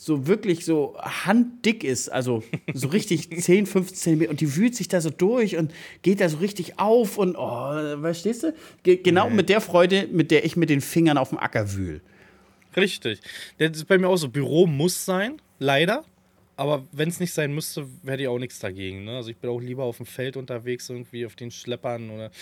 [0.00, 4.86] so wirklich so handdick ist, also so richtig 10, 15 Zentimeter und die wühlt sich
[4.86, 5.72] da so durch und
[6.02, 8.54] geht da so richtig auf und oh, verstehst du?
[8.84, 9.34] Ge genau nee.
[9.34, 12.00] mit der Freude, mit der ich mit den Fingern auf dem Acker wühl.
[12.76, 13.20] Richtig.
[13.58, 14.28] Das ist bei mir auch so.
[14.28, 16.04] Büro muss sein, leider.
[16.58, 19.04] Aber wenn es nicht sein müsste, hätte ich auch nichts dagegen.
[19.04, 19.14] Ne?
[19.14, 22.32] Also ich bin auch lieber auf dem Feld unterwegs, irgendwie auf den Schleppern oder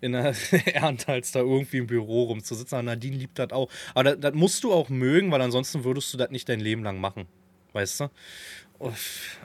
[0.00, 0.32] in der
[0.72, 2.78] Ernte, als da irgendwie im Büro rumzusitzen.
[2.78, 3.68] Aber Nadine liebt das auch.
[3.92, 6.84] Aber das, das musst du auch mögen, weil ansonsten würdest du das nicht dein Leben
[6.84, 7.26] lang machen.
[7.72, 8.10] Weißt du?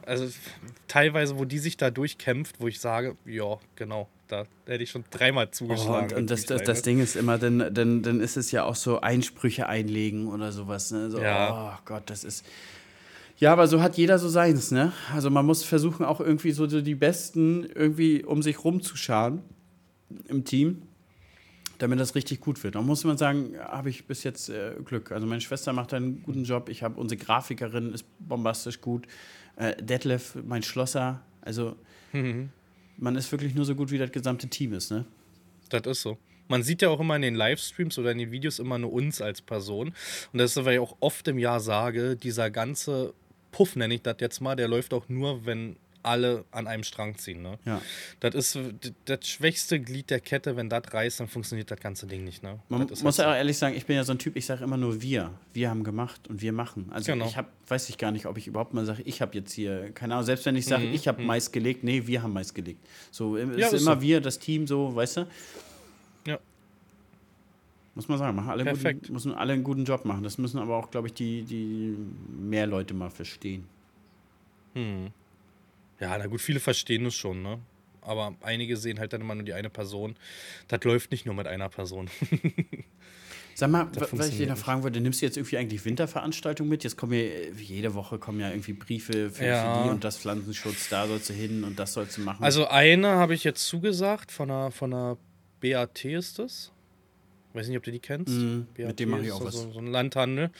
[0.06, 0.30] Also
[0.88, 5.06] teilweise, wo die sich da durchkämpft, wo ich sage, ja, genau, da hätte ich schon
[5.10, 6.10] dreimal zugeschlagen.
[6.12, 8.64] Oh, und, und das, das, das, Ding ist immer, dann, dann, dann ist es ja
[8.64, 10.92] auch so Einsprüche einlegen oder sowas.
[10.92, 11.10] Ne?
[11.10, 11.80] So, ja.
[11.80, 12.46] Oh Gott, das ist.
[13.40, 14.92] Ja, aber so hat jeder so seins, ne?
[15.14, 19.42] Also man muss versuchen, auch irgendwie so die Besten irgendwie um sich rumzuscharen
[20.28, 20.82] im Team,
[21.78, 22.76] damit das richtig gut wird.
[22.76, 25.14] Da muss man sagen, habe ich bis jetzt äh, Glück.
[25.14, 26.68] Also meine Schwester macht einen guten Job.
[26.68, 29.08] Ich habe unsere Grafikerin, ist bombastisch gut.
[29.56, 31.22] Äh, Detlef, mein Schlosser.
[31.40, 31.78] Also
[32.12, 32.50] mhm.
[32.98, 35.06] man ist wirklich nur so gut, wie das gesamte Team ist, ne?
[35.70, 36.18] Das ist so.
[36.50, 39.22] Man sieht ja auch immer in den Livestreams oder in den Videos immer nur uns
[39.22, 39.94] als Person.
[40.34, 43.14] Und das ist, weil ich auch oft im Jahr sage, dieser ganze
[43.52, 47.18] Puff nenne ich das jetzt mal, der läuft auch nur, wenn alle an einem Strang
[47.18, 47.42] ziehen.
[47.42, 47.58] Ne?
[47.66, 47.82] Ja.
[48.20, 48.58] Das ist
[49.06, 50.56] das schwächste Glied der Kette.
[50.56, 52.44] Wenn das reißt, dann funktioniert das ganze Ding nicht.
[52.44, 52.60] Ne?
[52.70, 54.64] Man muss halt ja auch ehrlich sagen, ich bin ja so ein Typ, ich sage
[54.64, 55.32] immer nur wir.
[55.54, 56.88] Wir haben gemacht und wir machen.
[56.92, 57.26] Also genau.
[57.28, 59.92] ich hab, weiß ich gar nicht, ob ich überhaupt mal sage, ich habe jetzt hier,
[59.92, 60.94] keine Ahnung, selbst wenn ich sage, mhm.
[60.94, 61.28] ich habe mhm.
[61.28, 62.86] Mais gelegt, nee, wir haben Mais gelegt.
[63.12, 64.02] So, es ja, ist immer so.
[64.02, 65.28] wir, das Team, so, weißt du?
[68.00, 69.02] Muss man sagen, machen alle, Perfekt.
[69.02, 70.24] Guten, müssen alle einen guten Job machen.
[70.24, 71.98] Das müssen aber auch, glaube ich, die, die
[72.30, 73.68] mehr Leute mal verstehen.
[74.74, 75.08] Hm.
[76.00, 77.60] Ja, na gut, viele verstehen es schon, ne?
[78.00, 80.16] Aber einige sehen halt dann immer nur die eine Person.
[80.70, 82.10] Das läuft nicht nur mit einer Person.
[83.56, 86.86] Sag mal, was ich dir noch fragen wollte, nimmst du jetzt irgendwie eigentlich Winterveranstaltungen mit?
[86.86, 87.26] Jetzt kommen ja,
[87.58, 89.76] jede Woche kommen ja irgendwie Briefe für, ja.
[89.76, 92.42] für die und das Pflanzenschutz, da sollst du hin und das sollst du machen.
[92.42, 95.18] Also eine habe ich jetzt zugesagt, von einer, von einer
[95.60, 96.72] BAT ist das.
[97.54, 98.34] Weiß nicht, ob du die kennst.
[98.34, 99.56] Mm, mit dem mache ich auch was.
[99.56, 100.52] So, so ein Landhandel.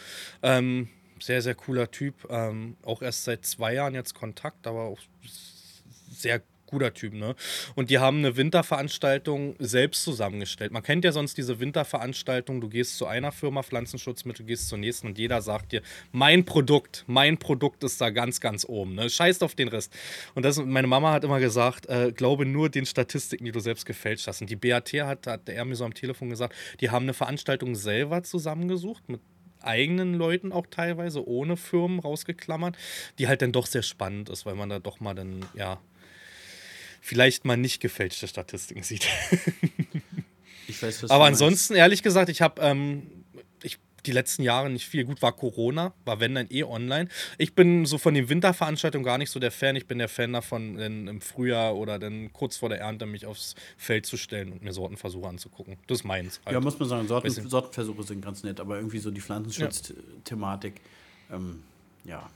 [0.42, 2.28] Ähm, sehr, sehr cooler Typ.
[2.30, 5.00] Ähm, auch erst seit zwei Jahren jetzt Kontakt, aber auch
[6.10, 7.36] sehr guter Typ, ne?
[7.76, 10.72] Und die haben eine Winterveranstaltung selbst zusammengestellt.
[10.72, 15.08] Man kennt ja sonst diese Winterveranstaltung, du gehst zu einer Firma Pflanzenschutzmittel, gehst zur nächsten
[15.08, 19.10] und jeder sagt dir, mein Produkt, mein Produkt ist da ganz, ganz oben, ne?
[19.10, 19.94] Scheißt auf den Rest.
[20.36, 23.86] Und das, meine Mama hat immer gesagt, äh, glaube nur den Statistiken, die du selbst
[23.86, 24.42] gefälscht hast.
[24.42, 27.76] Und die BAT hat, hat er mir so am Telefon gesagt, die haben eine Veranstaltung
[27.76, 29.22] selber zusammengesucht mit
[29.62, 32.78] eigenen Leuten auch teilweise, ohne Firmen rausgeklammert,
[33.18, 35.80] die halt dann doch sehr spannend ist, weil man da doch mal dann, ja,
[37.02, 39.08] vielleicht mal nicht gefälschte Statistiken sieht.
[40.68, 43.04] ich weiß, was Aber ansonsten, ehrlich gesagt, ich habe, ähm,
[44.06, 45.06] die letzten Jahre nicht viel.
[45.06, 47.10] Gut, war Corona, war wenn dann eh online.
[47.38, 49.76] Ich bin so von den Winterveranstaltungen gar nicht so der Fan.
[49.76, 53.26] Ich bin der Fan davon, dann im Frühjahr oder dann kurz vor der Ernte mich
[53.26, 55.78] aufs Feld zu stellen und mir Sortenversuche anzugucken.
[55.88, 56.40] Das ist meins.
[56.46, 56.54] Halt.
[56.54, 60.76] Ja, muss man sagen, Sorten, Sortenversuche sind ganz nett, aber irgendwie so die Pflanzenschutzthematik,
[61.30, 61.36] ja.
[61.36, 61.64] Ähm,
[62.04, 62.30] ja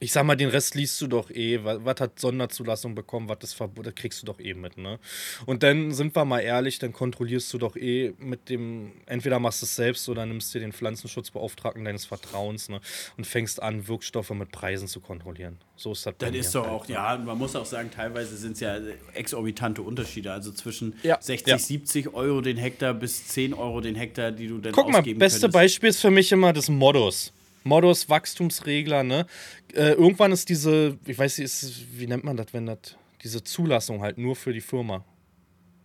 [0.00, 1.60] ich sag mal, den Rest liest du doch eh.
[1.62, 4.98] Was, hat Sonderzulassung bekommen, was ist verboten, das kriegst du doch eh mit, ne?
[5.44, 9.60] Und dann sind wir mal ehrlich, dann kontrollierst du doch eh mit dem, entweder machst
[9.60, 12.80] du es selbst oder nimmst dir den Pflanzenschutzbeauftragten deines Vertrauens, ne?
[13.18, 15.58] Und fängst an, Wirkstoffe mit Preisen zu kontrollieren.
[15.76, 16.14] So ist das.
[16.18, 18.78] Das ist doch auch, ja, man muss auch sagen, teilweise sind es ja
[19.12, 20.32] exorbitante Unterschiede.
[20.32, 21.58] Also zwischen ja, 60, ja.
[21.58, 25.16] 70 Euro den Hektar bis 10 Euro den Hektar, die du dann Guck mal, beste
[25.16, 25.52] könntest.
[25.52, 27.32] Beispiel ist für mich immer das Modus.
[27.62, 29.26] Modus, Wachstumsregler, ne?
[29.72, 33.44] Äh, irgendwann ist diese, ich weiß nicht, ist, wie nennt man das, wenn das, diese
[33.44, 35.04] Zulassung halt nur für die Firma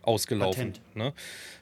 [0.02, 0.72] ausgelaufen.
[0.72, 0.96] Patent.
[0.96, 1.12] Ne?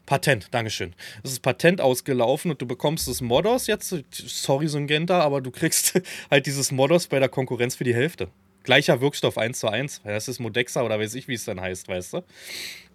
[0.07, 0.95] Patent, Dankeschön.
[1.23, 6.01] Es ist Patent ausgelaufen und du bekommst das Modus jetzt, sorry Syngenta, aber du kriegst
[6.31, 8.29] halt dieses Modus bei der Konkurrenz für die Hälfte.
[8.65, 10.03] Gleicher Wirkstoff 1 zu 1.
[10.05, 12.25] Das ist Modexa oder weiß ich, wie es dann heißt, weißt du?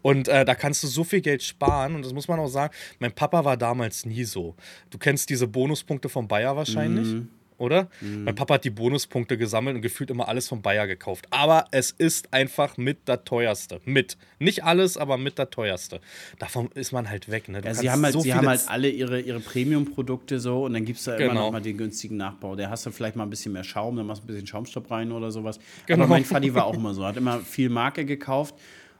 [0.01, 1.95] Und äh, da kannst du so viel Geld sparen.
[1.95, 4.55] Und das muss man auch sagen, mein Papa war damals nie so.
[4.89, 7.07] Du kennst diese Bonuspunkte von Bayer wahrscheinlich.
[7.07, 7.29] Mhm
[7.59, 7.89] oder?
[8.01, 8.25] Mhm.
[8.25, 11.27] Mein Papa hat die Bonuspunkte gesammelt und gefühlt immer alles von Bayer gekauft.
[11.29, 13.81] Aber es ist einfach mit der teuerste.
[13.85, 14.17] Mit.
[14.39, 15.99] Nicht alles, aber mit der teuerste.
[16.39, 17.49] Davon ist man halt weg.
[17.49, 17.61] Ne?
[17.63, 20.85] Ja, sie haben halt, so sie haben halt alle ihre, ihre Premium-Produkte so und dann
[20.85, 21.31] gibt es da genau.
[21.31, 22.55] immer noch mal den günstigen Nachbau.
[22.55, 24.89] Der hast du vielleicht mal ein bisschen mehr Schaum, dann machst du ein bisschen Schaumstopp
[24.89, 25.59] rein oder sowas.
[25.85, 26.03] Genau.
[26.03, 27.05] Aber mein Vati war auch immer so.
[27.05, 28.55] Hat immer viel Marke gekauft.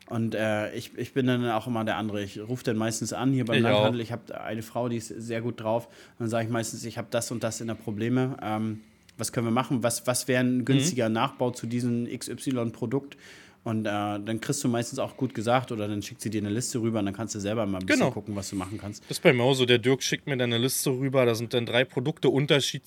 [0.10, 2.23] Und äh, ich, ich bin dann auch immer der andere.
[2.23, 4.02] Ich rufe dann meistens an hier beim ich Landhandel.
[4.02, 4.03] Auch.
[4.03, 5.88] Ich habe eine Frau, die ist sehr gut drauf.
[6.18, 8.36] dann sage ich meistens, ich habe das und das in der Probleme.
[8.41, 8.81] Ähm,
[9.18, 9.84] was können wir machen?
[9.84, 11.14] Was, was wäre ein günstiger mhm.
[11.14, 13.18] Nachbau zu diesem XY-Produkt?
[13.64, 16.49] Und äh, dann kriegst du meistens auch gut gesagt oder dann schickt sie dir eine
[16.49, 18.11] Liste rüber und dann kannst du selber mal ein bisschen genau.
[18.11, 19.03] gucken, was du machen kannst.
[19.03, 19.65] Das ist bei mir auch so.
[19.65, 21.26] Der Dirk schickt mir dann eine Liste rüber.
[21.26, 22.81] Da sind dann drei Produkte Unterschied,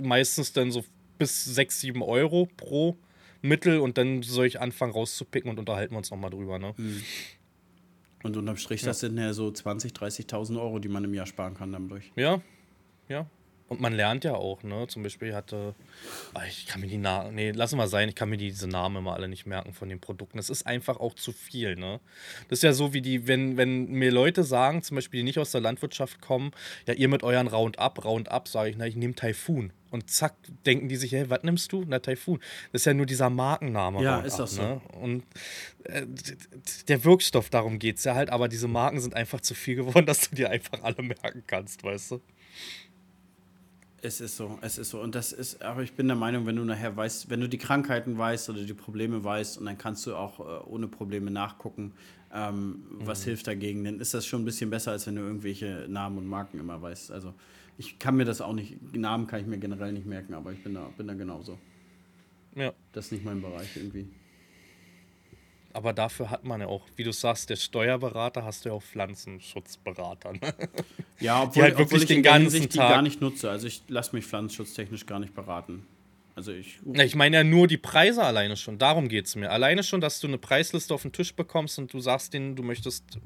[0.00, 0.84] meistens dann so
[1.18, 2.96] bis 6, 7 Euro pro
[3.42, 6.58] Mittel und dann soll ich anfangen rauszupicken und unterhalten wir uns nochmal drüber.
[6.58, 6.74] Ne?
[6.76, 7.02] Mhm.
[8.22, 8.88] Und unterm Strich, ja.
[8.88, 9.94] das sind ja so 20.000,
[10.28, 12.10] 30.000 Euro, die man im Jahr sparen kann dadurch.
[12.16, 12.40] Ja,
[13.08, 13.26] ja.
[13.68, 14.86] Und man lernt ja auch, ne?
[14.88, 15.74] Zum Beispiel hatte,
[16.32, 18.96] ah, ich kann mir die Namen, nee, lass mal sein, ich kann mir diese Namen
[18.96, 20.38] immer alle nicht merken von den Produkten.
[20.38, 22.00] Das ist einfach auch zu viel, ne?
[22.48, 25.38] Das ist ja so wie die, wenn, wenn mir Leute sagen, zum Beispiel, die nicht
[25.38, 26.52] aus der Landwirtschaft kommen,
[26.86, 29.72] ja, ihr mit euren Roundup, Roundup, sage ich, na, ich nehme Taifun.
[29.90, 30.36] Und zack,
[30.66, 31.84] denken die sich, hey, was nimmst du?
[31.86, 32.40] Na, Taifun.
[32.72, 34.02] Das ist ja nur dieser Markenname.
[34.02, 34.62] Ja, ist das so.
[34.62, 34.80] Ne?
[35.00, 35.24] Und
[35.84, 36.06] äh,
[36.88, 40.06] der Wirkstoff, darum geht es ja halt, aber diese Marken sind einfach zu viel geworden,
[40.06, 42.20] dass du dir einfach alle merken kannst, weißt du?
[44.00, 45.00] Es ist so, es ist so.
[45.00, 47.58] Und das ist, aber ich bin der Meinung, wenn du nachher weißt, wenn du die
[47.58, 51.94] Krankheiten weißt oder die Probleme weißt und dann kannst du auch äh, ohne Probleme nachgucken,
[52.32, 53.06] ähm, mhm.
[53.06, 56.18] was hilft dagegen, dann ist das schon ein bisschen besser, als wenn du irgendwelche Namen
[56.18, 57.10] und Marken immer weißt.
[57.10, 57.34] Also
[57.78, 60.62] ich kann mir das auch nicht, Namen kann ich mir generell nicht merken, aber ich
[60.62, 61.58] bin da, bin da genauso.
[62.54, 62.72] Ja.
[62.92, 64.08] Das ist nicht mein Bereich irgendwie.
[65.72, 68.82] Aber dafür hat man ja auch, wie du sagst, der Steuerberater hast du ja auch
[68.82, 70.32] Pflanzenschutzberater.
[70.32, 70.40] Ne?
[71.20, 73.50] Ja, obwohl, die halt wirklich ich den ganzen Tag die gar nicht nutze.
[73.50, 75.84] Also ich lasse mich pflanzenschutztechnisch gar nicht beraten.
[76.36, 76.78] Also ich.
[76.84, 76.94] Uh.
[76.94, 78.78] Ich meine ja nur die Preise alleine schon.
[78.78, 79.50] Darum geht es mir.
[79.50, 82.62] Alleine schon, dass du eine Preisliste auf den Tisch bekommst und du sagst denen, du
[82.62, 83.18] möchtest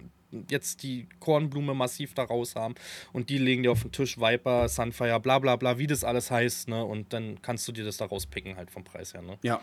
[0.50, 2.74] jetzt die Kornblume massiv da raus haben
[3.12, 6.30] und die legen dir auf den Tisch Viper, Sunfire, bla bla bla, wie das alles
[6.30, 6.84] heißt, ne?
[6.84, 9.38] Und dann kannst du dir das da rauspicken halt vom Preis her, ne?
[9.42, 9.60] Ja.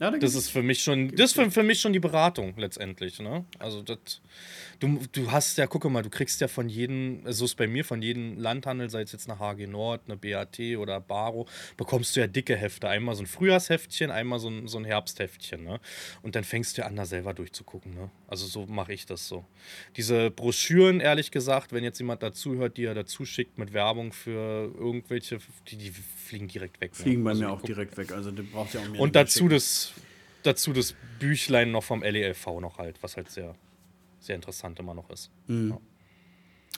[0.00, 3.18] Ja, das ist für mich schon, das ist für, für mich schon die Beratung letztendlich.
[3.18, 3.44] Ne?
[3.58, 3.98] Also das,
[4.78, 7.84] du, du hast ja, gucke mal, du kriegst ja von jedem, so ist bei mir,
[7.84, 12.20] von jedem Landhandel, sei es jetzt eine HG Nord, eine BAT oder Baro, bekommst du
[12.20, 12.88] ja dicke Hefte.
[12.88, 15.64] Einmal so ein Frühjahrsheftchen, einmal so ein, so ein Herbstheftchen.
[15.64, 15.80] Ne?
[16.22, 17.94] Und dann fängst du ja an, da selber durchzugucken.
[17.94, 18.10] Ne?
[18.28, 19.44] Also so mache ich das so.
[19.96, 24.72] Diese Broschüren, ehrlich gesagt, wenn jetzt jemand dazuhört, die er dazu schickt mit Werbung für
[24.78, 25.38] irgendwelche,
[25.68, 26.92] die, die fliegen direkt weg.
[26.92, 27.02] Ne?
[27.02, 27.24] Fliegen ne?
[27.24, 28.12] bei also mir auch direkt weg.
[28.12, 29.00] Also du brauchst ja auch mehr.
[29.00, 29.87] Und dazu das,
[30.42, 33.54] dazu das Büchlein noch vom LELV noch halt, was halt sehr,
[34.20, 35.30] sehr interessant immer noch ist.
[35.46, 35.70] Mhm.
[35.70, 35.80] Ja.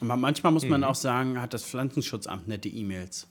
[0.00, 0.86] Aber manchmal muss man mhm.
[0.86, 3.28] auch sagen, hat das Pflanzenschutzamt nette E-Mails.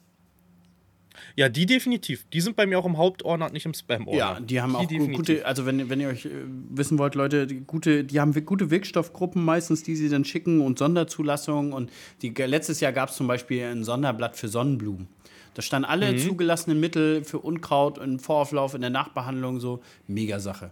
[1.35, 2.25] Ja, die definitiv.
[2.31, 4.17] Die sind bei mir auch im Hauptordner und nicht im Spam-Ordner.
[4.17, 5.15] Ja, die haben die auch definitiv.
[5.15, 6.29] gute, also wenn, wenn ihr euch äh,
[6.69, 10.79] wissen wollt, Leute, die, gute, die haben gute Wirkstoffgruppen meistens, die sie dann schicken und
[10.79, 11.73] Sonderzulassungen.
[11.73, 11.91] Und
[12.21, 15.07] die, letztes Jahr gab es zum Beispiel ein Sonderblatt für Sonnenblumen.
[15.53, 16.17] Da standen alle mhm.
[16.19, 20.71] zugelassenen Mittel für Unkraut im Vorauflauf, in der Nachbehandlung, so mega Sache.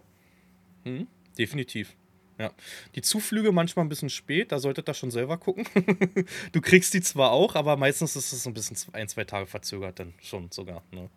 [0.86, 1.08] Mhm.
[1.38, 1.96] Definitiv.
[2.40, 2.52] Ja.
[2.96, 5.66] Die Zuflüge manchmal ein bisschen spät, da solltet ihr schon selber gucken.
[6.52, 10.00] du kriegst die zwar auch, aber meistens ist es ein bisschen ein, zwei Tage verzögert
[10.00, 10.84] dann schon sogar.
[10.92, 11.10] Ne?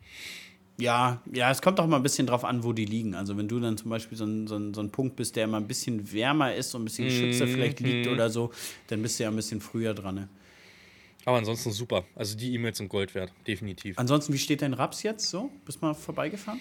[0.78, 3.14] Ja, ja, es kommt auch mal ein bisschen drauf an, wo die liegen.
[3.14, 5.44] Also wenn du dann zum Beispiel so ein, so ein, so ein Punkt bist, der
[5.44, 7.52] immer ein bisschen wärmer ist und ein bisschen geschützter mm -hmm.
[7.52, 8.12] vielleicht liegt mhm.
[8.14, 8.50] oder so,
[8.86, 10.14] dann bist du ja ein bisschen früher dran.
[10.14, 10.28] Ne?
[11.24, 12.04] Aber ansonsten super.
[12.14, 13.98] Also die E-Mails sind Gold wert, definitiv.
[13.98, 15.50] Ansonsten, wie steht dein Raps jetzt so?
[15.64, 16.60] Bist mal vorbeigefahren?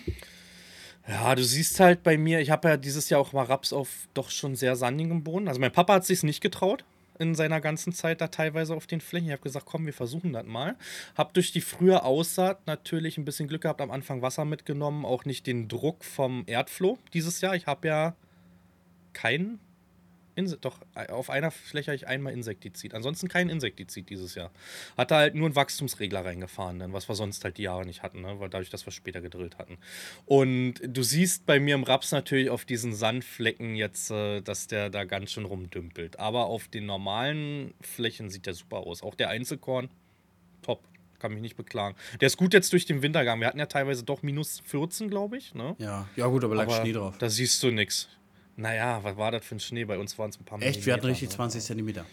[1.08, 4.08] Ja, du siehst halt bei mir, ich habe ja dieses Jahr auch mal Raps auf
[4.14, 5.48] doch schon sehr sandigem Boden.
[5.48, 6.84] Also mein Papa hat sich nicht getraut
[7.18, 9.28] in seiner ganzen Zeit da teilweise auf den Flächen.
[9.28, 10.76] Ich habe gesagt, komm, wir versuchen das mal.
[11.16, 15.26] Hab durch die frühe Aussaat natürlich ein bisschen Glück gehabt, am Anfang Wasser mitgenommen, auch
[15.26, 17.56] nicht den Druck vom Erdfloh dieses Jahr.
[17.56, 18.16] Ich habe ja
[19.14, 19.60] keinen
[20.40, 20.80] Inse doch,
[21.10, 22.94] auf einer Fläche habe ich einmal Insektizid.
[22.94, 24.52] Ansonsten kein Insektizid dieses Jahr.
[24.98, 28.22] Hatte halt nur einen Wachstumsregler reingefahren, dann, was wir sonst halt die Jahre nicht hatten,
[28.22, 28.40] ne?
[28.40, 29.78] weil dadurch, dass wir später gedrillt hatten.
[30.26, 34.90] Und du siehst bei mir im Raps natürlich auf diesen Sandflecken jetzt, äh, dass der
[34.90, 36.20] da ganz schön rumdümpelt.
[36.20, 39.04] Aber auf den normalen Flächen sieht der super aus.
[39.04, 39.90] Auch der Einzelkorn,
[40.62, 40.82] top
[41.20, 41.96] kann mich nicht beklagen.
[42.22, 43.40] Der ist gut jetzt durch den Wintergang.
[43.40, 45.54] Wir hatten ja teilweise doch minus 14, glaube ich.
[45.54, 45.76] Ne?
[45.78, 47.18] Ja, ja gut, aber lag Schnee drauf.
[47.18, 48.08] Da siehst du nichts.
[48.60, 49.86] Naja, was war das für ein Schnee?
[49.86, 51.36] Bei uns waren es ein paar Echt, wir hatten Millimeter, richtig ne?
[51.36, 52.06] 20 Zentimeter.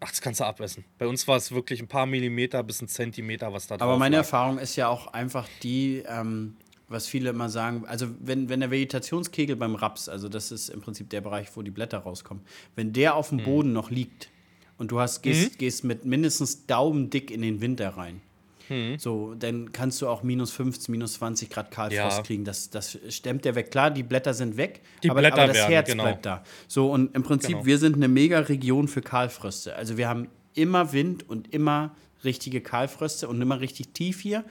[0.00, 0.84] Ach, das kannst du abessen.
[0.98, 3.98] Bei uns war es wirklich ein paar Millimeter bis ein Zentimeter, was da drauf Aber
[3.98, 4.24] meine lag.
[4.24, 6.56] Erfahrung ist ja auch einfach die, ähm,
[6.86, 10.80] was viele immer sagen, also wenn, wenn der Vegetationskegel beim Raps, also das ist im
[10.80, 12.44] Prinzip der Bereich, wo die Blätter rauskommen,
[12.76, 13.38] wenn der auf Mhm.
[13.38, 14.30] dem Boden noch liegt
[14.78, 18.20] und du hast, gehst, gehst mit mindestens daumendick in den Winter rein,
[18.68, 18.98] Mhm.
[18.98, 22.22] so, dann kannst du auch minus 15, minus 20 Grad Kahlfrost Ja.
[22.22, 22.44] kriegen.
[22.44, 23.70] Das, das stemmt der weg.
[23.70, 26.02] Klar, die Blätter sind weg, Die aber, Blätter aber das werden, Herz genau.
[26.04, 26.44] bleibt da.
[26.66, 27.66] So, und im Prinzip, Genau.
[27.66, 29.74] wir sind eine mega Region für Kahlfröste.
[29.76, 34.44] Also wir haben immer Wind und immer richtige Kahlfröste und immer richtig tief hier.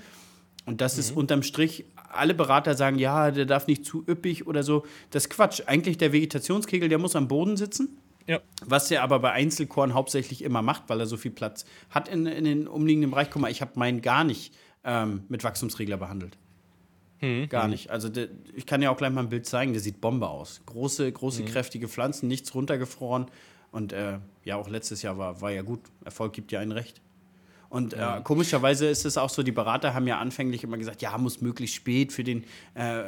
[0.65, 4.63] Und das ist unterm Strich, alle Berater sagen, ja, der darf nicht zu üppig oder
[4.63, 4.85] so.
[5.11, 5.61] Das ist Quatsch.
[5.65, 7.97] Eigentlich der Vegetationskegel, der muss am Boden sitzen.
[8.27, 8.41] Ja.
[8.65, 12.25] Was er aber bei Einzelkorn hauptsächlich immer macht, weil er so viel Platz hat in,
[12.25, 13.29] in den umliegenden Bereich.
[13.29, 16.37] Guck mal, ich habe meinen gar nicht ähm, mit Wachstumsregler behandelt.
[17.47, 17.89] Gar nicht.
[17.89, 20.61] Also der, ich kann ja auch gleich mal ein Bild zeigen, der sieht Bombe aus.
[20.65, 23.27] Große, große, kräftige Pflanzen, nichts runtergefroren.
[23.71, 25.79] Und äh, ja, auch letztes Jahr war, war ja gut.
[26.05, 27.01] Erfolg gibt ja einen recht.
[27.69, 31.17] Und äh, komischerweise ist es auch so, die Berater haben ja anfänglich immer gesagt, ja,
[31.17, 32.45] muss möglichst spät für den
[32.75, 33.03] äh,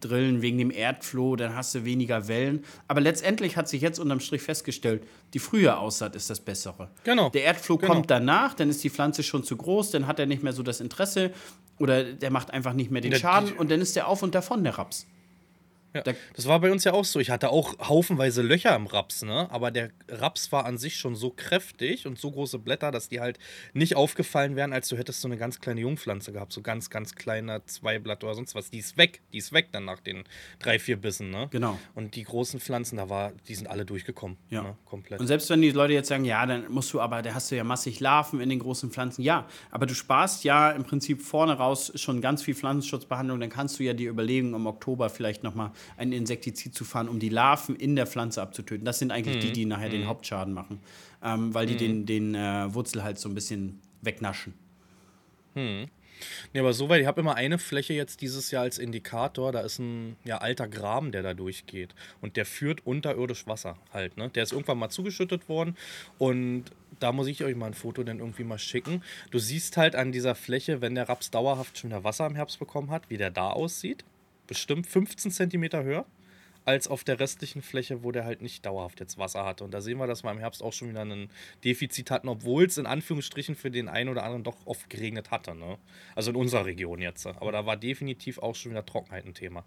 [0.00, 2.64] Drillen wegen dem Erdfloh, dann hast du weniger Wellen.
[2.88, 5.04] Aber letztendlich hat sich jetzt unterm Strich festgestellt,
[5.34, 6.90] die frühe Aussaat ist das Bessere.
[7.04, 7.28] Genau.
[7.30, 7.92] Der Erdfloh Genau.
[7.94, 10.62] kommt danach, dann ist die Pflanze schon zu groß, dann hat er nicht mehr so
[10.62, 11.30] das Interesse
[11.78, 14.34] oder der macht einfach nicht mehr den Der- Schaden und dann ist der auf und
[14.34, 15.06] davon, der Raps.
[15.94, 16.02] Ja.
[16.02, 17.20] Da- Das war bei uns ja auch so.
[17.20, 19.48] Ich hatte auch haufenweise Löcher im Raps, ne?
[19.50, 23.20] Aber der Raps war an sich schon so kräftig und so große Blätter, dass die
[23.20, 23.38] halt
[23.74, 26.52] nicht aufgefallen wären, als du hättest so eine ganz kleine Jungpflanze gehabt.
[26.52, 28.70] So ganz, ganz kleiner Zweiblatt oder sonst was.
[28.70, 29.20] Die ist weg.
[29.32, 30.24] Die ist weg dann nach den
[30.58, 31.48] drei, vier Bissen, ne?
[31.50, 31.78] Genau.
[31.94, 34.36] Und die großen Pflanzen, da war, die sind alle durchgekommen.
[34.50, 34.62] Ja.
[34.62, 34.76] Ne?
[34.84, 35.20] Komplett.
[35.20, 37.56] Und selbst wenn die Leute jetzt sagen, ja, dann musst du aber, da hast du
[37.56, 39.22] ja massig Larven in den großen Pflanzen.
[39.22, 43.40] Ja, aber du sparst ja im Prinzip vorne raus schon ganz viel Pflanzenschutzbehandlung.
[43.40, 47.18] Dann kannst du ja die Überlegung, im Oktober vielleicht nochmal ein Insektizid zu fahren, um
[47.18, 48.84] die Larven in der Pflanze abzutöten.
[48.84, 50.80] Das sind eigentlich die, die nachher den Hauptschaden machen,
[51.22, 54.54] ähm, weil die den, den äh, Wurzelhals so ein bisschen wegnaschen.
[56.52, 59.52] Nee, aber soweit, ich habe immer eine Fläche jetzt dieses Jahr als Indikator.
[59.52, 61.94] Da ist ein ja, alter Graben, der da durchgeht.
[62.20, 64.16] Und der führt unterirdisch Wasser halt.
[64.16, 64.30] Ne?
[64.30, 65.76] Der ist irgendwann mal zugeschüttet worden.
[66.18, 66.64] Und
[67.00, 69.02] da muss ich euch mal ein Foto dann irgendwie mal schicken.
[69.30, 72.58] Du siehst halt an dieser Fläche, wenn der Raps dauerhaft schon wieder Wasser im Herbst
[72.58, 74.04] bekommen hat, wie der da aussieht.
[74.52, 76.04] Bestimmt 15 Zentimeter höher
[76.66, 79.64] als auf der restlichen Fläche, wo der halt nicht dauerhaft jetzt Wasser hatte.
[79.64, 81.30] Und da sehen wir, dass wir im Herbst auch schon wieder ein
[81.64, 85.54] Defizit hatten, obwohl es in Anführungsstrichen für den einen oder anderen doch oft geregnet hatte.
[85.54, 85.78] Ne?
[86.14, 87.26] Also in unserer Region jetzt.
[87.26, 89.64] Aber da war definitiv auch schon wieder Trockenheit ein Thema.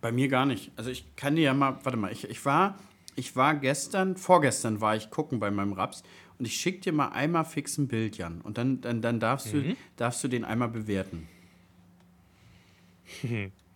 [0.00, 0.72] Bei mir gar nicht.
[0.74, 2.76] Also ich kann dir ja mal, warte mal, ich, ich war,
[3.14, 6.02] ich war gestern, vorgestern war ich gucken bei meinem Raps
[6.40, 8.40] und ich schicke dir mal einmal fix ein Bild, Jan.
[8.40, 11.28] Und dann, dann, dann darfst, du, darfst du den einmal bewerten.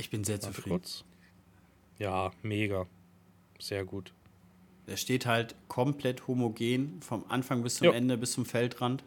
[0.00, 0.70] ich bin sehr Warte zufrieden.
[0.78, 1.04] kurz.
[1.98, 2.86] Ja, mega.
[3.58, 4.12] Sehr gut.
[4.86, 7.92] Der steht halt komplett homogen, vom Anfang bis zum Ja.
[7.92, 9.04] Ende, bis zum Feldrand.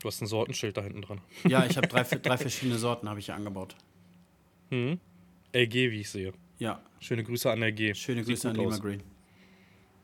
[0.00, 1.20] Du hast ein Sortenschild da hinten dran.
[1.44, 3.76] Ja, ich habe drei, drei verschiedene Sorten habe ich hier angebaut.
[4.70, 4.94] LG,
[5.54, 6.32] wie ich sehe.
[6.58, 7.94] Ja, Schöne Grüße an LG.
[7.94, 8.80] schöne Sieht Grüße an Lima aus.
[8.80, 9.02] Green.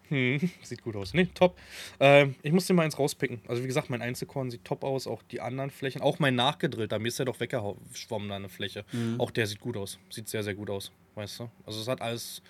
[0.08, 1.14] Hm, sieht gut aus.
[1.14, 1.58] Nee, top.
[2.00, 3.40] Ähm, ich muss dir mal eins rauspicken.
[3.46, 6.00] Also wie gesagt, mein Einzelkorn sieht top aus, auch die anderen Flächen.
[6.00, 8.84] Auch mein nachgedrillter, mir ist der doch weggeschwommen da eine Fläche.
[8.92, 9.20] Mhm.
[9.20, 9.98] Auch der sieht gut aus.
[10.10, 11.50] Sieht sehr, sehr gut aus, weißt du?
[11.66, 12.42] Also es hat alles,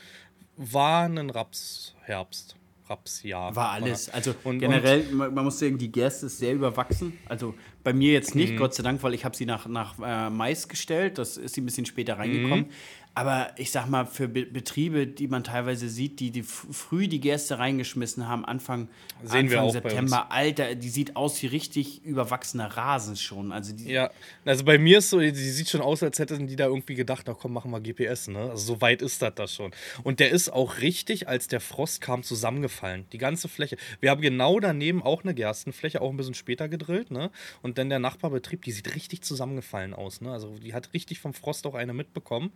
[0.56, 2.54] war ein Rapsherbst.
[2.90, 3.54] Rapsjahr.
[3.54, 4.08] War alles.
[4.08, 7.18] Also Und- generell, man, man muss sagen, die Gerste ist sehr überwachsen.
[7.28, 7.54] Also
[7.84, 8.40] bei mir jetzt Mhm.
[8.40, 11.18] nicht, Gott sei Dank, weil ich habe sie nach, nach äh, Mais gestellt.
[11.18, 12.60] Das ist sie ein bisschen später reingekommen.
[12.68, 12.70] Mhm.
[13.18, 17.18] Aber ich sag mal, für Be Betriebe, die man teilweise sieht, die, die früh die
[17.18, 18.86] Gerste reingeschmissen haben, Anfang,
[19.24, 23.50] Sehen Anfang September, Alter, die sieht aus wie richtig überwachsener Rasen schon.
[23.50, 24.12] Also die, Ja,
[24.44, 27.24] also bei mir ist so, die sieht schon aus, als hätten die da irgendwie gedacht,
[27.26, 28.50] na komm, machen wir GPS, ne?
[28.50, 29.72] Also so weit ist das da schon.
[30.04, 33.06] Und der ist auch richtig, als der Frost kam, zusammengefallen.
[33.10, 33.78] Die ganze Fläche.
[33.98, 37.32] Wir haben genau daneben auch eine Gerstenfläche, auch ein bisschen später gedrillt, ne?
[37.62, 40.30] Und dann der Nachbarbetrieb, die sieht richtig zusammengefallen aus, ne?
[40.30, 42.52] Also die hat richtig vom Frost auch eine mitbekommen.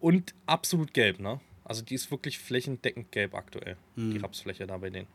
[0.00, 1.40] Und absolut gelb, ne?
[1.64, 5.06] Also die ist wirklich flächendeckend gelb aktuell, die Rapsfläche da bei denen.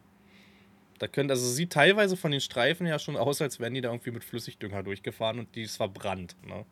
[1.00, 3.90] Da könnte, also sieht teilweise von den Streifen ja schon aus, als wären die da
[3.92, 6.38] irgendwie mit Flüssigdünger durchgefahren und die ist verbrannt.
[6.48, 6.66] Ne?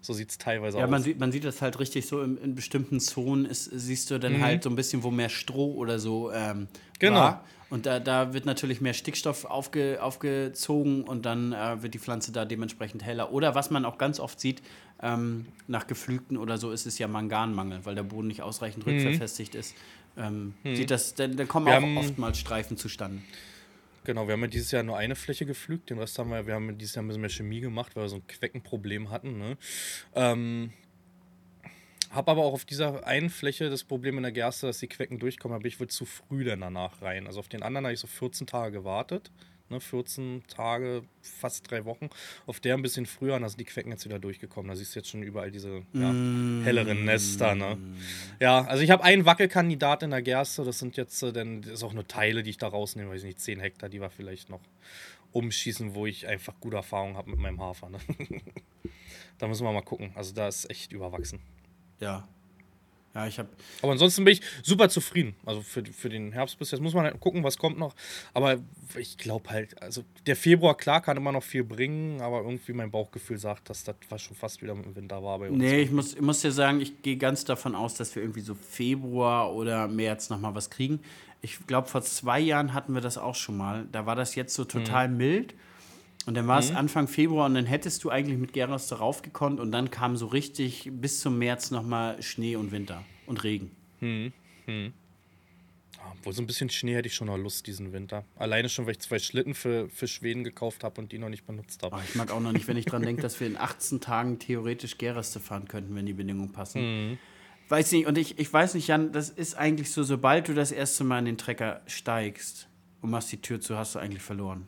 [0.00, 0.90] So sieht es teilweise Ja, aus.
[0.90, 4.20] man sieht, man sieht das halt richtig so in, in bestimmten Zonen, ist, siehst du
[4.20, 6.68] dann halt so ein bisschen, wo mehr Stroh oder so ähm,
[7.00, 7.20] Genau.
[7.20, 7.44] war.
[7.70, 12.30] Und da, da wird natürlich mehr Stickstoff aufge, aufgezogen und dann äh, wird die Pflanze
[12.30, 13.32] da dementsprechend heller.
[13.32, 14.62] Oder was man auch ganz oft sieht,
[15.04, 19.54] ähm, nach Geflügten oder so, ist es ja Manganmangel, weil der Boden nicht ausreichend rückverfestigt
[19.54, 19.76] ist.
[20.16, 23.22] Ähm, sieht das, dann, dann kommen Wir auch haben- oftmals Streifen zustande.
[24.04, 26.54] Genau, wir haben ja dieses Jahr nur eine Fläche gepflügt, den Rest haben wir, wir
[26.54, 29.38] haben dieses Jahr ein bisschen mehr Chemie gemacht, weil wir so ein Queckenproblem hatten.
[29.38, 29.56] Ne?
[30.14, 30.72] Ähm,
[32.10, 35.18] hab aber auch auf dieser einen Fläche das Problem in der Gerste, dass die Quecken
[35.18, 37.26] durchkommen, aber ich wohl zu früh dann danach rein.
[37.26, 39.30] Also auf den anderen habe ich so 14 Tage gewartet.
[39.74, 42.08] Ne, 14 Tage, fast drei Wochen.
[42.46, 44.68] Auf der ein bisschen früher, und da sind die Quecken jetzt wieder durchgekommen.
[44.68, 46.12] Da siehst du jetzt schon überall diese ja,
[46.64, 47.56] helleren Nester.
[47.56, 47.76] Ne?
[48.38, 50.62] Ja, also ich habe einen Wackelkandidat in der Gerste.
[50.64, 53.22] Das sind jetzt, äh, denn das ist auch nur Teile, die ich da rausnehme, weiß
[53.22, 54.60] ich nicht, 10 Hektar, die wir vielleicht noch
[55.32, 57.90] umschießen, wo ich einfach gute Erfahrung habe mit meinem Hafer.
[57.90, 57.98] Ne?
[59.38, 60.12] da müssen wir mal gucken.
[60.14, 61.40] Also da ist echt überwachsen.
[61.98, 62.28] Ja.
[63.14, 63.48] Ja, ich habe
[63.80, 65.36] Aber ansonsten bin ich super zufrieden.
[65.46, 67.94] Also für, für den Herbst bis jetzt muss man halt gucken, was kommt noch.
[68.32, 68.56] Aber
[68.96, 72.90] ich glaube halt, also der Februar, klar, kann immer noch viel bringen, aber irgendwie mein
[72.90, 75.58] Bauchgefühl sagt, dass das schon fast wieder im Winter war bei uns.
[75.58, 78.40] Nee, ich muss, ich muss dir sagen, ich gehe ganz davon aus, dass wir irgendwie
[78.40, 80.98] so Februar oder März nochmal was kriegen.
[81.40, 83.86] Ich glaube, vor zwei Jahren hatten wir das auch schon mal.
[83.92, 85.54] Da war das jetzt so total mild.
[86.26, 89.60] Und dann war es Anfang Februar und dann hättest du eigentlich mit Geros darauf gekonnt
[89.60, 93.70] und dann kam so richtig bis zum März nochmal Schnee und Winter und Regen.
[95.92, 98.24] Ja, Obwohl so ein bisschen Schnee hätte ich schon noch Lust diesen Winter.
[98.36, 101.46] Alleine schon, weil ich zwei Schlitten für, für Schweden gekauft habe und die noch nicht
[101.46, 101.96] benutzt habe.
[101.96, 104.38] Aber ich mag auch noch nicht, wenn ich dran denke, dass wir in 18 Tagen
[104.38, 106.80] theoretisch Gereste fahren könnten, wenn die Bedingungen passen.
[107.68, 110.70] Weiß nicht, und ich, ich weiß nicht, Jan, das ist eigentlich so, sobald du das
[110.72, 112.68] erste Mal in den Trecker steigst
[113.00, 114.66] und machst die Tür zu, hast du eigentlich verloren.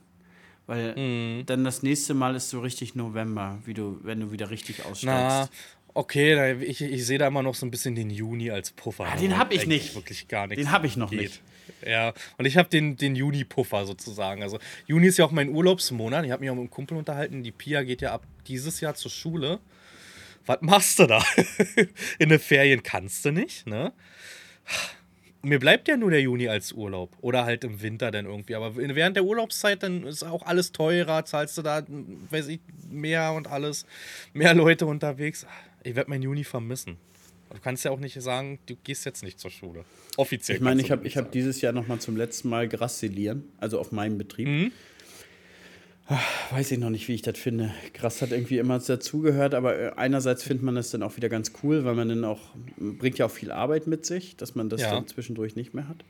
[0.67, 4.79] Weil dann das nächste Mal ist so richtig November, wie du, wenn du wieder richtig
[4.83, 5.53] Na, aussteigst.
[5.95, 9.05] okay, da- ich, ich sehe da immer noch so ein bisschen den Juni als Puffer.
[9.05, 9.95] Ah, ne, den wo hab ich nicht.
[9.95, 10.63] Wirklich gar nichts.
[10.65, 11.21] Den hab ich noch geht.
[11.21, 11.43] nicht.
[11.85, 14.43] Ja, und ich habe den, den Juni-Puffer sozusagen.
[14.43, 16.25] Also Juni ist ja auch mein Urlaubsmonat.
[16.25, 17.43] Ich habe mich auch mit einem Kumpel unterhalten.
[17.43, 19.59] Die Pia geht ja ab dieses Jahr zur Schule.
[20.47, 21.23] Was machst du da?
[22.21, 23.93] In den Ferien kannst du nicht, ne?
[25.43, 27.17] Mir bleibt ja nur der Juni als Urlaub.
[27.21, 28.55] Oder halt im Winter dann irgendwie.
[28.55, 31.25] Aber während der Urlaubszeit, dann ist auch alles teurer.
[31.25, 31.83] Zahlst du da,
[32.31, 32.61] weiß ich,
[32.91, 33.87] mehr und alles.
[34.33, 35.47] Mehr Leute unterwegs.
[35.85, 36.97] Ich werde meinen Juni vermissen.
[37.51, 39.85] Du kannst ja auch nicht sagen, du gehst jetzt nicht zur Schule.
[40.17, 40.57] Offiziell.
[40.57, 43.93] Ich meine, ich habe hab dieses Jahr noch mal zum letzten Mal Grasselieren, also auf
[43.93, 44.73] meinem Betrieb.
[46.09, 46.21] Ah,
[46.53, 47.75] Weiß ich noch nicht, wie ich das finde.
[47.93, 51.53] Gras hat irgendwie immer dazugehört, aber äh, einerseits findet man das dann auch wieder ganz
[51.63, 52.41] cool, weil man dann auch,
[52.79, 54.93] bringt ja auch viel Arbeit mit sich, dass man das Ja.
[54.93, 56.05] dann zwischendurch nicht mehr hat.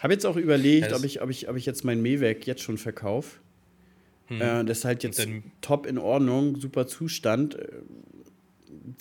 [0.00, 2.60] Habe jetzt auch überlegt, Ja, ob, ich, ob, ich, ob ich jetzt mein Mähwerk jetzt
[2.62, 3.38] schon verkaufe.
[4.28, 5.26] Äh, das ist halt jetzt
[5.62, 7.54] top in Ordnung, super Zustand.
[7.58, 7.68] äh,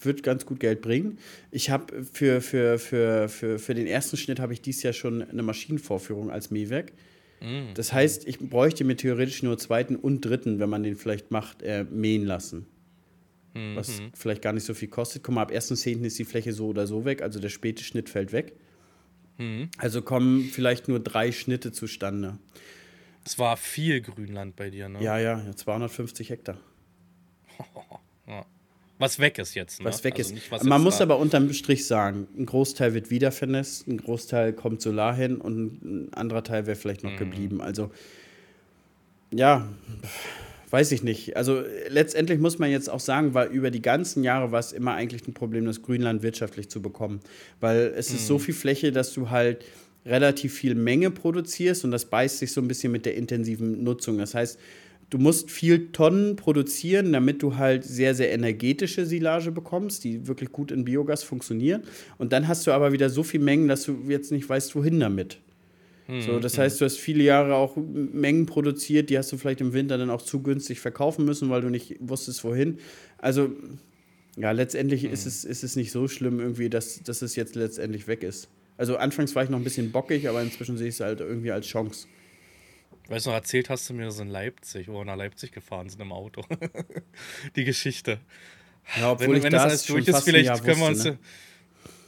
[0.02, 1.18] Wird ganz gut Geld bringen.
[1.52, 5.22] Ich habe für, für, für, für, für den ersten Schnitt habe ich dieses Jahr schon
[5.22, 6.94] eine Maschinenvorführung als Mähwerk.
[7.74, 11.62] Das heißt, ich bräuchte mir theoretisch nur zweiten und dritten, wenn man den vielleicht macht,
[11.62, 12.68] äh, mähen lassen.
[13.76, 15.24] Was vielleicht gar nicht so viel kostet.
[15.24, 16.04] Guck mal, ab 1.10.
[16.04, 18.54] ist die Fläche so oder so weg, also der späte Schnitt fällt weg.
[19.78, 22.38] Also kommen vielleicht nur drei Schnitte zustande.
[23.26, 25.02] Es war viel Grünland bei dir, ne?
[25.02, 26.60] Ja, ja, ja 250 Hektar.
[29.00, 29.86] Was weg ist jetzt, ne?
[29.86, 30.52] Was weg Also ist.
[30.52, 34.54] was Man muss da- aber unterm Strich sagen, ein Großteil wird wieder vernässt, ein Großteil
[34.54, 37.10] kommt Solar hin und ein anderer Teil wäre vielleicht Mhm.
[37.12, 37.62] noch geblieben.
[37.62, 37.90] Also,
[39.32, 39.68] ja,
[40.70, 41.36] weiß ich nicht.
[41.38, 44.94] Also, letztendlich muss man jetzt auch sagen, weil über die ganzen Jahre war es immer
[44.94, 47.20] eigentlich ein Problem, das Grünland wirtschaftlich zu bekommen.
[47.60, 48.40] Weil es ist so Mhm.
[48.42, 49.64] viel Fläche, dass du halt
[50.06, 54.18] relativ viel Menge produzierst und das beißt sich so ein bisschen mit der intensiven Nutzung.
[54.18, 54.60] Das heißt,
[55.10, 60.52] du musst viel Tonnen produzieren, damit du halt sehr, sehr energetische Silage bekommst, die wirklich
[60.52, 61.84] gut in Biogas funktionieren.
[62.18, 65.00] Und dann hast du aber wieder so viel Mengen, dass du jetzt nicht weißt, wohin
[65.00, 65.40] damit.
[66.22, 69.74] So, das heißt, du hast viele Jahre auch Mengen produziert, die hast du vielleicht im
[69.74, 72.80] Winter dann auch zu günstig verkaufen müssen, weil du nicht wusstest, wohin.
[73.20, 73.52] Also,
[74.36, 78.08] Ja, letztendlich ist, es, ist es nicht so schlimm irgendwie, dass, dass es jetzt letztendlich
[78.08, 78.48] weg ist.
[78.78, 81.52] Also anfangs war ich noch ein bisschen bockig, aber inzwischen sehe ich es halt irgendwie
[81.52, 82.08] als Chance.
[83.10, 85.90] Weißt du, noch erzählt hast du mir so in Leipzig, wo wir nach Leipzig gefahren
[85.90, 86.46] sind im Auto.
[87.56, 88.20] Die Geschichte.
[89.00, 91.04] Ja, obwohl wenn ich wenn das das alles durch ist, vielleicht können wir uns.
[91.04, 91.18] ne?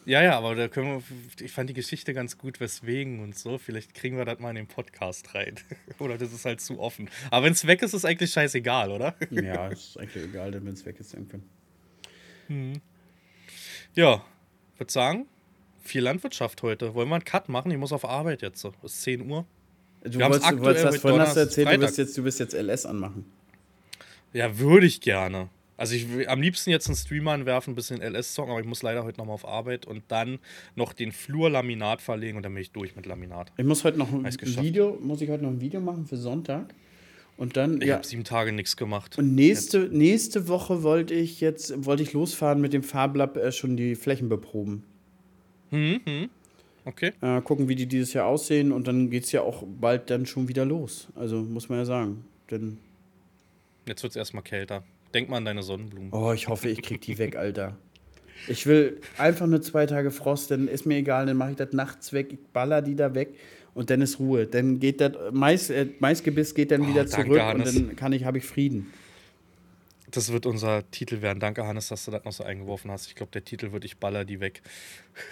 [0.06, 1.46] Ja, ja, aber da können wir.
[1.46, 3.58] Ich fand die Geschichte ganz gut, weswegen und so.
[3.58, 5.56] Vielleicht kriegen wir das mal in den Podcast rein.
[6.00, 7.10] oder das ist halt zu offen.
[7.30, 9.16] Aber wenn es weg ist, ist eigentlich scheißegal, oder?
[9.30, 11.44] Ja, ist eigentlich egal, wenn es weg ist irgendwann.
[13.96, 14.24] Ja,
[14.78, 15.28] würde sagen,
[15.82, 16.94] viel Landwirtschaft heute.
[16.94, 17.72] Wollen wir einen Cut machen?
[17.72, 18.60] Ich muss auf Arbeit jetzt.
[18.60, 18.74] so.
[18.84, 19.46] Es ist 10 Uhr.
[20.04, 22.40] Du Wir wolltest, du wolltest aktuell vorhin hast du erzählt, du wirst, jetzt, du wirst
[22.40, 23.26] jetzt LS anmachen.
[24.34, 25.50] Ja, würde ich gerne.
[25.78, 28.84] Also ich will am liebsten jetzt einen Streamer anwerfen, ein bisschen LS-Zocken, aber ich muss
[28.84, 30.40] leider heute nochmal auf Arbeit und dann
[30.76, 33.52] noch den Flur Laminat verlegen und dann bin ich durch mit Laminat.
[33.58, 34.24] Ich muss heute noch ein.
[34.26, 36.74] Video, muss ich heute noch ein Video machen für Sonntag.
[37.38, 39.18] Und dann, Ich ja, habe sieben Tage nichts gemacht.
[39.18, 43.76] und nächste, nächste Woche wollte ich jetzt, wollte ich losfahren mit dem Farblab äh, schon
[43.76, 44.84] die Flächen beproben.
[46.86, 47.14] Okay.
[47.22, 50.26] Äh, gucken, wie die dieses Jahr aussehen und dann geht es ja auch bald dann
[50.26, 51.08] schon wieder los.
[51.16, 52.26] Also muss man ja sagen.
[52.50, 52.78] Denn,
[53.88, 54.84] Jetzt wird es erstmal kälter.
[55.14, 56.12] Denk mal an deine Sonnenblumen.
[56.14, 57.78] oh, ich hoffe, ich krieg die weg, Alter.
[58.48, 61.74] Ich will einfach nur zwei Tage Frost, dann ist mir egal, dann mache ich das
[61.74, 63.36] nachts weg, ich baller die da weg
[63.76, 64.48] und dann ist Ruhe.
[64.48, 67.76] Dann geht das Mais, äh, Maisgebiss geht dann Oh, wieder danke, zurück Hannes.
[67.76, 68.92] und dann kann ich, habe ich Frieden.
[70.12, 71.40] Das wird unser Titel werden.
[71.40, 73.08] Danke, Hannes, dass du das noch so eingeworfen hast.
[73.08, 74.62] Ich glaube, der Titel wird Ich baller die weg.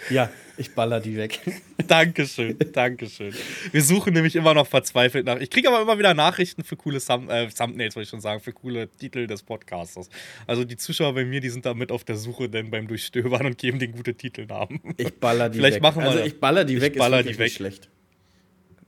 [0.08, 1.40] Ja, ich baller die weg.
[1.86, 3.34] Dankeschön, Dankeschön.
[3.72, 5.38] Wir suchen nämlich immer noch verzweifelt nach.
[5.38, 8.40] Ich kriege aber immer wieder Nachrichten für coole Thumb äh, Thumbnails, wollte ich schon sagen,
[8.40, 10.08] für coole Titel des Podcasters.
[10.46, 13.46] Also die Zuschauer bei mir, die sind da mit auf der Suche denn beim Durchstöbern
[13.46, 14.80] und geben den gute Titelnamen.
[14.96, 15.82] Ich baller die Vielleicht weg.
[15.82, 17.46] machen wir also ich baller die Ich weg, baller ist die weg.
[17.46, 17.88] nicht schlecht.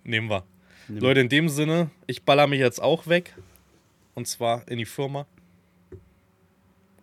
[0.05, 0.44] Nehmen wir.
[0.89, 3.35] Leute, in dem Sinne, ich baller mich jetzt auch weg.
[4.14, 5.27] Und zwar in die Firma.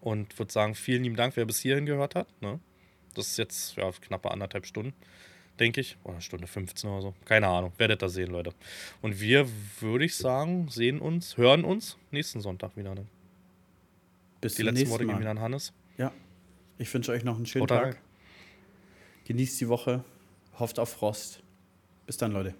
[0.01, 2.27] Und würde sagen, vielen lieben Dank, wer bis hierhin gehört hat.
[2.41, 2.59] Ne?
[3.13, 4.93] Das ist jetzt ja, knappe anderthalb Stunden,
[5.59, 5.97] denke ich.
[6.03, 7.15] Oder Stunde 15 oder so.
[7.25, 7.73] Keine Ahnung.
[7.77, 8.53] Werdet das sehen, Leute.
[9.01, 9.47] Und wir,
[9.79, 12.95] würde ich sagen, sehen uns, hören uns nächsten Sonntag wieder.
[12.95, 13.05] Ne?
[14.41, 15.73] Bis Die letzten nächsten Worte gehen wieder an Hannes.
[15.97, 16.13] Ja.
[16.77, 17.91] Ich wünsche euch noch einen schönen rein.
[17.91, 18.01] Tag.
[19.25, 20.05] Genießt die Woche.
[20.57, 21.41] Hofft auf Frost.
[22.05, 22.55] Bis dann, Leute.